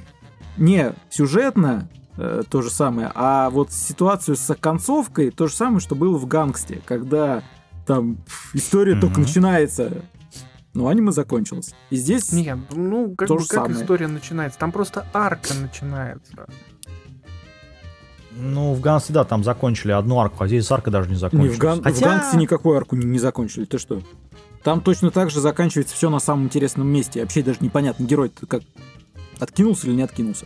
не 0.58 0.94
сюжетно 1.10 1.90
э, 2.18 2.44
то 2.50 2.62
же 2.62 2.70
самое, 2.70 3.12
а 3.16 3.50
вот 3.50 3.72
ситуацию 3.72 4.36
с 4.36 4.56
концовкой, 4.56 5.32
то 5.32 5.48
же 5.48 5.56
самое, 5.56 5.80
что 5.80 5.96
было 5.96 6.18
в 6.18 6.26
Гангсте, 6.28 6.82
когда 6.86 7.42
там 7.88 8.18
история 8.54 8.94
только 8.94 9.20
Мгм. 9.20 9.24
начинается, 9.24 10.04
но 10.74 10.88
аниме 10.88 11.12
закончилось. 11.12 11.74
И 11.90 11.96
здесь... 11.96 12.32
Нет, 12.32 12.58
ну, 12.72 13.14
как 13.16 13.28
То 13.28 13.36
бы 13.36 13.42
же 13.42 13.48
как 13.48 13.66
самое. 13.66 13.82
история 13.82 14.08
начинается? 14.08 14.58
Там 14.60 14.72
просто 14.72 15.06
арка 15.14 15.54
начинается. 15.54 16.48
Ну, 18.32 18.74
в 18.74 18.80
Гансе, 18.80 19.12
да, 19.14 19.24
там 19.26 19.44
закончили 19.44 19.92
одну 19.92 20.20
арку, 20.20 20.44
а 20.44 20.48
здесь 20.48 20.72
арка 20.72 20.90
даже 20.90 21.10
не 21.10 21.16
Не, 21.16 21.20
закончилась. 21.20 21.58
в, 21.58 21.60
Ган... 21.60 21.84
Хотя... 21.84 21.98
в 21.98 22.02
Гангсте 22.02 22.38
никакую 22.38 22.78
арку 22.78 22.96
не, 22.96 23.06
не 23.06 23.20
закончили, 23.20 23.66
ты 23.66 23.78
что? 23.78 24.02
Там 24.64 24.80
точно 24.82 25.12
так 25.12 25.30
же 25.32 25.42
заканчивается 25.42 25.96
все 25.96 26.10
на 26.10 26.20
самом 26.20 26.46
интересном 26.46 26.88
месте. 26.88 27.22
Вообще 27.22 27.44
даже 27.44 27.58
непонятно, 27.62 28.04
герой 28.06 28.32
как 28.48 28.62
откинулся 29.40 29.88
или 29.88 29.96
не 29.96 30.04
откинулся. 30.04 30.46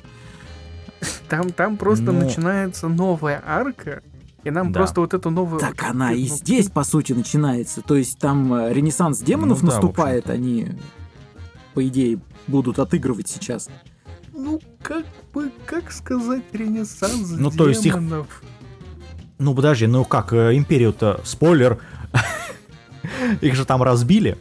Там, 1.29 1.51
там 1.51 1.77
просто 1.77 2.05
Ну. 2.11 2.13
начинается 2.23 2.87
новая 2.87 3.43
арка, 3.45 4.01
и 4.45 4.51
нам 4.51 4.71
Да. 4.71 4.79
просто 4.79 5.01
вот 5.01 5.13
эту 5.13 5.31
новую... 5.31 5.59
Так 5.59 5.83
она 5.83 6.13
и 6.13 6.29
ну, 6.29 6.35
здесь, 6.35 6.69
по 6.69 6.83
сути, 6.83 7.13
начинается. 7.13 7.81
То 7.81 7.95
есть 7.95 8.19
там 8.19 8.53
э, 8.53 8.71
ренессанс 8.73 9.19
демонов 9.19 9.63
Ну 9.63 9.67
да, 9.69 9.73
наступает, 9.73 10.29
они, 10.29 10.67
по 11.73 11.85
идее, 11.85 12.19
будут 12.47 12.77
отыгрывать 12.77 13.27
сейчас. 13.27 13.69
Ну, 14.33 14.61
как 14.83 15.03
бы, 15.33 15.51
как 15.65 15.91
сказать, 15.91 16.43
ренессанс 16.53 17.31
Ну, 17.31 17.49
то 17.49 17.67
есть 17.67 17.85
их- 17.87 17.95
демонов? 17.95 18.43
Ну, 19.39 19.55
подожди, 19.55 19.87
ну 19.87 20.05
как, 20.05 20.31
э, 20.31 20.55
Империю-то, 20.55 21.21
спойлер, 21.23 21.79
их 23.41 23.55
же 23.55 23.65
там 23.65 23.81
разбили, 23.81 24.37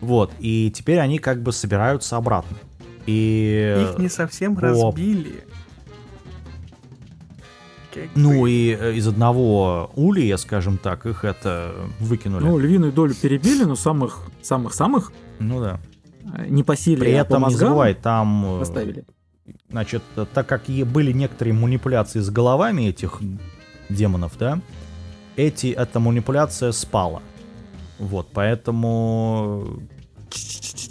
вот, 0.00 0.32
и 0.40 0.72
теперь 0.74 0.98
они 0.98 1.18
как 1.18 1.42
бы 1.42 1.52
собираются 1.52 2.16
обратно. 2.16 2.56
И... 3.04 3.86
Их 3.92 3.98
не 3.98 4.08
совсем 4.08 4.56
о. 4.56 4.60
разбили. 4.60 5.44
Ну 8.14 8.46
и 8.46 8.76
э, 8.78 8.94
из 8.94 9.06
одного 9.06 9.90
улья, 9.94 10.36
скажем 10.36 10.78
так, 10.78 11.06
их 11.06 11.24
это 11.24 11.74
выкинули. 12.00 12.44
Ну, 12.44 12.58
львиную 12.58 12.92
долю 12.92 13.14
перебили, 13.14 13.64
но 13.64 13.76
самых 13.76 14.20
самых-самых 14.42 15.12
Ну 15.38 15.60
да. 15.60 15.80
э, 16.36 16.46
не 16.48 16.62
по 16.62 16.76
силе, 16.76 16.98
При 17.00 17.12
а 17.12 17.24
по 17.24 17.28
этом 17.28 17.38
не 17.38 17.44
мозгам 17.44 17.68
забывай, 17.68 17.94
там, 17.94 18.56
э, 18.56 18.58
поставили. 18.60 19.04
значит, 19.70 20.02
так 20.32 20.46
как 20.46 20.62
были 20.66 21.12
некоторые 21.12 21.54
манипуляции 21.54 22.20
с 22.20 22.30
головами 22.30 22.82
этих 22.82 23.20
демонов, 23.88 24.32
да, 24.38 24.60
эти, 25.36 25.68
эта 25.68 26.00
манипуляция 26.00 26.72
спала. 26.72 27.22
Вот, 27.98 28.28
поэтому... 28.32 29.80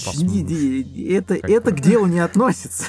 Посмотрим. 0.06 1.18
Это, 1.18 1.38
Как 1.38 1.50
это 1.50 1.72
к 1.72 1.80
делу 1.82 2.06
не 2.06 2.20
относится. 2.20 2.86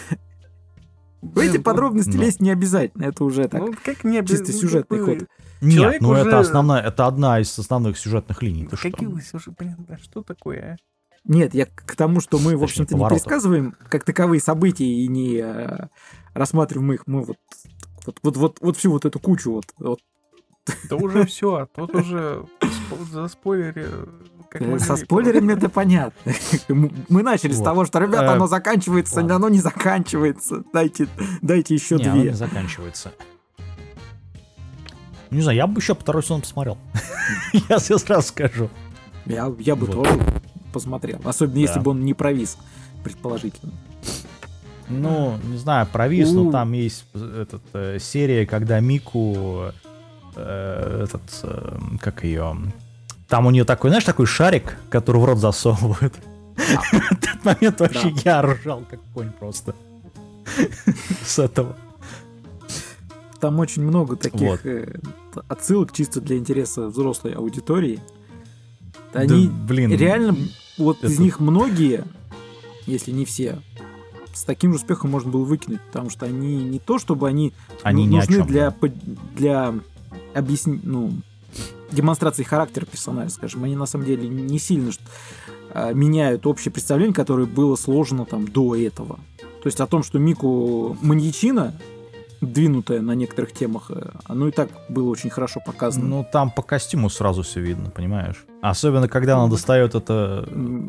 В 1.23 1.39
эти 1.39 1.53
Блин, 1.53 1.62
подробности 1.62 2.16
ну. 2.16 2.23
лезть 2.23 2.41
не 2.41 2.51
обязательно, 2.51 3.05
это 3.05 3.23
уже 3.23 3.47
так. 3.47 3.61
Ну, 3.61 3.75
как 3.85 4.03
не 4.03 4.27
чисто 4.27 4.53
ну, 4.53 4.59
сюжетный 4.59 4.99
ход. 4.99 5.18
Нет, 5.61 6.01
ну 6.01 6.14
это 6.14 6.41
основная, 6.41 6.83
это 6.83 7.07
одна 7.07 7.39
из 7.39 7.57
основных 7.57 7.97
сюжетных 7.97 8.43
линий. 8.43 8.66
Какие 8.66 9.07
вы 9.07 9.23
сюжеты, 9.23 9.55
блин, 9.57 9.87
что 10.03 10.23
такое, 10.23 10.73
а? 10.73 10.77
Нет, 11.25 11.55
я 11.55 11.66
к 11.66 11.95
тому, 11.95 12.20
что 12.20 12.41
мы, 12.41 12.57
в 12.57 12.64
общем-то, 12.64 12.97
не 12.97 13.09
пересказываем 13.09 13.77
как 13.89 14.03
таковые 14.03 14.41
события 14.41 14.85
и 14.85 15.07
не 15.07 15.37
э, 15.37 15.87
рассматриваем 16.35 16.93
их. 16.95 17.07
Мы 17.07 17.23
вот, 17.23 17.37
вот, 18.05 18.18
вот, 18.25 18.37
вот, 18.37 18.59
вот 18.61 18.77
всю 18.77 18.91
вот 18.91 19.05
эту 19.05 19.20
кучу 19.20 19.53
вот, 19.53 19.66
вот 19.79 20.01
Да 20.89 20.97
уже 20.97 21.25
все, 21.27 21.68
тут 21.75 21.95
уже 21.95 22.45
спо- 22.61 23.11
заспойлери 23.11 23.87
Как 24.53 24.61
Э. 24.61 24.79
Со 24.79 24.97
спойлерами 24.97 25.55
это 25.55 25.69
понятно. 25.71 26.33
Мы 27.09 27.23
начали 27.23 27.53
с 27.53 27.61
того, 27.63 27.87
что, 27.87 27.99
ребята, 28.01 28.25
Э, 28.27 28.35
оно 28.35 28.47
заканчивается, 28.47 29.17
ладно. 29.17 29.37
оно 29.37 29.49
не 29.49 29.61
заканчивается. 29.61 30.63
Дайте, 30.75 31.09
дайте 31.41 31.75
еще 31.75 31.97
Не, 31.97 32.05
оно 32.05 32.17
не 32.17 32.23
две. 32.25 32.35
заканчивается. 32.35 33.13
Не 35.31 35.41
знаю, 35.41 35.57
я 35.57 35.67
бы 35.67 35.81
еще 35.81 35.95
второй 35.95 36.23
сезон 36.23 36.43
посмотрел. 36.43 36.77
Я 37.71 37.79
тебе 37.79 37.99
сразу 37.99 38.29
скажу. 38.29 38.69
Я, 39.25 39.51
я 39.59 39.75
бы 39.77 39.87
Вот. 39.87 40.05
тоже 40.05 40.21
посмотрел. 40.73 41.21
Особенно 41.25 41.59
если 41.59 41.77
Да. 41.77 41.81
бы 41.81 41.91
он 41.93 42.05
не 42.05 42.13
провис, 42.13 42.59
предположительно. 43.03 43.73
Ну, 44.91 45.39
не 45.45 45.57
знаю, 45.57 45.87
провис, 45.91 46.29
У. 46.33 46.45
но 46.45 46.51
там 46.53 46.73
есть 46.73 47.07
этот, 47.15 47.63
э, 47.73 47.99
серия, 47.99 48.45
когда 48.45 48.79
Мику, 48.81 49.71
э, 50.37 51.05
этот, 51.05 51.23
э, 51.45 51.79
как 52.01 52.25
ее, 52.25 52.55
там 53.33 53.47
у 53.47 53.51
нее 53.51 53.64
такой, 53.64 53.89
знаешь, 53.89 54.05
такой 54.05 54.26
шарик, 54.26 54.76
который 54.91 55.16
в 55.16 55.24
рот 55.24 55.39
засовывают. 55.39 56.12
В 56.55 57.12
этот 57.12 57.43
момент 57.43 57.80
вообще 57.80 58.12
я 58.26 58.43
ржал 58.43 58.83
как 58.91 59.01
конь 59.14 59.33
просто. 59.33 59.74
С 61.24 61.39
этого. 61.39 61.74
Там 63.41 63.59
очень 63.59 63.85
много 63.85 64.16
таких 64.16 64.66
э, 64.66 65.01
отсылок 65.49 65.93
чисто 65.93 66.20
для 66.20 66.37
интереса 66.37 66.89
взрослой 66.89 67.33
аудитории. 67.33 68.01
Они 69.14 69.49
блин. 69.49 69.91
реально, 69.93 70.37
вот 70.76 71.03
из 71.03 71.18
них 71.18 71.41
многие, 71.41 72.05
если 72.85 73.12
не 73.12 73.24
все, 73.24 73.62
с 74.35 74.45
таким 74.45 74.72
же 74.72 74.76
успехом 74.76 75.11
можно 75.11 75.30
было 75.30 75.45
выкинуть, 75.45 75.80
потому 75.80 76.11
что 76.11 76.26
они 76.26 76.62
не 76.64 76.78
то, 76.78 76.99
чтобы 76.99 77.28
они, 77.28 77.55
Они 77.83 78.07
ну, 78.07 78.16
нужны 78.16 78.45
для, 78.45 78.74
для 79.35 79.74
объясни, 80.35 80.78
ну, 80.83 81.14
демонстрации 81.95 82.43
характера 82.43 82.84
персонажа, 82.86 83.30
скажем, 83.30 83.64
они 83.64 83.76
на 83.76 83.86
самом 83.86 84.07
деле 84.07 84.28
не 84.28 84.59
сильно 84.59 84.93
ш- 84.93 84.99
а, 85.74 85.93
меняют 85.93 86.47
общее 86.47 86.72
представление, 86.72 87.14
которое 87.14 87.47
было 87.47 87.76
сложено 87.76 88.24
там 88.24 88.47
до 88.49 88.74
этого. 88.76 89.18
То 89.62 89.66
есть 89.66 89.80
о 89.80 89.86
том, 89.86 90.03
что 90.03 90.18
Мику 90.18 90.97
маньячина, 91.01 91.74
двинутая 92.40 93.01
на 93.01 93.12
некоторых 93.12 93.53
темах, 93.53 93.90
э, 93.90 94.11
оно 94.24 94.49
и 94.49 94.51
так 94.51 94.68
было 94.88 95.09
очень 95.09 95.30
хорошо 95.30 95.61
показано. 95.64 96.05
Ну, 96.07 96.26
там 96.30 96.51
по 96.51 96.62
костюму 96.62 97.09
сразу 97.09 97.43
все 97.43 97.61
видно, 97.61 97.90
понимаешь? 97.90 98.45
Особенно, 98.61 99.09
когда 99.09 99.36
она 99.38 99.49
достает 99.49 99.95
это 99.95 100.49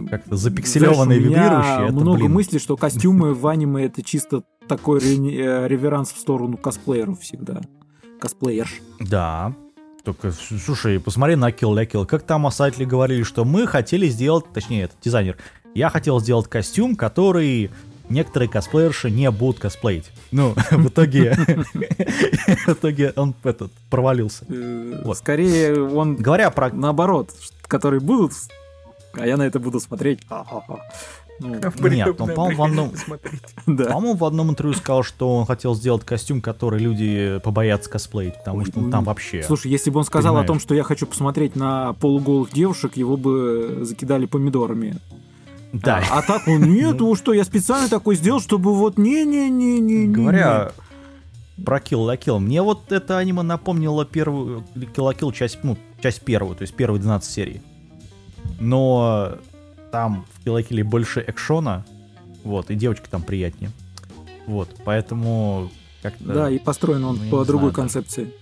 как-то 0.09 0.35
запикселеванное, 0.35 1.19
Знаешь, 1.19 1.23
вибрирующее. 1.23 1.83
Это, 1.85 1.93
много 1.93 2.17
блин, 2.17 2.31
мыслей, 2.33 2.57
что 2.59 2.75
костюмы 2.75 3.35
в 3.35 3.45
аниме 3.45 3.85
это 3.85 4.01
чисто 4.01 4.43
такой 4.67 4.99
э, 4.99 5.67
реверанс 5.67 6.11
в 6.11 6.17
сторону 6.17 6.57
косплееров 6.57 7.19
всегда. 7.19 7.61
Косплеерш. 8.19 8.81
Да. 8.99 9.53
Только, 10.03 10.33
слушай, 10.33 10.99
посмотри 10.99 11.35
на 11.35 11.49
Kill 11.49 11.73
la 11.73 11.89
Kill. 11.89 12.05
Как 12.05 12.23
там 12.23 12.45
осадители 12.45 12.83
говорили, 12.83 13.23
что 13.23 13.45
мы 13.45 13.65
хотели 13.65 14.07
сделать, 14.09 14.45
точнее, 14.53 14.83
этот 14.83 14.97
дизайнер, 15.01 15.37
я 15.73 15.89
хотел 15.89 16.19
сделать 16.19 16.49
костюм, 16.49 16.97
который 16.97 17.71
некоторые 18.09 18.49
косплеерши 18.49 19.09
не 19.09 19.31
будут 19.31 19.59
косплеить. 19.59 20.11
Ну, 20.31 20.55
в 20.71 20.89
итоге, 20.89 21.33
в 22.65 22.69
итоге 22.69 23.13
он 23.15 23.33
этот 23.43 23.71
провалился. 23.89 24.45
Э. 24.49 25.13
Скорее 25.15 25.81
он 25.81 26.17
Говоря 26.17 26.51
про... 26.51 26.69
наоборот, 26.69 27.31
которые 27.67 28.01
будут, 28.01 28.33
а 29.13 29.25
я 29.25 29.37
на 29.37 29.43
это 29.43 29.59
буду 29.59 29.79
смотреть. 29.79 30.19
Ну, 31.39 31.55
Нет, 31.89 32.21
он, 32.21 32.33
по-моему, 32.33 32.57
в 32.57 32.63
одном, 32.63 32.91
да. 33.67 33.85
по-моему, 33.85 34.15
в 34.15 34.25
одном 34.25 34.51
интервью 34.51 34.75
сказал, 34.75 35.03
что 35.03 35.35
он 35.35 35.45
хотел 35.45 35.75
сделать 35.75 36.03
костюм, 36.05 36.41
который 36.41 36.79
люди 36.79 37.39
побоятся 37.43 37.89
косплеить, 37.89 38.35
потому 38.37 38.59
Ой, 38.59 38.65
что 38.65 38.79
ну, 38.79 38.85
ой. 38.85 38.91
там 38.91 39.03
вообще... 39.03 39.43
Слушай, 39.43 39.71
если 39.71 39.89
бы 39.89 39.99
он 39.99 40.05
сказал 40.05 40.37
о 40.37 40.43
том, 40.43 40.59
что 40.59 40.75
я 40.75 40.83
хочу 40.83 41.05
посмотреть 41.07 41.55
на 41.55 41.93
полуголых 41.93 42.53
девушек, 42.53 42.97
его 42.97 43.17
бы 43.17 43.79
закидали 43.81 44.25
помидорами. 44.25 44.97
да, 45.73 46.03
А, 46.11 46.19
а 46.19 46.21
так 46.21 46.47
он, 46.47 46.61
нет, 46.73 46.99
ну 46.99 47.15
что, 47.15 47.33
я 47.33 47.43
специально 47.43 47.89
такой 47.89 48.15
сделал, 48.15 48.39
чтобы 48.39 48.73
вот 48.75 48.97
не-не-не-не. 48.97 50.07
Говоря 50.13 50.71
про 51.65 51.77
Kill 51.77 52.05
la 52.07 52.17
Kill, 52.17 52.39
мне 52.39 52.61
вот 52.61 52.91
это 52.91 53.17
аниме 53.17 53.41
напомнило 53.41 54.05
первую 54.05 54.63
Kill 54.75 55.11
la 55.11 55.17
Kill 55.17 55.33
часть, 55.33 55.59
ну, 55.63 55.77
часть 56.01 56.21
первую, 56.21 56.55
то 56.55 56.61
есть 56.61 56.73
первые 56.75 57.01
12 57.01 57.31
серий. 57.31 57.61
Но 58.59 59.37
там 59.93 60.25
в 60.33 60.43
Kill 60.43 60.83
больше 60.83 61.23
экшона, 61.27 61.85
вот, 62.43 62.71
и 62.71 62.75
девочки 62.75 63.05
там 63.11 63.21
приятнее. 63.21 63.69
Вот, 64.47 64.67
поэтому 64.83 65.69
как-то... 66.01 66.23
Да, 66.23 66.49
и 66.49 66.57
построен 66.57 67.05
он 67.05 67.19
Ну, 67.23 67.29
по 67.29 67.45
другой 67.45 67.69
знаю 67.69 67.73
концепции. 67.75 68.33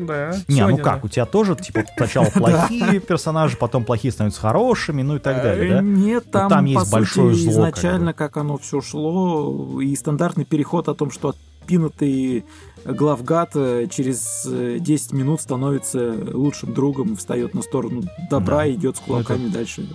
Да. 0.00 0.32
Не, 0.48 0.62
ну 0.62 0.68
сегодня, 0.70 0.82
как, 0.82 1.00
да. 1.00 1.00
у 1.04 1.08
тебя 1.08 1.24
тоже, 1.24 1.54
типа, 1.54 1.84
сначала 1.96 2.24
плохие 2.34 2.98
персонажи, 2.98 3.56
потом 3.56 3.84
плохие 3.84 4.10
становятся 4.10 4.40
хорошими, 4.40 5.02
ну 5.02 5.16
и 5.16 5.18
так 5.20 5.40
далее, 5.40 5.70
Э, 5.70 5.74
да? 5.76 5.82
Нет, 5.82 6.30
там, 6.32 6.48
там 6.50 6.64
есть 6.64 6.90
большое 6.90 7.34
сути, 7.34 7.44
зло, 7.44 7.52
изначально, 7.52 8.12
как, 8.12 8.36
оно 8.36 8.58
все 8.58 8.80
шло, 8.80 9.80
и 9.80 9.94
стандартный 9.94 10.44
переход 10.44 10.88
о 10.88 10.94
том, 10.94 11.12
что 11.12 11.28
отпинутый 11.28 12.44
главгад 12.84 13.50
э, 13.54 13.86
через 13.90 14.46
э, 14.46 14.78
10 14.80 15.12
минут 15.12 15.40
становится 15.40 16.12
лучшим 16.32 16.74
другом, 16.74 17.16
встает 17.16 17.54
на 17.54 17.62
сторону 17.62 18.02
добра 18.30 18.58
Да. 18.58 18.66
и 18.66 18.74
идет 18.74 18.96
с 18.96 19.00
Ну, 19.06 19.16
это- 19.18 19.24
кулаками 19.26 19.48
дальше 19.48 19.86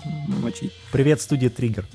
мочить. 0.42 0.72
Привет, 0.92 1.22
студия 1.22 1.50
Триггер. 1.50 1.86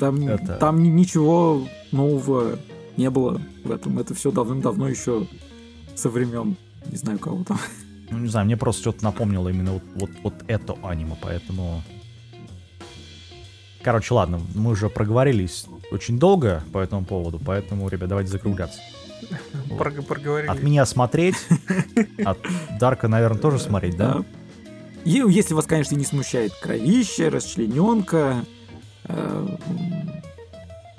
Там, 0.00 0.26
Это- 0.26 0.56
там 0.56 0.82
ни- 0.82 0.88
ничего 0.88 1.66
нового 1.92 2.58
не 2.96 3.10
было 3.10 3.40
в 3.64 3.70
этом. 3.70 3.98
Это 3.98 4.14
все 4.14 4.30
давным-давно 4.32 4.88
еще 4.88 5.26
со 5.94 6.08
времен, 6.08 6.56
не 6.90 6.96
знаю 6.96 7.18
кого 7.18 7.44
там. 7.44 7.58
Ну, 8.10 8.18
не 8.18 8.28
знаю, 8.28 8.46
мне 8.46 8.56
просто 8.56 8.82
что-то 8.82 9.02
напомнило 9.02 9.48
именно 9.48 9.72
вот, 9.72 9.82
вот, 9.96 10.10
вот 10.22 10.34
это 10.46 10.76
аниме, 10.84 11.16
поэтому... 11.20 11.82
Короче, 13.82 14.14
ладно, 14.14 14.40
мы 14.54 14.70
уже 14.72 14.88
проговорились 14.88 15.66
очень 15.92 16.18
долго 16.18 16.62
по 16.72 16.78
этому 16.78 17.04
поводу, 17.04 17.40
поэтому, 17.44 17.88
ребят, 17.88 18.08
давайте 18.08 18.30
закругляться. 18.30 18.78
Прог- 19.78 20.04
проговорили. 20.06 20.50
От 20.50 20.62
меня 20.62 20.86
смотреть, 20.86 21.36
от 22.24 22.38
Дарка, 22.78 23.08
наверное, 23.08 23.40
тоже 23.40 23.58
смотреть, 23.58 23.96
да? 23.96 24.24
И 25.04 25.22
если 25.28 25.54
вас, 25.54 25.66
конечно, 25.66 25.94
не 25.94 26.04
смущает 26.04 26.52
кровище, 26.54 27.28
расчлененка, 27.28 28.44
э, 29.04 29.46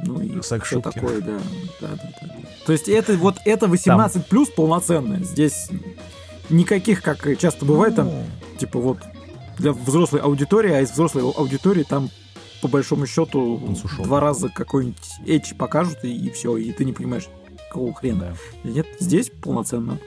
ну 0.03 0.21
и 0.21 0.29
все 0.39 0.41
Секс-шутки. 0.57 0.93
такое, 0.99 1.21
да. 1.21 1.37
Да, 1.81 1.87
да, 1.89 2.11
да. 2.21 2.27
То 2.65 2.71
есть 2.71 2.87
это 2.87 3.13
вот 3.17 3.37
это 3.45 3.67
18 3.67 4.25
плюс 4.27 4.49
полноценное. 4.49 5.23
Здесь 5.23 5.69
никаких, 6.49 7.01
как 7.01 7.37
часто 7.37 7.65
бывает, 7.65 7.95
там, 7.95 8.07
Ну, 8.07 8.23
типа 8.57 8.79
вот 8.79 8.99
для 9.57 9.73
взрослой 9.73 10.21
аудитории, 10.21 10.71
а 10.71 10.81
из 10.81 10.91
взрослой 10.91 11.23
аудитории 11.23 11.83
там 11.83 12.09
по 12.61 12.67
большому 12.67 13.05
счету 13.07 13.75
два 13.99 14.19
раза 14.19 14.49
какой-нибудь 14.49 14.97
эч 15.25 15.55
покажут 15.55 16.03
и, 16.03 16.29
все, 16.29 16.57
и 16.57 16.71
ты 16.71 16.85
не 16.85 16.93
понимаешь, 16.93 17.27
какого 17.69 17.93
хрена. 17.93 18.35
да. 18.63 18.69
Нет, 18.69 18.87
здесь 18.99 19.29
полноценно. 19.29 19.99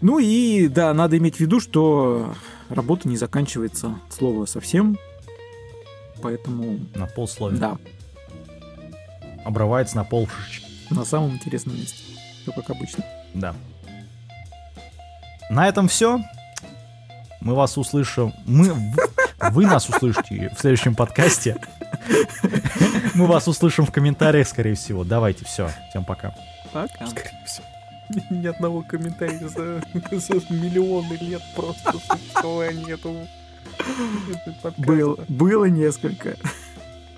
Ну 0.00 0.18
и 0.18 0.68
да, 0.68 0.94
надо 0.94 1.18
иметь 1.18 1.36
в 1.36 1.40
виду, 1.40 1.58
что 1.60 2.34
работа 2.68 3.08
не 3.08 3.16
заканчивается 3.16 3.96
от 4.06 4.14
слова 4.14 4.46
совсем. 4.46 4.98
Поэтому, 6.22 6.80
На 6.94 7.06
полсловия. 7.06 7.58
да, 7.58 7.78
Обрывается 9.44 9.96
на 9.96 10.04
полшишечки. 10.04 10.66
на 10.90 11.04
самом 11.04 11.32
интересном 11.32 11.76
месте. 11.76 12.02
Все 12.42 12.52
как 12.52 12.70
обычно. 12.70 13.04
Да. 13.34 13.54
На 15.50 15.68
этом 15.68 15.88
все. 15.88 16.20
Мы 17.40 17.54
вас 17.54 17.78
услышим. 17.78 18.32
Мы, 18.46 18.74
вы 19.52 19.66
нас 19.66 19.88
услышите 19.88 20.52
в 20.54 20.60
следующем 20.60 20.94
подкасте. 20.94 21.56
Мы 23.18 23.26
вас 23.26 23.48
услышим 23.48 23.84
в 23.84 23.90
комментариях, 23.90 24.46
скорее 24.46 24.74
всего. 24.76 25.02
Давайте, 25.02 25.44
все. 25.44 25.72
Всем 25.90 26.04
пока. 26.04 26.36
Пока. 26.72 27.08
Скорее 27.08 27.44
всего. 27.44 27.66
Ни, 28.30 28.46
одного 28.46 28.82
комментария 28.82 29.48
за, 29.48 29.82
за 30.12 30.34
миллионы 30.54 31.14
лет 31.14 31.42
просто 31.56 31.94
существования 31.98 32.92
этого 32.92 33.26
подкаста. 34.62 34.80
Было, 34.80 35.16
было 35.28 35.64
несколько. 35.64 36.36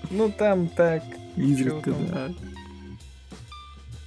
Ну 0.09 0.31
там 0.31 0.69
так, 0.69 1.03
Изредка, 1.35 1.91
да. 1.91 2.29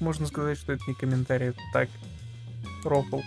можно 0.01 0.27
сказать, 0.27 0.59
что 0.59 0.73
это 0.73 0.83
не 0.89 0.95
комментарий, 0.95 1.51
это 1.51 1.61
так. 1.73 1.89
Рофл. 2.83 3.23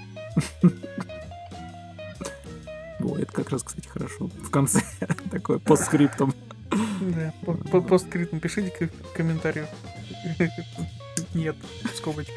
О, 2.99 3.17
это 3.17 3.31
как 3.31 3.49
раз, 3.49 3.63
кстати, 3.63 3.87
хорошо. 3.87 4.27
В 4.27 4.49
конце 4.49 4.81
такое 5.31 5.57
постскриптом. 5.59 6.33
Да, 6.71 7.33
по- 7.45 7.53
по- 7.53 7.81
постскриптом 7.81 8.39
пишите 8.39 8.69
к- 8.71 9.15
комментарию. 9.15 9.67
Нет, 11.33 11.55
скобочки. 11.95 12.33